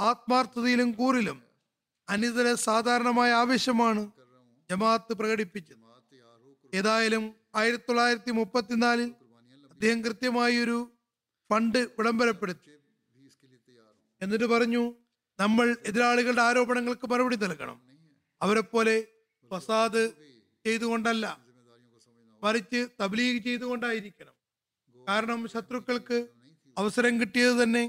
ആത്മാർത്ഥതയിലും 0.00 0.92
കൂറിലും 0.92 1.42
അനിതര 2.08 2.54
സാധാരണമായ 2.54 3.30
ആവശ്യമാണ് 3.32 4.10
ജമാഅത്ത് 4.70 5.12
പ്രകടിപ്പിച്ചു. 5.20 5.74
ഏതായാലും 6.72 7.24
ആയിരത്തി 7.60 7.86
തൊള്ളായിരത്തി 7.88 8.32
മുപ്പത്തിനാലിൽ 8.38 9.10
അദ്ദേഹം 9.72 9.98
കൃത്യമായി 10.04 10.56
ഒരു 10.64 10.78
ഫണ്ട് 11.50 11.80
വിളംബരപ്പെടുത്തി. 11.98 12.72
എന്നിട്ട് 14.20 14.46
പറഞ്ഞു 14.52 14.82
നമ്മൾ 15.38 15.66
എതിരാളികളുടെ 15.88 16.42
ആരോപണങ്ങൾക്ക് 16.48 17.06
മറുപടി 17.12 17.36
നൽകണം. 17.44 17.78
അവരെ 18.40 18.62
പോലെ 18.72 18.94
ഫസാദ് 19.50 20.02
ചെയ്തുകൊണ്ടല്ല 20.66 21.24
മറിച്ച് 22.42 22.80
തബ്ലീഗ് 23.00 23.38
ചെയ്തുകൊണ്ടായിരിക്കണം. 23.48 24.34
കാരണം 25.08 25.40
ശത്രുക്കൾക്ക് 25.52 26.18
അവസരം 26.76 27.14
കിട്ടിയത് 27.20 27.54
തന്നെ 27.62 27.84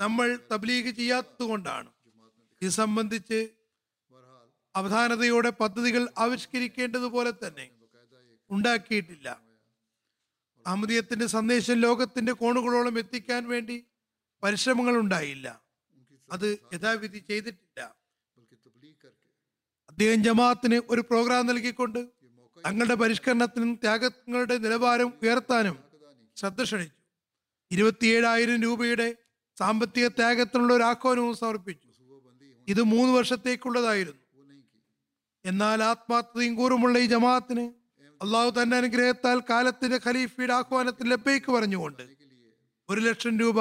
നമ്മൾ 0.00 0.28
തബ്ലീഗ് 0.52 0.90
ചെയ്യാത്തത് 0.98 1.44
കൊണ്ടാണ് 1.50 1.90
ഇത് 2.62 2.72
സംബന്ധിച്ച് 2.80 3.40
അവധാനതയോടെ 4.76 5.50
പദ്ധതികൾ 5.50 6.08
ആവിഷ്കരിക്കേണ്ടതുപോലെ 6.18 7.32
തന്നെ 7.46 7.70
ഉണ്ടാക്കിയിട്ടില്ല. 8.50 9.40
അമൃതീയത്തിന്റെ 10.66 11.26
സന്ദേശം 11.26 11.74
ലോകത്തിന്റെ 11.74 12.32
കോണുകളോളം 12.32 12.98
എത്തിക്കാൻ 12.98 13.48
വേണ്ടി 13.48 13.86
പരിശ്രമങ്ങൾ 14.42 14.96
ഉണ്ടായില്ല. 14.96 15.62
അത് 16.32 16.58
യഥാവിധി 16.74 17.18
ചെയ്തിട്ടില്ല. 17.18 17.94
അദ്ദേഹം 19.90 20.24
ജമാഅത്തിന് 20.24 20.80
ഒരു 20.88 21.00
പ്രോഗ്രാം 21.00 21.46
നൽകിക്കൊണ്ട് 21.46 21.98
തങ്ങളുടെ 22.66 22.94
പരിഷ്കരണത്തിനും 22.94 23.74
ത്യാഗങ്ങളുടെ 23.74 24.58
നിലവാരം 24.58 25.12
ഉയർത്താനും 25.22 25.78
ശ്രദ്ധ 26.36 26.62
ക്ഷണിച്ചു. 26.62 27.02
ഇരുപത്തിയേഴായിരം 27.70 28.62
രൂപയുടെ 28.62 29.16
സാമ്പത്തിക 29.58 30.08
ത്യാഗത്തിനുള്ള 30.08 30.72
ഒരു 30.74 30.82
ആഹ്വാനവും 30.82 31.36
സമർപ്പിച്ചു. 31.36 31.88
ഇത് 32.68 32.82
മൂന്ന് 32.82 33.14
വർഷത്തേക്കുള്ളതായിരുന്നു. 33.14 34.23
എന്നാൽ 35.44 35.82
ആത്മാർത്ഥതയും 35.82 36.54
കൂറുമുള്ള 36.54 36.98
ഈ 36.98 37.06
ജമാഅത്തിന് 37.06 37.72
അള്ളാഹു 38.20 38.50
തന്റെ 38.50 38.76
അനുഗ്രഹത്താൽ 38.76 39.40
കാലത്തിന്റെ 39.50 40.00
ഖലീഫയുടെ 40.06 40.52
ആഹ്വാനത്തിൽ 40.52 41.08
ലബേക്ക് 41.08 41.52
പറഞ്ഞുകൊണ്ട് 41.52 42.04
ഒരു 42.88 43.00
ലക്ഷം 43.00 43.38
രൂപ 43.38 43.58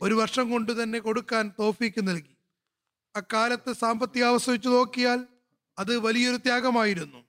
ഒരു 0.00 0.14
വർഷം 0.14 0.50
കൊണ്ട് 0.50 0.82
തന്നെ 0.82 0.98
കൊടുക്കാൻ 0.98 1.52
തോഫീക്ക് 1.58 2.08
നൽകി. 2.08 2.36
അക്കാലത്ത് 3.16 3.72
സാമ്പത്തികാവസ്ഥ 3.72 4.50
വെച്ച് 4.50 4.68
നോക്കിയാൽ 4.68 5.20
അത് 5.78 5.98
വലിയൊരു 5.98 6.36
ത്യാഗമായിരുന്നു. 6.36 7.20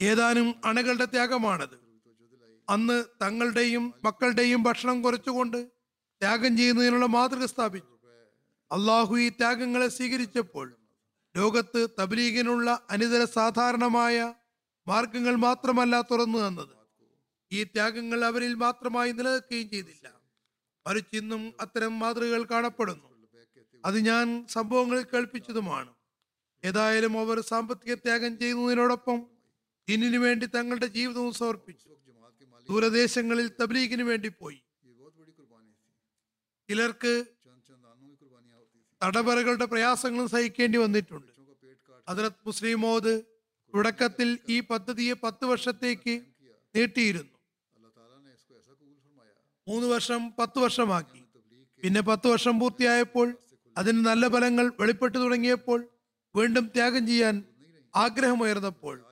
ഏതാനും 0.00 0.54
അണകളുടെ 0.64 1.04
ത്യാഗമാണത്. 1.04 1.76
അന്ന് 2.68 3.04
തങ്ങളുടെയും 3.22 3.94
മക്കളുടെയും 4.04 4.62
ഭക്ഷണം 4.62 5.02
കുറച്ചുകൊണ്ട് 5.02 5.73
ത്യാഗം 6.22 6.56
ചെയ്യുന്നതിനുള്ള 6.56 7.06
മാതൃക 7.06 7.44
സ്ഥാപിച്ചു. 7.44 7.94
അള്ളാഹു 8.72 9.16
ഈ 9.16 9.28
ത്യാഗങ്ങളെ 9.28 9.88
സ്വീകരിച്ചപ്പോൾ 9.88 10.76
ലോകത്ത് 11.36 11.88
തബ്ലീഗിനുള്ള 12.00 12.86
അനിതര 12.90 13.24
സാധാരണമായ 13.24 14.34
മാർഗങ്ങൾ 14.88 15.34
മാത്രമല്ല 15.36 16.00
തുറന്നു 16.00 16.38
തന്നത്. 16.38 16.68
ഈ 17.52 17.64
ത്യാഗങ്ങൾ 17.64 18.24
അവരിൽ 18.24 18.54
മാത്രമായി 18.54 19.12
നിലനിൽക്കുകയും 19.12 19.70
ചെയ്തില്ല. 19.70 20.20
മറിച്ച് 20.86 21.16
ഇന്നും 21.16 21.52
അത്തരം 21.60 21.98
മാതൃകകൾ 21.98 22.42
കാണപ്പെടുന്നു. 22.42 23.14
അത് 23.84 23.98
ഞാൻ 23.98 24.46
സംഭവങ്ങളിൽ 24.48 25.06
കേൾപ്പിച്ചതുമാണ്. 25.14 25.94
ഏതായാലും 26.64 27.18
അവർ 27.18 27.40
സാമ്പത്തിക 27.40 27.94
ത്യാഗം 27.94 28.38
ചെയ്യുന്നതിനോടൊപ്പം 28.38 29.26
ദീനിനു 29.88 30.18
വേണ്ടി 30.18 30.46
തങ്ങളുടെ 30.46 30.86
ജീവിതവും 30.86 31.32
സമർപ്പിച്ചു. 31.32 31.88
ദൂരദേശങ്ങളിൽ 32.70 33.50
തബ്ലീഗിന് 33.60 34.02
വേണ്ടി 34.02 34.28
പോയി. 34.28 34.62
ചിലർക്ക് 36.70 37.24
തടവറകളുടെ 39.04 39.64
പ്രയാസങ്ങളും 39.64 40.28
സഹിക്കേണ്ടി 40.28 40.78
വന്നിട്ടുണ്ട്. 40.78 41.32
അതിലത്ത് 42.08 42.36
മുസ്ലിം 42.46 42.80
മോദ് 42.80 43.22
തുടക്കത്തിൽ 43.74 44.38
ഈ 44.48 44.60
പദ്ധതിയെ 44.60 45.12
പത്ത് 45.12 45.44
വർഷത്തേക്ക് 45.44 46.14
നീട്ടിയിരുന്നു. 46.76 47.30
മൂന്ന് 49.68 49.86
വർഷം 49.86 50.32
പത്ത് 50.38 50.58
വർഷമാക്കി. 50.58 51.20
പിന്നെ 51.82 52.00
പത്ത് 52.00 52.26
വർഷം 52.26 52.60
പൂർത്തിയായപ്പോൾ 52.60 53.36
അതിന് 53.78 54.06
നല്ല 54.06 54.28
ഫലങ്ങൾ 54.28 54.72
വെളിപ്പെട്ടു 54.80 55.18
തുടങ്ങിയപ്പോൾ 55.18 55.88
വീണ്ടും 56.36 56.66
ത്യാഗം 56.74 57.06
ചെയ്യാൻ 57.06 57.44
ആഗ്രഹമുയർന്നപ്പോൾ 57.94 59.04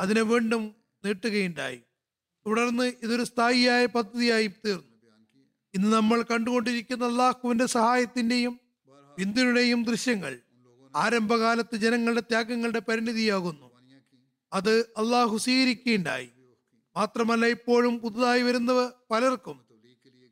അതിനെ 0.00 0.22
വീണ്ടും 0.22 0.74
നീട്ടുകയുണ്ടായി. 1.04 1.80
തുടർന്ന് 2.46 2.92
ഇതൊരു 3.02 3.24
സ്ഥായിയായ 3.24 3.86
പദ്ധതിയായി 3.86 4.46
തീർന്നു. 4.46 4.93
ഇന്ന് 5.74 5.92
നമ്മൾ 5.92 6.22
കണ്ടുകൊണ്ടിരിക്കുന്ന 6.22 7.04
അള്ളാഹുവിന്റെ 7.04 7.66
സഹായത്തിന്റെയും 7.66 8.60
പിന്തുണയുടെയും 9.16 9.84
ദൃശ്യങ്ങൾ 9.84 10.40
ആരംഭകാലത്ത് 10.96 11.76
ജനങ്ങളുടെ 11.76 12.20
ത്യാഗങ്ങളുടെ 12.20 12.78
പരിണിതിയാകുന്നു. 12.78 13.70
അത് 14.52 14.80
അള്ളാഹു 14.80 15.36
സ്വീകരിക്കുകയുണ്ടായി. 15.36 16.28
മാത്രമല്ല 16.96 17.46
ഇപ്പോഴും 17.46 17.98
പുതുതായി 17.98 18.42
വരുന്നവ 18.42 18.88
പലർക്കും 19.10 19.64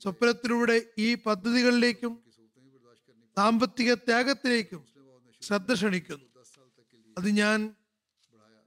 സ്വപ്നത്തിലൂടെ 0.02 0.82
ഈ 0.98 1.14
പദ്ധതികളിലേക്കും 1.14 2.22
സാമ്പത്തിക 3.36 3.94
ത്യാഗത്തിലേക്കും 3.94 4.86
ശ്രദ്ധ 5.42 5.72
ക്ഷണിക്കുന്നു. 5.72 6.24
അത് 7.18 7.28
ഞാൻ 7.28 7.74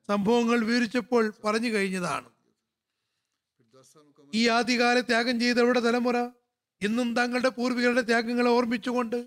സംഭവങ്ങൾ 0.07 0.65
വിവരിച്ചപ്പോൾ 0.65 1.33
പറഞ്ഞു 1.45 1.69
കഴിഞ്ഞതാണ്. 1.69 2.29
ഈ 4.33 4.47
ആദ്യകാല 4.47 4.99
ത്യാഗം 4.99 5.39
ചെയ്തവരുടെ 5.39 5.79
തലമുറ? 5.79 6.15
ഇന്നും 6.85 7.15
തങ്ങളുടെ 7.15 7.49
പൂർവികരുടെ 7.49 8.01
ത്യാഗങ്ങളെ 8.01 8.49
ഓർമ്മിച്ചുകൊണ്ട് 8.49 9.17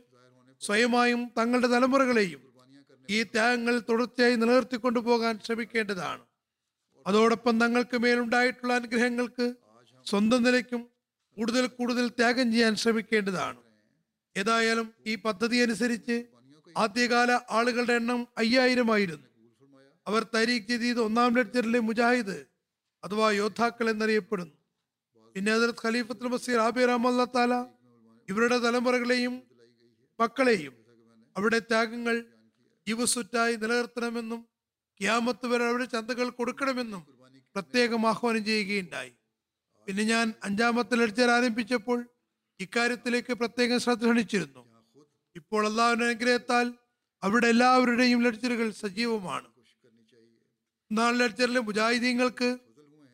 സ്വയമായും 0.60 1.30
തങ്ങളുടെ 1.38 1.66
തലമുറകളെയും 1.66 2.42
ഈ 3.10 3.22
ത്യാഗങ്ങൾ 3.22 3.74
തുടർച്ചയായി 3.88 4.34
നിലനിർത്തിക്കൊണ്ടു 4.34 5.00
പോകാൻ 5.00 5.38
ശ്രമിക്കേണ്ടതാണ്. 5.46 6.22
അതോടൊപ്പം 7.06 7.60
തങ്ങൾക്ക് 7.60 7.96
മേലുണ്ടായിട്ടുള്ള 7.96 8.72
അനുഗ്രഹങ്ങൾക്ക് 8.74 9.46
സ്വന്തം 10.06 10.42
നിലയ്ക്കും 10.42 10.82
കൂടുതൽ 11.36 11.66
കൂടുതൽ 11.66 12.08
ത്യാഗം 12.08 12.52
ചെയ്യാൻ 12.52 12.74
ശ്രമിക്കേണ്ടതാണ്. 12.76 13.60
ഏതായാലും 14.36 14.94
ഈ 15.06 15.14
പദ്ധതി 15.14 15.56
അനുസരിച്ച് 15.56 16.16
ആദ്യകാല 16.76 17.30
ആളുകളുടെ 17.50 17.92
എണ്ണം 17.92 18.28
അയ്യായിരമായിരുന്നു 18.38 19.26
അവർ 20.06 20.26
തരീഖ് 20.34 20.68
ജദീദ് 20.68 21.00
ഒന്നാം 21.00 21.32
ലക്ചറിലെ 21.36 21.78
മുജാഹിദ് 21.78 22.36
അഥവാ 23.04 23.30
യോദ്ധാക്കൾ 23.30 23.90
എന്നറിയപ്പെടുന്നു. 23.90 24.57
പിന്നെ 25.38 25.52
ഹജറത് 25.54 25.80
ഖലീഫത്തുൽ 25.82 26.28
മസീർ 26.30 26.58
ആബി 26.58 26.84
റഹ്മല്ല 26.90 27.24
താല 27.34 27.54
ഇവരുടെ 28.28 28.56
തലമുറകളെയും 28.64 29.34
മക്കളെയും 30.18 30.72
അവരുടെ 31.36 31.58
ത്യാഗങ്ങൾ 31.58 32.16
ജീവസുറ്റായി 32.86 33.54
നിലനിർത്തണമെന്നും 33.62 34.40
ക്യാമത്ത് 35.00 35.46
വരെ 35.50 35.64
അവരുടെ 35.68 35.86
ചന്തകൾ 35.94 36.28
കൊടുക്കണമെന്നും 36.38 37.02
പ്രത്യേകം 37.54 38.02
ആഹ്വാനം 38.10 38.42
ചെയ്യുകയുണ്ടായി. 38.48 39.12
പിന്നെ 39.86 40.04
ഞാൻ 40.12 40.26
അഞ്ചാമത്തെ 40.48 40.96
ലെക്ചർ 41.02 41.30
ആരംഭിച്ചപ്പോൾ 41.36 42.00
ഇക്കാര്യത്തിലേക്ക് 42.60 43.32
പ്രത്യേകം 43.42 43.80
ശ്രദ്ധ 43.84 44.04
ക്ഷണിച്ചിരുന്നു. 44.06 44.62
ഇപ്പോൾ 45.36 45.62
അള്ളാഹുവിന്റെ 45.70 46.06
അനുഗ്രഹത്താൽ 46.08 46.66
അവിടെ 47.22 47.48
എല്ലാവരുടെയും 47.54 48.22
ലെക്ചറുകൾ 48.26 48.70
സജീവമാണ്. 48.84 49.48
നാല് 50.90 51.20
ലെക്ചറിലെ 51.20 51.62
മുജാഹിദീങ്ങൾക്ക് 51.68 52.50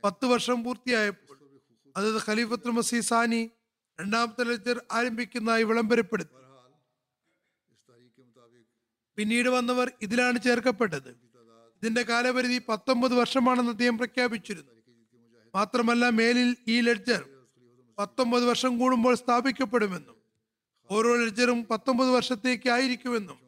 പത്ത് 0.05 0.27
വർഷം 0.33 0.59
പൂർത്തിയായപ്പോൾ 0.65 1.23
അതത് 1.97 2.19
ഖലീഫത്ത് 2.27 2.71
മസീസാനി 2.77 3.43
രണ്ടാമത്തെ 3.99 4.45
ലെക്ചർ 4.51 4.77
ആരംഭിക്കുന്നതായി 4.99 5.65
വിളംബരപ്പെടുത്തി 5.71 6.33
പിന്നീട് 9.19 9.49
വന്നവർ 9.49 9.89
ഇതിലാണ് 10.05 10.39
ചേർക്കപ്പെട്ടത്. 10.47 11.11
ഇതിന്റെ 11.77 12.03
കാലപരിധി 12.09 12.57
പത്തൊമ്പത് 12.69 13.15
വർഷമാണെന്ന് 13.19 13.73
അദ്ദേഹം 13.75 13.97
പ്രഖ്യാപിച്ചിരുന്നു. 13.99 14.73
മാത്രമല്ല 15.55 16.05
മേലിൽ 16.19 16.51
ഈ 16.75 16.77
ലെഡ്ജർ 16.81 17.23
പത്തൊമ്പത് 17.99 18.45
വർഷം 18.51 18.73
കൂടുമ്പോൾ 18.79 19.15
സ്ഥാപിക്കപ്പെടുമെന്നും 19.23 20.17
ഓരോ 20.91 21.11
ലെഡ്ജറും 21.23 21.59
പത്തൊമ്പത് 21.71 22.11
വർഷത്തേക്ക് 22.17 22.69
ആയിരിക്കുമെന്നും 22.77 23.39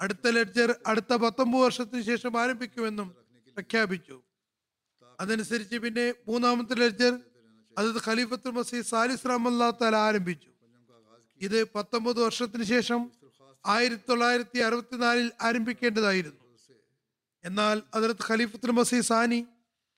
അടുത്ത 0.00 0.26
ലെഡ്ജർ 0.36 0.70
അടുത്ത 0.90 1.12
പത്തൊമ്പത് 1.24 1.62
വർഷത്തിന് 1.64 2.02
ശേഷം 2.10 2.32
ആരംഭിക്കുമെന്നും 2.42 3.08
പ്രഖ്യാപിച്ചു. 3.56 4.16
അതനുസരിച്ച് 5.20 5.76
പിന്നെ 5.84 6.06
മൂന്നാമത്തെ 6.28 6.74
ലെഡ്ജർ 6.74 7.12
അത് 7.78 7.88
ഖലീഫത്തുൽ 8.06 8.54
മസീദ് 8.58 8.86
സാലിസ് 8.92 9.26
റഹമല്ലാത്താൽ 9.30 9.94
ആരംഭിച്ചു. 9.96 10.50
ഇത് 11.40 11.58
പത്തൊമ്പത് 11.74 12.18
വർഷത്തിന് 12.24 12.64
ശേഷം 12.74 13.00
ആയിരത്തി 13.64 14.06
തൊള്ളായിരത്തി 14.08 14.58
അറുപത്തിനാലിൽ 14.58 15.28
ആരംഭിക്കേണ്ടതായിരുന്നു. 15.48 16.40
എന്നാൽ 17.44 17.76
അതിലത്ത് 17.94 18.24
ഖലീഫത്തുൽ 18.30 18.72
മസീദ് 18.78 19.06
സാനി 19.10 19.40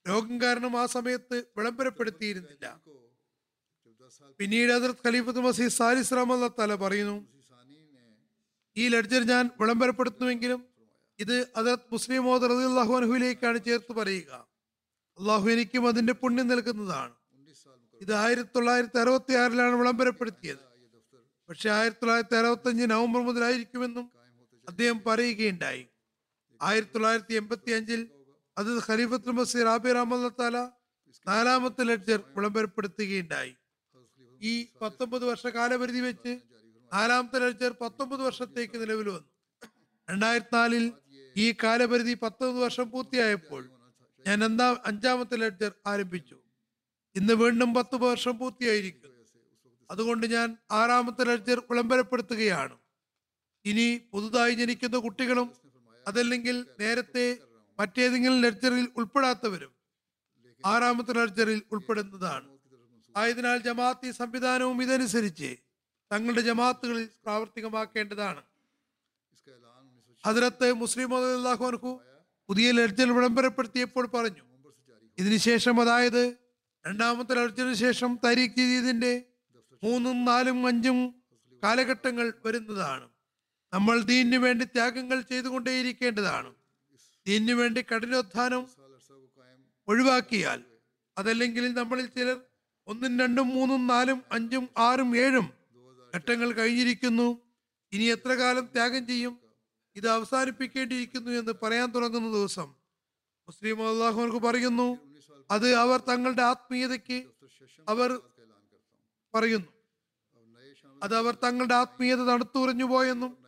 രോഗം 0.09 0.37
കാരണം 0.41 0.73
ആ 0.83 0.87
സമയത്ത് 0.87 1.37
വിളംബരപ്പെടുത്തിയിരുന്നില്ല. 1.57 2.67
പിന്നീട് 4.41 4.73
അതിർത്ത് 4.73 5.05
ഖലീഫത്തുൽ 5.07 5.45
മസീദ് 5.49 5.75
സാലിസ് 5.81 6.13
റഹ്മല്ലാ 6.19 6.51
തല 6.61 6.75
പറയുന്നു 6.85 7.17
ഈ 8.77 8.85
ലഡ്ജർ 8.95 9.23
ഞാൻ 9.33 9.45
വിളംബരപ്പെടുത്തുമെങ്കിലും 9.61 10.61
ഇത് 11.19 11.37
അതിർത്ത് 11.57 11.91
മുസ്ലിം 11.93 12.25
മോദർ 12.25 12.53
അള്ളാഹു 12.53 12.93
അനഹുലേക്കാണ് 12.95 13.59
ചേർത്ത് 13.67 13.93
പറയുക. 13.93 14.33
അള്ളാഹു 15.19 15.47
എനിക്കും 15.55 15.85
അതിന്റെ 15.89 16.15
പുണ്യം 16.23 16.49
നൽകുന്നതാണ്. 16.49 17.15
ഇത് 18.01 18.15
ആയിരത്തി 18.15 18.51
തൊള്ളായിരത്തി 18.57 18.99
അറുപത്തി 18.99 19.33
ആറിലാണ് 19.33 19.75
വിളംബരപ്പെടുത്തിയത്. 19.75 20.59
പക്ഷെ 21.49 21.71
ആയിരത്തി 21.71 22.05
തൊള്ളായിരത്തി 22.05 22.37
അറുപത്തി 22.37 22.69
അഞ്ച് 22.69 22.91
നവംബർ 22.91 23.21
മുതലായിരിക്കുമെന്നും 23.21 24.13
അദ്ദേഹം 24.69 25.03
പറയുകയുണ്ടായി. 25.07 25.87
ആയിരത്തി 26.63 26.93
തൊള്ളായിരത്തി 26.93 27.35
എൺപത്തി 27.35 27.71
അഞ്ചിൽ 27.71 28.09
അത് 28.59 28.79
ഖലീഫത്ത് 28.91 29.29
മസീർ 29.29 29.69
ആബി 29.69 29.93
റഹ്മത്താല 29.93 30.59
നാലാമത്തെ 31.29 31.85
ലെഡ്ജർ 31.85 32.23
വിളംബരപ്പെടുത്തുകയുണ്ടായി. 32.37 33.55
ഈ 34.43 34.67
പത്തൊമ്പത് 34.83 35.25
വർഷ 35.25 35.47
കാലപരിധി 35.47 36.01
വെച്ച് 36.01 36.41
നാലാമത്തെ 36.93 37.39
ലെഡ്ജർ 37.39 37.75
പത്തൊമ്പത് 37.81 38.21
വർഷത്തേക്ക് 38.21 38.81
നിലവിൽ 38.81 39.09
വന്നു. 39.09 39.29
രണ്ടായിരത്തി 40.11 40.55
നാലിൽ 40.57 40.93
ഈ 41.37 41.55
കാലപരിധി 41.65 42.15
പത്തൊമ്പത് 42.15 42.65
വർഷം 42.65 42.91
പൂർത്തിയായപ്പോൾ 42.91 43.71
ഞാൻ 44.27 44.45
എന്താ 44.45 44.77
അഞ്ചാമത്തെ 44.87 45.37
ലെഡ്ജർ 45.37 45.73
ആരംഭിച്ചു. 45.87 46.44
ഇന്ന് 47.17 47.35
വീണ്ടും 47.43 47.71
പത്ത് 47.75 47.97
വർഷം 48.05 48.35
പൂർത്തിയായിരിക്കും 48.39 49.11
അതുകൊണ്ട് 49.91 50.25
ഞാൻ 50.35 50.49
ആറാമത്തെ 50.79 51.25
ലെക്ചർ 51.31 51.59
വിളംബരപ്പെടുത്തുകയാണ്. 51.71 52.75
ഇനി 53.65 53.87
പുതുതായി 54.13 54.55
ജനിക്കുന്ന 54.61 54.97
കുട്ടികളും 55.07 55.49
അതല്ലെങ്കിൽ 56.07 56.57
നേരത്തെ 56.81 57.27
മറ്റേതെങ്കിലും 57.79 58.39
ലെക്ചറിൽ 58.45 58.87
ഉൾപ്പെടാത്തവരും 58.99 59.73
ആറാമത്തെ 60.65 61.13
ലെക്ചറിൽ 61.19 61.61
ഉൾപ്പെടുന്നതാണ്. 61.75 62.49
ആയതിനാൽ 63.15 63.59
ജമാഅത്തി 63.69 64.09
സംവിധാനവും 64.21 64.79
ഇതനുസരിച്ച് 64.85 65.51
തങ്ങളുടെ 66.11 66.43
ജമാഅത്തുകളിൽ 66.49 67.07
പ്രാവർത്തികമാക്കേണ്ടതാണ്. 67.25 68.43
ഹജറത്ത് 70.25 70.69
മുസ്ലിം 70.83 71.11
അള്ളാഹു 71.17 71.93
പുതിയ 72.49 72.69
ലെക്ചർ 72.79 73.09
വിളംബരപ്പെടുത്തിയപ്പോൾ 73.17 74.07
പറഞ്ഞു 74.15 74.45
ഇതിനുശേഷം 75.19 75.77
അതായത് 75.83 76.23
രണ്ടാമത്തെ 76.87 77.33
അടർച്ചയ്ക്ക് 77.33 77.75
ശേഷം 77.75 78.19
താരീഖ് 78.25 78.51
ജദീദിന്റെ 78.51 79.23
മൂന്നും 79.85 80.25
നാലും 80.25 80.67
അഞ്ചും 80.67 81.15
കാലഘട്ടങ്ങൾ 81.63 82.33
വരുന്നതാണ്. 82.45 83.09
നമ്മൾ 83.73 84.01
ദീനു 84.01 84.39
വേണ്ടി 84.39 84.65
ത്യാഗങ്ങൾ 84.65 85.21
ചെയ്തുകൊണ്ടേയിരിക്കേണ്ടതാണ്. 85.21 86.55
ദീനു 87.27 87.53
വേണ്ടി 87.53 87.83
കഠിനോത്ഥാനം 87.83 88.67
ഒഴിവാക്കിയാൽ 89.89 90.65
അതല്ലെങ്കിൽ 91.19 91.73
നമ്മളിൽ 91.75 92.07
ചിലർ 92.07 92.41
ഒന്നും 92.87 93.21
രണ്ടും 93.21 93.49
മൂന്നും 93.49 93.87
നാലും 93.87 94.23
അഞ്ചും 94.33 94.69
ആറും 94.77 95.17
ഏഴും 95.17 95.51
ഘട്ടങ്ങൾ 96.17 96.53
കഴിഞ്ഞിരിക്കുന്നു. 96.53 97.39
ഇനി 97.93 98.05
എത്ര 98.05 98.33
കാലം 98.33 98.65
ത്യാഗം 98.67 99.07
ചെയ്യും? 99.07 99.41
ഇത് 99.97 100.09
അവസാനിപ്പിക്കേണ്ടിയിരിക്കുന്നു 100.09 101.31
എന്ന് 101.31 101.53
പറയാൻ 101.63 101.91
തുടങ്ങുന്ന 101.91 102.33
ദിവസം 102.33 102.75
മുസ്ലിം 103.49 103.89
അള്ളാഹുർക്ക് 103.89 104.37
പറയുന്നു 104.37 104.99
അത് 105.51 105.75
അവർ 105.75 106.01
തങ്ങളുടെ 106.01 106.43
ആത്മീയതയ്ക്ക് 106.43 107.25
അവർ 107.89 108.21
പറയുന്നു. 109.35 109.69
അത് 111.03 111.17
അവർ 111.17 111.35
തങ്ങളുടെ 111.35 111.75
ആത്മീയത 111.75 112.19
തണുത്തുറഞ്ഞു 112.19 112.85
പോയെന്നും 112.85 113.39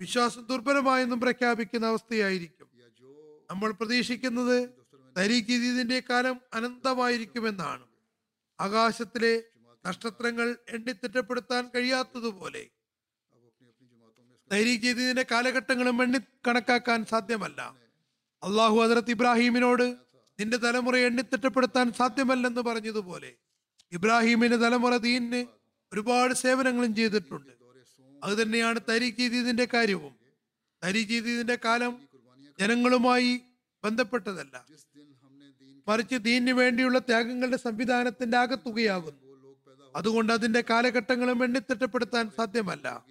വിശ്വാസം 0.00 0.46
ദുർബലമായെന്നും 0.46 1.20
പ്രഖ്യാപിക്കുന്ന 1.20 1.86
അവസ്ഥയായിരിക്കും. 1.86 2.68
നമ്മൾ 3.50 3.70
പ്രതീക്ഷിക്കുന്നത് 3.70 4.70
തരീക്കിതിന്റെ 5.18 6.02
കാലം 6.10 6.40
അനന്തമായിരിക്കുമെന്നാണ്. 6.54 7.86
ആകാശത്തിലെ 8.60 9.42
നക്ഷത്രങ്ങൾ 9.86 10.56
എണ്ണിത്തിട്ടപ്പെടുത്താൻ 10.68 11.70
കഴിയാത്തതുപോലെ 11.74 12.66
തരീക്കിതിന്റെ 14.52 15.26
കാലഘട്ടങ്ങളും 15.30 16.02
എണ്ണി 16.02 16.18
കണക്കാക്കാൻ 16.18 17.04
സാധ്യമല്ല. 17.04 17.76
അള്ളാഹു 18.42 18.76
ഹസരത്ത് 18.76 19.10
ഇബ്രാഹിമിനോട് 19.10 20.05
നിന്റെ 20.40 20.56
തലമുറ 20.56 20.96
എണ്ണിത്തിട്ടപ്പെടുത്താൻ 20.96 21.92
സാധ്യമല്ലെന്ന് 21.92 22.60
പറഞ്ഞതുപോലെ 22.60 23.32
ഇബ്രാഹിമിന്റെ 23.92 24.56
തലമുറ 24.56 24.96
ദീനിന് 24.96 25.46
ഒരുപാട് 25.92 26.34
സേവനങ്ങളും 26.34 26.94
ചെയ്തിട്ടുണ്ട്. 26.94 27.50
അത് 28.24 28.42
തന്നെയാണ് 28.42 28.80
തരിഖീദീദിന്റെ 28.88 29.68
കാര്യവും. 29.74 30.14
തരിഖീദീദിന്റെ 30.84 31.58
കാലം 31.64 32.08
ജനങ്ങളുമായി 32.60 33.40
ബന്ധപ്പെട്ടതല്ല. 33.84 34.66
മറിച്ച് 35.88 36.14
ദീനിന് 36.14 36.50
വേണ്ടിയുള്ള 36.50 36.98
ത്യാഗങ്ങളുടെ 36.98 37.56
സംവിധാനത്തിന്റെ 37.56 38.36
ആകത്തുകയാകുന്നു. 38.36 39.26
അതുകൊണ്ട് 39.96 40.32
അതിന്റെ 40.32 40.64
കാലഘട്ടങ്ങളും 40.70 41.44
എണ്ണിത്തിട്ടപ്പെടുത്താൻ 41.44 42.30
സാധ്യമല്ല. 42.36 43.04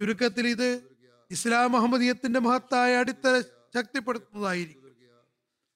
ചുരുക്കത്തിൽ 0.00 0.48
ഇത് 0.48 0.82
ഇസ്ലാം 1.30 1.76
അഹമ്മദീയത്തിന്റെ 1.76 2.40
മഹത്തായ 2.40 2.96
അടിത്തറ 2.96 3.40
ശക്തിപ്പെടുത്തുന്നതായിരിക്കും. 3.74 4.81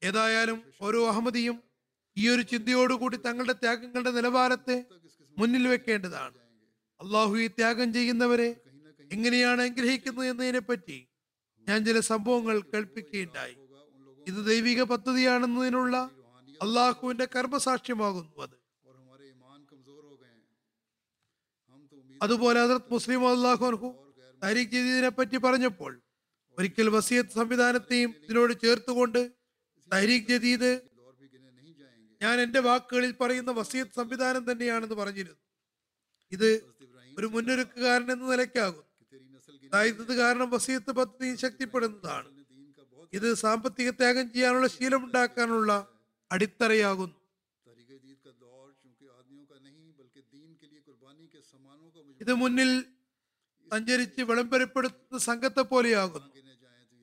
ഏതായാലും 0.07 0.59
ഓരോ 0.87 1.01
അഹമ്മദിയും 1.11 1.57
ഈ 2.17 2.29
ഒരു 2.35 2.43
ചിന്തയോടുകൂടി 2.43 3.17
തങ്ങളുടെ 3.17 3.53
ത്യാഗങ്ങളുടെ 3.53 4.11
നിലവാരത്തെ 4.11 4.77
മുന്നിൽ 5.39 5.69
വെക്കേണ്ടതാണ്. 5.69 6.39
അള്ളാഹു 7.01 7.35
ഈ 7.37 7.47
ത്യാഗം 7.47 7.89
ചെയ്യുന്നവരെ 7.97 8.49
എങ്ങനെയാണ് 9.15 9.61
അനുഗ്രഹിക്കുന്നത് 9.63 10.27
എന്നതിനെ 10.29 10.63
പറ്റി 10.69 10.99
ഞാൻ 11.67 11.79
ചില 11.85 12.01
സംഭവങ്ങൾ 12.01 12.57
കേൾപ്പിക്കുകയുണ്ടായി. 12.73 13.57
ഇത് 14.27 14.41
ദൈവിക 14.51 14.83
പദ്ധതിയാണെന്നതിനുള്ള 14.83 15.97
അള്ളാഹുവിന്റെ 16.61 17.27
കർമ്മസാക്ഷ്യമാകുന്നു 17.35 18.43
അത്. 18.43 18.57
അതുപോലെ 22.21 22.59
അതിർത്ത് 22.61 22.93
മുസ്ലിം 22.93 23.23
അള്ളാഹു 23.29 23.65
അൻഹു 23.65 23.89
താരിഖ് 24.43 24.73
ചെയ്തതിനെ 24.73 25.09
പറ്റി 25.09 25.37
പറഞ്ഞപ്പോൾ 25.37 25.93
ഒരിക്കൽ 26.59 26.89
വസീത് 26.95 27.35
സംവിധാനത്തെയും 27.39 28.11
ഇതിനോട് 28.25 28.53
ചേർത്തുകൊണ്ട് 28.65 29.21
തഹരീഖ് 29.93 30.27
ജദീദ് 30.27 30.81
ഞാൻ 32.23 32.41
എന്റെ 32.41 32.61
വാക്കുകളിൽ 32.61 33.13
പറയുന്ന 33.13 33.51
വസീദ് 33.51 33.89
സംവിധാനം 33.97 34.53
തന്നെയാണെന്ന് 34.53 34.95
പറഞ്ഞിരുന്നു. 34.95 35.37
ഇത് 36.33 36.75
ഒരു 37.19 37.27
മുന്നൊരുക്കുകാരൻ 37.27 38.13
എന്ന 38.13 38.31
നിലയ്ക്കാകും. 38.31 38.85
അതായത് 39.73 40.17
കാരണം 40.17 40.51
വസീത്ത് 40.51 40.93
പദ്ധതി 40.93 41.35
ശക്തിപ്പെടുന്നതാണ്. 41.35 42.45
ഇത് 43.13 43.35
സാമ്പത്തിക 43.35 43.91
ത്യാഗം 43.91 44.33
ചെയ്യാനുള്ള 44.33 44.67
ശീലമുണ്ടാക്കാനുള്ള 44.67 45.89
അടിത്തറയാകുന്നു. 46.33 47.17
ഇത് 52.21 52.35
മുന്നിൽ 52.35 52.85
സഞ്ചരിച്ച് 53.73 54.23
വിളംബരപ്പെടുത്തുന്ന 54.23 55.19
സംഘത്തെ 55.19 55.61
പോലെയാകുന്നു. 55.61 56.29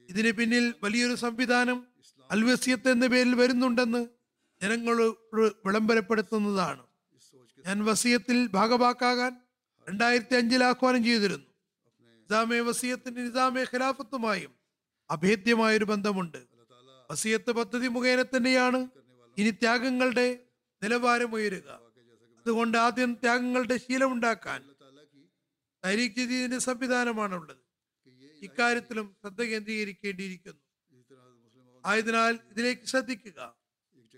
ഇതിന് 0.09 0.31
പിന്നിൽ 0.31 0.73
വലിയൊരു 0.83 1.15
സംവിധാനം 1.15 1.92
അൽവസ്യത്ത് 2.33 2.89
എന്ന 2.89 3.07
പേരിൽ 3.07 3.35
വരുന്നുണ്ടെന്ന് 3.35 4.01
ജനങ്ങളോട് 4.61 5.07
വിളംബരപ്പെടുത്തുന്നതാണ്. 5.67 6.83
ഞാൻ 7.65 7.85
വസീയത്തിൽ 7.85 8.47
ഭാഗവാക്കാകാൻ 8.47 9.33
രണ്ടായിരത്തി 9.89 10.35
അഞ്ചിൽ 10.35 10.63
ആഹ്വാനം 10.63 11.03
ചെയ്തിരുന്നു. 11.03 11.49
നിസാമെ 12.21 12.59
വസീയത്തിന് 12.59 13.17
നിസാമെ 13.17 13.63
ഖിലാഫത്തുമായും 13.63 14.53
അഭേദ്യമായൊരു 15.09 15.85
ബന്ധമുണ്ട്. 15.85 16.39
വസീയത്ത് 17.11 17.51
പദ്ധതി 17.51 17.87
മുഖേന 17.87 18.21
തന്നെയാണ് 18.21 18.79
ഇനി 19.37 19.51
ത്യാഗങ്ങളുടെ 19.51 20.27
നിലവാരം 20.83 21.35
ഉയരുക 21.35 21.69
അതുകൊണ്ട് 22.41 22.77
ആദ്യം 22.77 23.13
ത്യാഗങ്ങളുടെ 23.13 23.77
ശീലമുണ്ടാക്കാൻ 23.77 24.61
തരീഖ് 25.83 26.15
ജദീദിന്റെ 26.15 26.57
സംവിധാനമാണുള്ളത്. 26.57 27.63
ഇക്കാര്യത്തിലും 28.41 29.15
ശ്രദ്ധ 29.21 29.41
കേന്ദ്രീകരിക്കേണ്ടിയിരിക്കുന്നു. 29.41 30.62
ആയതിനാൽ 31.85 32.33
ഇതിലേക്ക് 32.51 32.85
ശ്രദ്ധിക്കുക. 32.91 33.39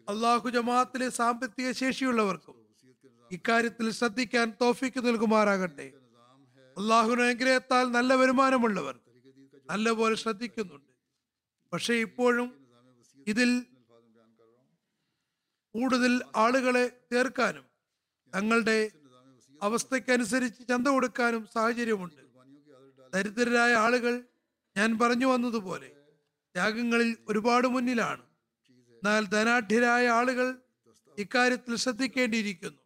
അള്ളാഹു 0.07 0.47
ജമാഅത്തിലെ 0.55 1.09
സാമ്പത്തിക 1.20 1.68
ശേഷിയുള്ളവർക്കും 1.82 2.55
ഇക്കാര്യത്തിൽ 3.32 3.88
ശ്രദ്ധിക്കാൻ 3.99 4.47
തോഫിക്ക് 4.61 4.99
നൽകുമാറാകട്ടെ. 5.05 5.88
അള്ളാഹുന 6.78 7.20
അനുഗ്രഹത്താൽ 7.28 7.86
നല്ല 7.97 8.13
വരുമാനമുള്ളവർ 8.22 8.95
നല്ലപോലെ 9.70 10.16
ശ്രദ്ധിക്കുന്നുണ്ട്. 10.16 10.91
പക്ഷേ 11.74 11.93
ഇപ്പോഴും 12.07 12.49
ഇതിൽ 13.28 13.49
കൂടുതൽ 15.76 16.13
ആളുകളെ 16.36 16.86
ചേർക്കാനും 17.11 17.66
തങ്ങളുടെ 18.34 18.78
അവസ്ഥക്കനുസരിച്ച് 19.61 20.61
ചന്ത 20.70 20.88
കൊടുക്കാനും 20.88 21.43
സാഹചര്യമുണ്ട്. 21.55 22.22
ദരിദ്രരായ 23.13 23.74
ആളുകൾ 23.86 24.13
ഞാൻ 24.76 24.89
പറഞ്ഞു 25.01 25.28
വന്നതുപോലെ 25.34 25.89
ത്യാഗങ്ങളിൽ 26.56 27.18
ഒരുപാട് 27.30 27.68
മുന്നിലാണ്. 27.68 28.22
എന്നാൽ 28.70 29.26
ധനാഢ്യരായ 29.26 30.08
ആളുകൾ 30.08 30.58
ഇക്കാര്യത്തിൽ 31.20 31.76
ശ്രദ്ധിക്കേണ്ടിയിരിക്കുന്നു. 31.76 32.80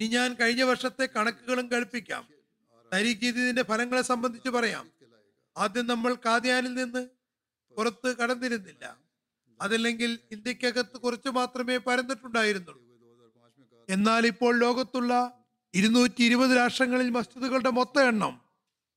ഇനി 0.00 0.08
ഞാൻ 0.08 0.34
കഴിഞ്ഞ 0.34 0.62
വർഷത്തെ 0.62 1.08
കണക്കുകളും 1.16 1.70
കഴിപ്പിക്കാം 1.72 2.28
തരീഖീതിന്റെ 2.94 3.62
ഫലങ്ങളെ 3.62 4.02
സംബന്ധിച്ച് 4.02 4.48
പറയാം. 4.48 4.90
ആദ്യം 5.56 5.86
നമ്മൾ 5.86 6.14
കാതിയാനിൽ 6.14 6.74
നിന്ന് 6.74 7.08
പുറത്ത് 7.76 8.16
കടന്നിരുന്നില്ല. 8.16 8.98
അതല്ലെങ്കിൽ 9.62 10.18
ഇന്ത്യക്കകത്ത് 10.32 10.96
കുറച്ചു 10.98 11.28
മാത്രമേ 11.28 11.76
പരന്നിട്ടുണ്ടായിരുന്നുള്ളൂ. 11.76 12.82
എന്നാൽ 13.90 14.26
ഇപ്പോൾ 14.26 14.58
ലോകത്തുള്ള 14.58 15.44
ഇരുന്നൂറ്റി 15.74 16.22
ഇരുപത് 16.22 16.56
രാഷ്ട്രങ്ങളിൽ 16.56 17.10
മസ്ജിദുകളുടെ 17.10 17.70
മൊത്ത 17.70 17.98
എണ്ണം 17.98 18.43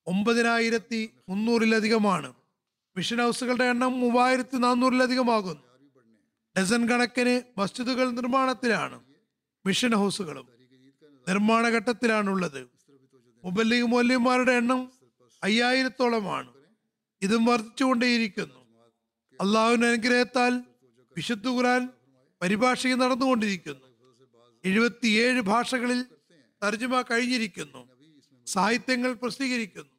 ഒമ്പതിനായിരത്തി 0.08 1.10
മുന്നൂറിലധികമാണ് 1.30 2.34
മിഷൻ 2.98 3.18
ഹൗസുകളുടെ 3.18 3.64
എണ്ണം 3.64 4.00
മൂവായിരത്തി 4.00 4.58
നാനൂറിലധികമാകുന്നു 4.58 5.64
ഡസൻ 6.60 6.90
കണക്കിന് 6.90 7.60
മസ്ജിദുകൾ 7.60 8.12
നിർമ്മാണത്തിലാണ് 8.12 9.04
മിഷൻ 9.66 9.96
ഹൗസുകളും 9.96 10.48
നിർമ്മാണ 11.28 11.68
ഘട്ടത്തിലാണുള്ളത്. 11.68 12.68
മുബല്ലിഗ് 13.44 13.84
മൂല്യന്മാരുടെ 13.84 14.52
എണ്ണം 14.52 14.92
അയ്യായിരത്തോളമാണ്. 15.44 16.54
ഇതും 17.22 17.46
വർദ്ധിച്ചുകൊണ്ടേയിരിക്കുന്നു. 17.46 18.56
അള്ളാഹുവിന്റെ 19.42 19.88
അനുഗ്രഹത്താൽ 19.88 20.62
വിശുദ്ധ 21.16 21.48
ഖുറാൻ 21.48 21.90
പരിഭാഷയും 22.42 23.00
നടന്നുകൊണ്ടിരിക്കുന്നു. 23.00 23.88
എഴുപത്തിയേഴ് 24.66 25.42
ഭാഷകളിൽ 25.42 26.06
തർജമ 26.64 27.02
കഴിഞ്ഞിരിക്കുന്നു. 27.02 27.88
സാഹിത്യങ്ങൾ 28.48 29.14
പ്രസിദ്ധീകരിക്കുന്നു. 29.14 29.97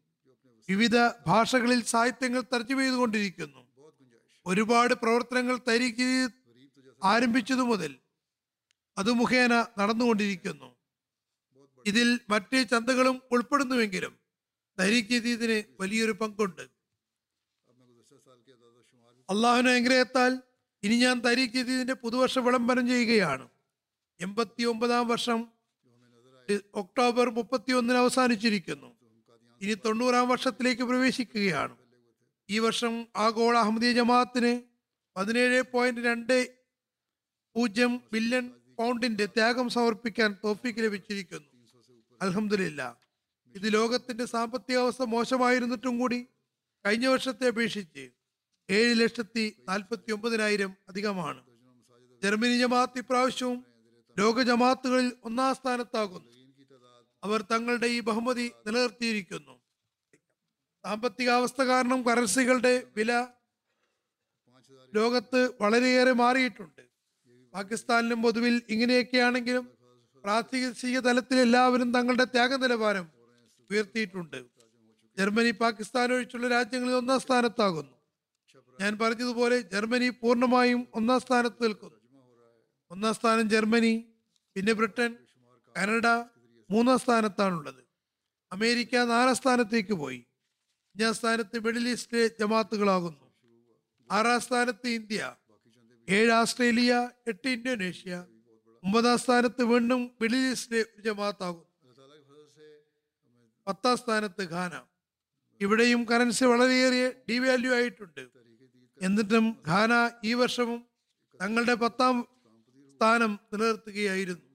വിവിധ 0.69 0.97
ഭാഷകളിൽ 1.27 1.85
സാഹിത്യങ്ങൾ 1.85 2.41
തർജമ 2.41 2.81
ചെയ്തുകൊണ്ടിരിക്കുന്നു. 2.81 3.67
ഒരുപാട് 4.47 4.95
പ്രവർത്തനങ്ങൾ 4.95 5.59
തരിക്ക് 5.69 6.29
ആരംഭിച്ചതു 7.05 7.61
മുതൽ 7.61 7.99
അത് 8.99 9.13
മുഖേന 9.13 9.67
നടന്നുകൊണ്ടിരിക്കുന്നു. 9.79 10.77
ഇതിൽ 11.87 12.21
മറ്റ് 12.31 12.69
ചന്തകളും 12.71 13.23
ഉൾപ്പെടുന്നുവെങ്കിലും 13.31 14.19
ജദീദിന് 15.01 15.83
വലിയൊരു 15.83 16.13
പങ്കുണ്ട്. 16.13 16.79
അള്ളാഹുവിന്റെ 19.31 19.73
അനുഗ്രഹത്താൽ 19.73 20.43
ഇനി 20.83 20.95
ഞാൻ 20.95 21.21
തരീഖ് 21.21 21.53
ജദീദിന്റെ 21.53 21.93
പുതുവർഷ 21.93 22.39
വിളംബരം 22.39 22.87
ചെയ്യുകയാണ്. 22.87 23.49
എൺപത്തി 24.21 24.63
ഒമ്പതാം 24.63 25.09
വർഷം 25.09 25.49
ഒക്ടോബർ 26.75 27.31
മുപ്പത്തി 27.31 27.73
ഒന്നിന് 27.73 27.99
അവസാനിച്ചിരിക്കുന്നു. 27.99 28.98
ഇനി 29.61 29.75
തൊണ്ണൂറാം 29.75 30.29
വർഷത്തിലേക്ക് 30.29 30.83
പ്രവേശിക്കുകയാണ്. 30.83 31.75
ഈ 32.49 32.59
വർഷം 32.59 32.95
ആഗോള 33.17 33.55
അഹമ്മദീയ 33.59 33.93
ജമാഅത്തിന് 33.93 34.53
പതിനേഴ് 35.17 35.63
പോയിന്റ് 35.73 36.01
രണ്ട് 36.01 36.37
പൂജ്യം 37.57 37.93
ബില്യൺ 38.13 38.45
പൗണ്ടിന്റെ 38.79 39.27
ത്യാഗം 39.27 39.69
സമർപ്പിക്കാൻ 39.77 40.31
തോഫിക്ക് 40.45 40.79
ലഭിച്ചിരിക്കുന്നു. 40.79 41.49
അലഹമില്ല 42.21 42.83
ഇത് 43.55 43.67
ലോകത്തിന്റെ 43.75 44.25
സാമ്പത്തിക 44.25 44.77
അവസ്ഥ 44.77 45.03
മോശമായിരുന്നിട്ടും 45.03 45.95
കൂടി 45.99 46.19
കഴിഞ്ഞ 46.85 47.07
വർഷത്തെ 47.07 47.47
അപേക്ഷിച്ച് 47.47 48.05
ഏഴ് 48.69 48.95
ലക്ഷത്തി 49.01 49.45
നാൽപ്പത്തി 49.69 50.11
ഒമ്പതിനായിരം 50.13 50.73
അധികമാണ്. 50.89 51.41
ജർമ്മനി 52.23 52.57
ജമാഅത്ത് 52.59 52.99
ഇപ്രാവശ്യവും 52.99 53.59
ലോക 54.17 54.43
ജമാഅത്തുകളിൽ 54.43 55.09
ഒന്നാം 55.25 55.55
സ്ഥാനത്താകുന്നു. 55.55 56.31
അവർ 57.25 57.43
തങ്ങളുടെ 57.43 57.87
ഈ 57.87 58.01
ബഹുമതി 58.01 58.53
നിലനിർത്തിയിരിക്കുന്നു. 58.67 59.61
സാമ്പത്തികാവസ്ഥ 60.85 61.63
കാരണം 61.63 62.03
കറൻസികളുടെ 62.03 62.87
വില 62.97 63.27
ലോകത്ത് 64.95 65.51
വളരെയേറെ 65.61 66.13
മാറിയിട്ടുണ്ട്. 66.13 66.83
പാകിസ്ഥാനിലും 67.55 68.23
പൊതുവിൽ 68.23 68.63
ഇങ്ങനെയൊക്കെയാണെങ്കിലും 68.69 69.65
പ്രാദേശിക 70.25 70.99
തലത്തിൽ 70.99 71.41
എല്ലാവരും 71.41 71.95
തങ്ങളുടെ 71.95 72.25
ത്യാഗ 72.25 72.55
നിലവാരം 72.55 73.07
ഉയർത്തിയിട്ടുണ്ട്. 73.71 74.45
ജർമ്മനി 75.19 75.51
പാകിസ്ഥാൻ 75.51 76.13
ഒഴിച്ചുള്ള 76.13 76.49
രാജ്യങ്ങളിൽ 76.49 76.95
ഒന്നാം 76.95 77.21
സ്ഥാനത്താകുന്നു. 77.21 77.95
ഞാൻ 78.81 78.99
പറഞ്ഞതുപോലെ 78.99 79.61
ജർമ്മനി 79.61 80.09
പൂർണമായും 80.09 80.89
ഒന്നാം 80.95 81.21
സ്ഥാനത്ത് 81.21 81.63
നിൽക്കുന്നു. 81.63 81.99
ഒന്നാം 82.91 83.15
സ്ഥാനം 83.15 83.51
ജർമ്മനി 83.51 84.05
പിന്നെ 84.55 84.73
ബ്രിട്ടൻ 84.73 85.17
കാനഡ 85.77 86.07
മൂന്നാം 86.71 86.99
സ്ഥാനത്താണുള്ളത്. 86.99 87.85
അമേരിക്ക 88.53 88.97
നാലാം 88.97 89.35
സ്ഥാനത്തേക്ക് 89.35 89.93
പോയി. 89.93 90.19
അഞ്ചാം 90.19 91.15
സ്ഥാനത്ത് 91.15 91.59
മിഡിൽ 91.59 91.89
ഈസ്റ്റിലെ 91.89 92.27
ജമാത്തുകളാകുന്നു. 92.27 93.29
ആറാം 94.11 94.41
സ്ഥാനത്ത് 94.41 94.89
ഇന്ത്യ 94.89 95.37
ഏഴ് 96.09 96.33
ഓസ്ട്രേലിയ 96.33 97.11
എട്ട് 97.27 97.49
ഇന്തോനേഷ്യ 97.49 98.27
ഒമ്പതാം 98.85 99.19
സ്ഥാനത്ത് 99.19 99.63
വീണ്ടും 99.63 100.11
മിഡിൽ 100.21 100.37
ഈസ്റ്റിലെ 100.37 100.85
ജമാത്താകുന്നു. 101.05 101.69
പത്താം 103.67 103.97
സ്ഥാനത്ത് 103.97 104.51
ഖാന. 104.51 104.83
ഇവിടെയും 105.61 106.05
കറൻസി 106.05 106.45
വളരെയേറെ 106.45 107.23
ഡിവാല്യൂ 107.31 107.75
ആയിട്ടുണ്ട്. 107.75 108.29
എന്നിട്ടും 109.03 109.57
ഖാന 109.69 110.11
ഈ 110.25 110.35
വർഷവും 110.35 110.87
തങ്ങളുടെ 111.43 111.75
പത്താം 111.75 112.29
സ്ഥാനം 112.97 113.39
നിലനിർത്തുകയായിരുന്നു. 113.53 114.48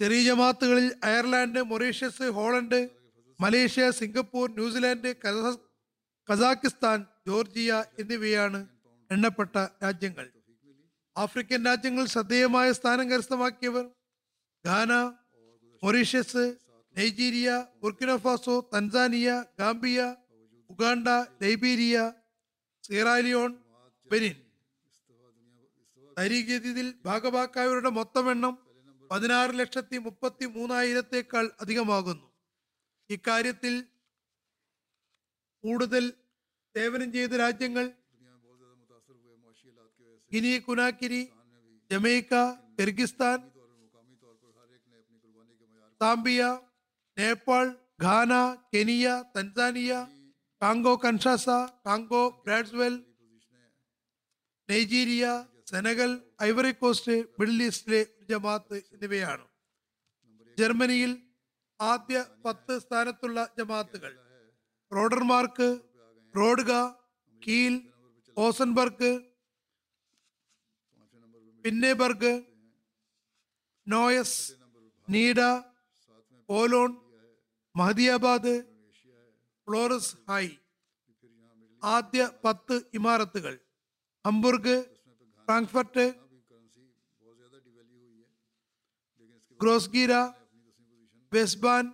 ചെറിയ 0.00 0.22
ജമാത്തുകളിൽ 0.22 0.96
Ireland 1.04 1.62
Mauritius 1.62 2.22
Holland 2.22 2.90
Malaysia 3.40 3.90
Singapore 3.90 4.50
New Zealand 4.50 5.16
കസ- 5.16 5.58
Kazakhstan 6.32 7.06
Georgia 7.26 7.84
എന്നിവയാണ് 7.98 8.66
എണ്ണപ്പെട്ട 9.10 9.56
രാജ്യങ്ങൾ. 9.84 10.30
ആഫ്രിക്കൻ 11.16 11.64
രാജ്യങ്ങൾ 11.64 12.06
ശ്രദ്ധേയമായ 12.06 12.72
സ്ഥാനം 12.72 13.10
കരസ്ഥമാക്കിയവർ 13.10 13.90
Ghana 14.66 14.92
Mauritius 15.84 16.56
Nigeria 16.98 17.66
Burkina Faso 17.82 18.70
Tanzania 18.74 19.44
Gambia 19.58 20.14
Uganda 20.70 21.08
Liberia 21.42 22.12
Sierra Leone 22.82 23.58
Benin. 24.06 24.36
തരീഗതിയിൽ 26.18 26.94
ഭാഗഭാക്കായവരുടെ 27.04 27.90
മൊത്തം 27.90 28.30
എണ്ണം 28.30 28.63
പതിനാറ് 29.10 29.52
ലക്ഷത്തി 29.60 29.98
മുപ്പത്തി 29.98 30.46
മൂന്നായിരത്തേക്കാൾ 30.54 31.44
അധികമാകുന്നു. 31.62 32.26
ഇക്കാര്യത്തിൽ 33.10 33.74
കൂടുതൽ 35.64 36.04
സേവനം 36.74 37.08
ചെയ്ത 37.12 37.32
രാജ്യങ്ങൾ 37.42 37.86
Guinea 40.32 40.52
Conakry 40.66 41.22
Jamaica 41.90 42.34
Kyrgyzstan 42.78 43.38
Zambia 46.00 46.42
Nepal 47.16 47.66
Ghana 48.04 48.32
Kenya 48.72 49.08
Tanzania 49.36 49.92
Congo 50.62 50.94
Kinshasa 51.04 51.46
Congo 51.86 52.22
Brazzaville 52.46 52.94
Nigeria 54.68 55.24
Senegal 55.66 56.10
Ivory 56.48 56.72
Coast 56.80 57.14
Middle 57.38 57.60
ഈസ്റ്റിലെ 57.66 58.00
ജമാഅത്ത് 58.30 58.78
എന്നിവയാണ്. 58.94 59.44
ജർമ്മനിയിൽ 60.58 61.12
ആദ്യ 61.80 62.16
പത്ത് 62.44 62.74
സ്ഥാനത്തുള്ള 62.84 63.38
ജമാഅത്തുകൾ. 63.58 64.12
Rodermark 64.92 65.68
റോഡ്ഗ 66.34 66.72
Kiel 67.42 67.74
Osnabruck 68.36 69.12
Pinneberg 71.64 72.32
Neuss 73.86 74.38
Nidda 75.08 75.40
ഓലോൺ 76.48 76.90
Mahdiabad 77.74 78.54
Flores 79.68 80.14
high. 80.30 80.46
ആദ്യ 81.82 82.22
പത്ത് 82.44 82.76
ഇമാരത്തുകൾ 82.98 83.54
ഹംബുർഗ് 84.24 84.76
Frankfurt 85.47 86.05
ഗ്രോസ്ഗീര 89.59 90.13
വെസ്ബാൻ 91.31 91.85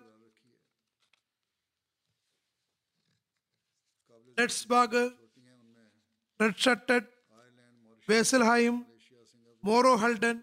ലെറ്റ്സ്ബാഗ് 4.37 5.03
red 6.39 6.61
ഷട്ടഡ് 6.65 7.09
വേസൽഹൈം 8.07 8.75
മോറോ 9.63 9.93
ഹൾഡൻ 9.95 10.37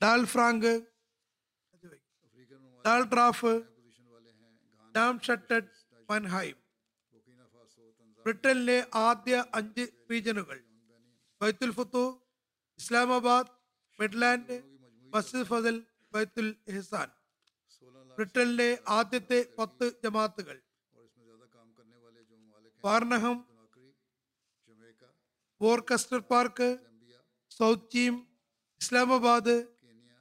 dal 0.00 0.22
Frank 0.24 0.72
dal 2.84 3.02
dwarf 3.12 3.52
dam 4.94 5.14
ഷട്ടഡ് 5.26 5.70
മൻഹൈം 6.08 6.56
ബ്രിട്ടനിലെ 8.26 8.78
ആദ്യ 9.00 9.34
അഞ്ച് 9.54 9.84
റീജനുകൾ 10.10 10.58
ബൈത്തുൽ 11.40 11.72
ഫുത്തു 11.72 12.04
ഇസ്ലാമാബാദ് 12.80 13.52
മിഡ്ലാൻഡ് 13.98 14.56
മസ്ജിദ് 15.12 15.46
ഫസൽ 15.46 15.76
ബൈത്തുൽ 16.14 16.48
എഹ്സാൻ 16.68 17.08
ബ്രിട്ടനിലെ 18.18 18.70
ആദ്യത്തെ 18.88 19.40
പത്ത് 19.58 19.86
ജമാത്തുകൾ 20.04 20.56
വാർണഹം 22.84 23.36
Worcester 25.60 26.20
Park 26.30 26.68
South 27.50 27.88
Cheam 27.92 28.14
Islamabad 28.80 29.56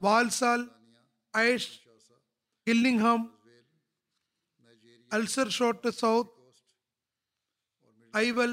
Walsall 0.02 0.62
ഐഷ് 1.34 1.74
ഗില്ലിംഗ്ഹാം 2.68 3.22
അൽസർ 5.12 5.50
ഷോട്ട് 5.50 5.91
സൗത്ത് 6.00 6.32
ഐവൽ 8.14 8.52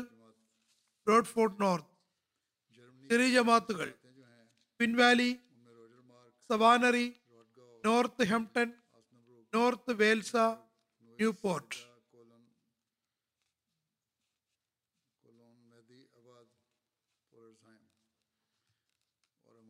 ബ്രോഡ്ഫോർട്ട് 1.07 1.59
നോർത്ത് 1.63 1.91
ചെറിയ 3.10 3.30
ജമാത്തുകൾ. 3.36 3.90
പിൻവാലി 4.80 5.30
സവാനറി 6.50 7.08
നോർത്ത് 7.86 8.24
ഹെംപ്ടൺ 8.24 8.74
നോർത്ത് 9.54 9.92
വേൽസ 9.94 10.36
ന്യൂപോർട്ട്. 11.20 11.76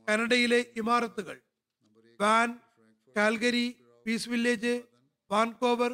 കാനഡയിലെ 0.07 0.59
ഇമാരത്തുകൾ 0.75 1.37
Vaughan 2.21 2.49
Calgary 3.15 3.65
Peace 4.05 4.29
Village 4.29 4.73
Vancouver 5.31 5.91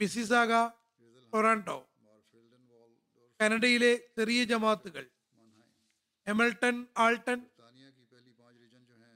Mississauga 0.00 0.52
Toronto 1.32 1.78
കാനഡയിലെ 3.40 3.92
ചെറിയ 4.16 4.44
ജമാത്തുകൾ. 4.44 5.04
ഹെമിൽട്ടൺ 6.27 6.75
Alton 6.97 7.39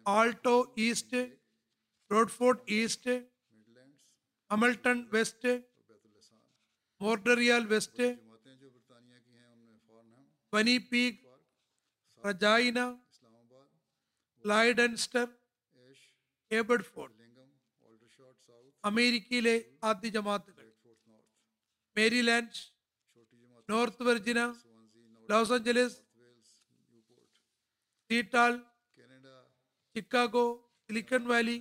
Alto 0.06 0.56
east 0.78 1.22
റോഡ്ഫോർട്ട് 2.12 2.64
East 2.72 3.16
Hamilton 4.52 4.98
West 5.10 5.54
Montreal 7.02 7.64
West 7.66 8.08
Winnipeg 10.54 11.20
Regina 12.24 12.80
Lloydminster 14.46 15.26
Abbotsford 16.52 17.14
അമേരിക്കയിലെ 18.84 19.56
ആദ്യ 19.84 20.10
ജമാത്തുകൾ 20.10 20.66
Maryland 21.96 22.60
North 23.70 24.04
Virginia 24.04 24.40
Los 25.30 25.54
Angeles 25.54 25.98
Seattle 28.13 28.53
Chicago 29.95 30.43
Silicon 30.87 31.23
Valley 31.31 31.55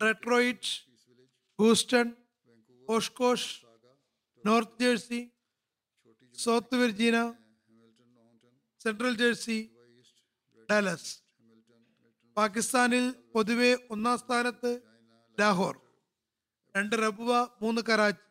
Detroit 0.00 0.70
Houston 1.58 2.06
Oshkosh 2.88 3.50
North 4.44 4.78
Jersey 4.82 5.20
South 6.44 6.78
Virginia 6.82 7.18
Central 8.84 9.14
Jersey 9.22 9.58
Dallas. 10.70 11.10
പാകിസ്ഥാനിൽ 12.36 13.04
പൊതുവെ 13.34 13.70
ഒന്നാം 13.90 14.18
സ്ഥാനത്ത് 14.24 14.72
ലാഹോർ 15.38 15.76
രണ്ട് 16.74 16.96
റബുവ 17.04 17.32
മൂന്ന് 17.62 17.82
കറാച്ചി. 17.90 18.26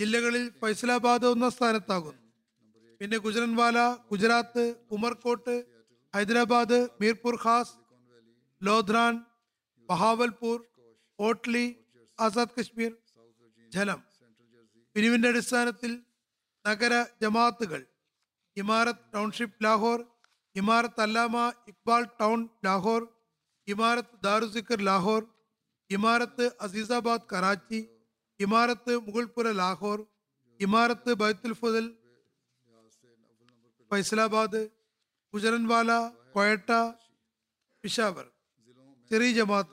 ജില്ലകളിൽ 0.00 0.46
ഫൈസലാബാദ് 0.62 1.28
ഒന്നാം 1.34 1.54
സ്ഥാനത്താകുന്നു. 1.58 2.27
പിന്നെ 3.00 3.18
ഗുജറൻവാല 3.18 3.78
ഗുജറാത്ത് 4.10 4.64
ഉമർകോട്ട് 4.90 5.54
ഹൈദരാബാദ് 6.14 6.78
മീർപൂർ 7.00 7.36
ഖാസ് 7.44 7.74
ലോധ്രാൻ 8.62 9.14
ബഹാവൽപൂർ 9.88 10.58
ഓട്ട്ലി 11.18 11.64
ആസാദ് 12.18 12.54
കശ്മീർ 12.56 12.92
ജലം 13.72 14.00
പിരിവിന്റെ 14.96 15.28
അടിസ്ഥാനത്തിൽ 15.28 15.92
നഗര 16.64 16.94
ജമാഅത്തുകൾ 17.22 17.80
ഇമാരത്ത് 18.56 19.06
ടൗൺഷിപ്പ് 19.14 19.62
ലാഹോർ 19.64 20.00
ഇമാരത്ത് 20.56 21.00
അല്ലാമ 21.00 21.36
ഇക്ബാൽ 21.68 22.04
ടൗൺ 22.20 22.38
ലാഹോർ 22.64 23.02
ഇമാരത്ത് 23.68 24.16
ദാറുസിക്കർ 24.22 24.80
ലാഹോർ 24.82 25.22
ഇമാരത്ത് 25.90 26.46
അസീസാബാദ് 26.60 27.28
കറാച്ചി 27.32 27.80
ഇമാരത്ത് 28.40 28.92
മുഗൾപുര 29.06 29.48
ലാഹോർ 29.60 29.98
ഇമാരത്ത് 30.60 31.10
ബൈത്തുൽ 31.14 31.52
ഫുദൽ 31.52 31.86
फैसलाबाद 33.90 34.54
गुजरनवाला 35.34 35.98
क्वेटा 36.32 36.80
पिशावर, 37.84 38.26
तेरी 39.10 39.32
जमात 39.34 39.70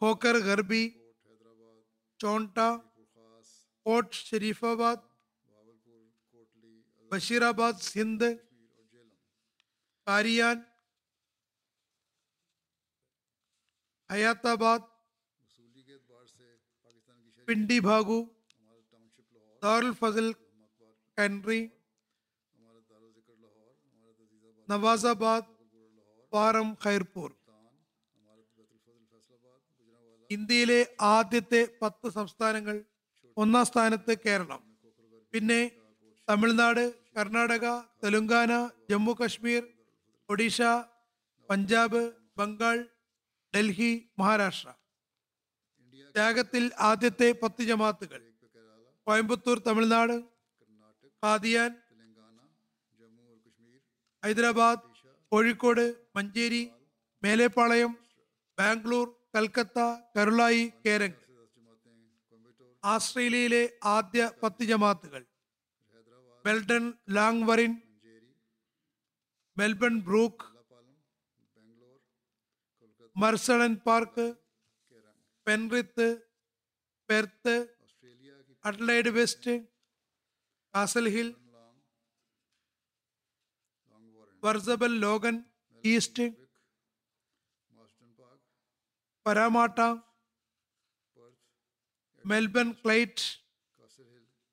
खोकर 0.00 0.36
गरबी, 0.48 0.82
चौंटा, 2.20 2.68
कोट 3.86 4.06
शरीफाबाद, 4.28 4.98
बशीराबाद 7.10 7.74
सिंध, 7.84 8.22
कारियान, 10.06 10.64
हयाताबाद, 14.10 14.80
पिंडी 17.48 17.80
भागू, 17.82 18.20
दारुल 19.62 19.94
फजल 20.00 20.28
ഹെൻറി 21.18 21.60
നവാസാബാദ് 24.68 25.48
പാറം 26.32 26.76
ഖൈർപൂർ. 26.84 27.30
ഇന്ത്യയിലെ 30.30 30.80
ആദ്യത്തെ 31.00 31.62
പത്ത് 31.82 32.08
സംസ്ഥാനങ്ങൾ 32.08 32.84
ഒന്നാം 33.36 33.66
സ്ഥാനത്ത് 33.66 34.18
കേരളം. 34.26 34.62
പിന്നെ 35.34 35.60
തമിഴ്നാട് 36.28 36.84
കർണാടക 37.16 37.66
തെലുങ്കാന 38.04 38.52
ജമ്മു 38.90 39.12
കശ്മീർ 39.12 39.62
ഒഡീഷ 40.28 40.62
പഞ്ചാബ് 41.50 42.12
ബംഗാൾ 42.36 42.88
ഡൽഹി 43.56 43.92
മഹാരാഷ്ട്ര. 44.18 44.68
ത്യാഗത്തിൽ 46.14 46.70
ആദ്യത്തെ 46.90 47.32
പത്ത് 47.42 47.62
ജമാത്തുകൾ. 47.62 48.20
കോയമ്പത്തൂർ 49.06 49.58
തമിഴ്നാട് 49.58 50.37
ഖാദിയാൻ 51.22 51.72
ഹൈദരാബാദ് 54.22 54.84
കോഴിക്കോട് 55.32 55.86
മഞ്ചേരി 56.16 56.62
മേലേപ്പാളയം 57.22 57.92
ബാംഗ്ലൂർ 58.58 59.06
കൽക്കത്ത 59.34 59.78
കരുളായി 60.18 60.64
കേരങ് 60.86 61.18
ആസ്ട്രേലിയയിലെ 62.84 63.62
ആദ്യ 63.84 64.30
പത്ത് 64.42 64.64
ജമാത്തുകൾ 64.64 65.22
Melton 66.44 66.84
Langwarrin 67.08 67.72
Melbourne 69.56 69.94
Brook 70.00 70.46
Marsden 73.16 73.74
Park 73.86 74.26
Penrith 75.46 76.08
Perth 77.08 77.56
Adelaide 78.64 79.08
West 79.08 79.54
Castle 80.78 81.08
Hill 81.08 81.34
വർസബൽ 84.44 84.98
Logan 84.98 85.44
East. 85.84 86.22
Parramatta. 89.26 89.78
Melbourne 92.26 92.72
Clyde. 92.72 93.44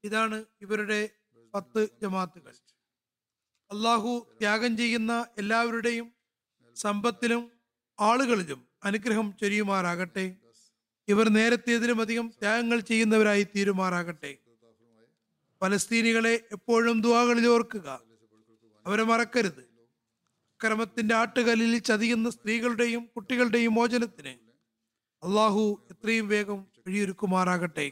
ഇതാണ് 0.03 0.45
ഇവരുടെ 0.61 1.09
പത്ത് 1.53 1.89
ജമാത്തുകൾ. 2.01 2.55
അള്ളാഹു 3.71 4.35
ത്യാഗം 4.39 4.77
ചെയ്യുന്ന 4.77 5.27
എല്ലാവരുടെയും 5.37 6.13
സമ്പത്തിലും 6.75 7.51
ആളുകളിലും 7.99 8.67
അനുഗ്രഹം 8.83 9.37
ചൊരിയുമാറാകട്ടെ. 9.41 10.35
ഇവർ 11.07 11.29
നേരത്തേതിലും 11.29 12.01
അധികം 12.01 12.33
ത്യാഗങ്ങൾ 12.39 12.79
ചെയ്യുന്നവരായി 12.79 13.43
തീരുമാറാകട്ടെ. 13.43 14.37
പലസ്തീനികളെ 15.61 16.43
എപ്പോഴും 16.51 17.01
ദുവാകളിൽ 17.01 17.47
ഓർക്കുക. 17.47 18.01
അവരെ 18.85 19.03
മറക്കരുത്. 19.03 19.75
അക്രമത്തിന്റെ 20.55 21.15
ആട്ടുകല്ലിൽ 21.15 21.79
ചതിയുന്ന 21.79 22.29
സ്ത്രീകളുടെയും 22.29 23.09
കുട്ടികളുടെയും 23.15 23.73
മോചനത്തിന് 23.73 24.35
അള്ളാഹു 25.23 25.87
എത്രയും 25.91 26.27
വേഗം 26.27 26.65
വഴിയൊരുക്കുമാറാകട്ടെ. 26.87 27.91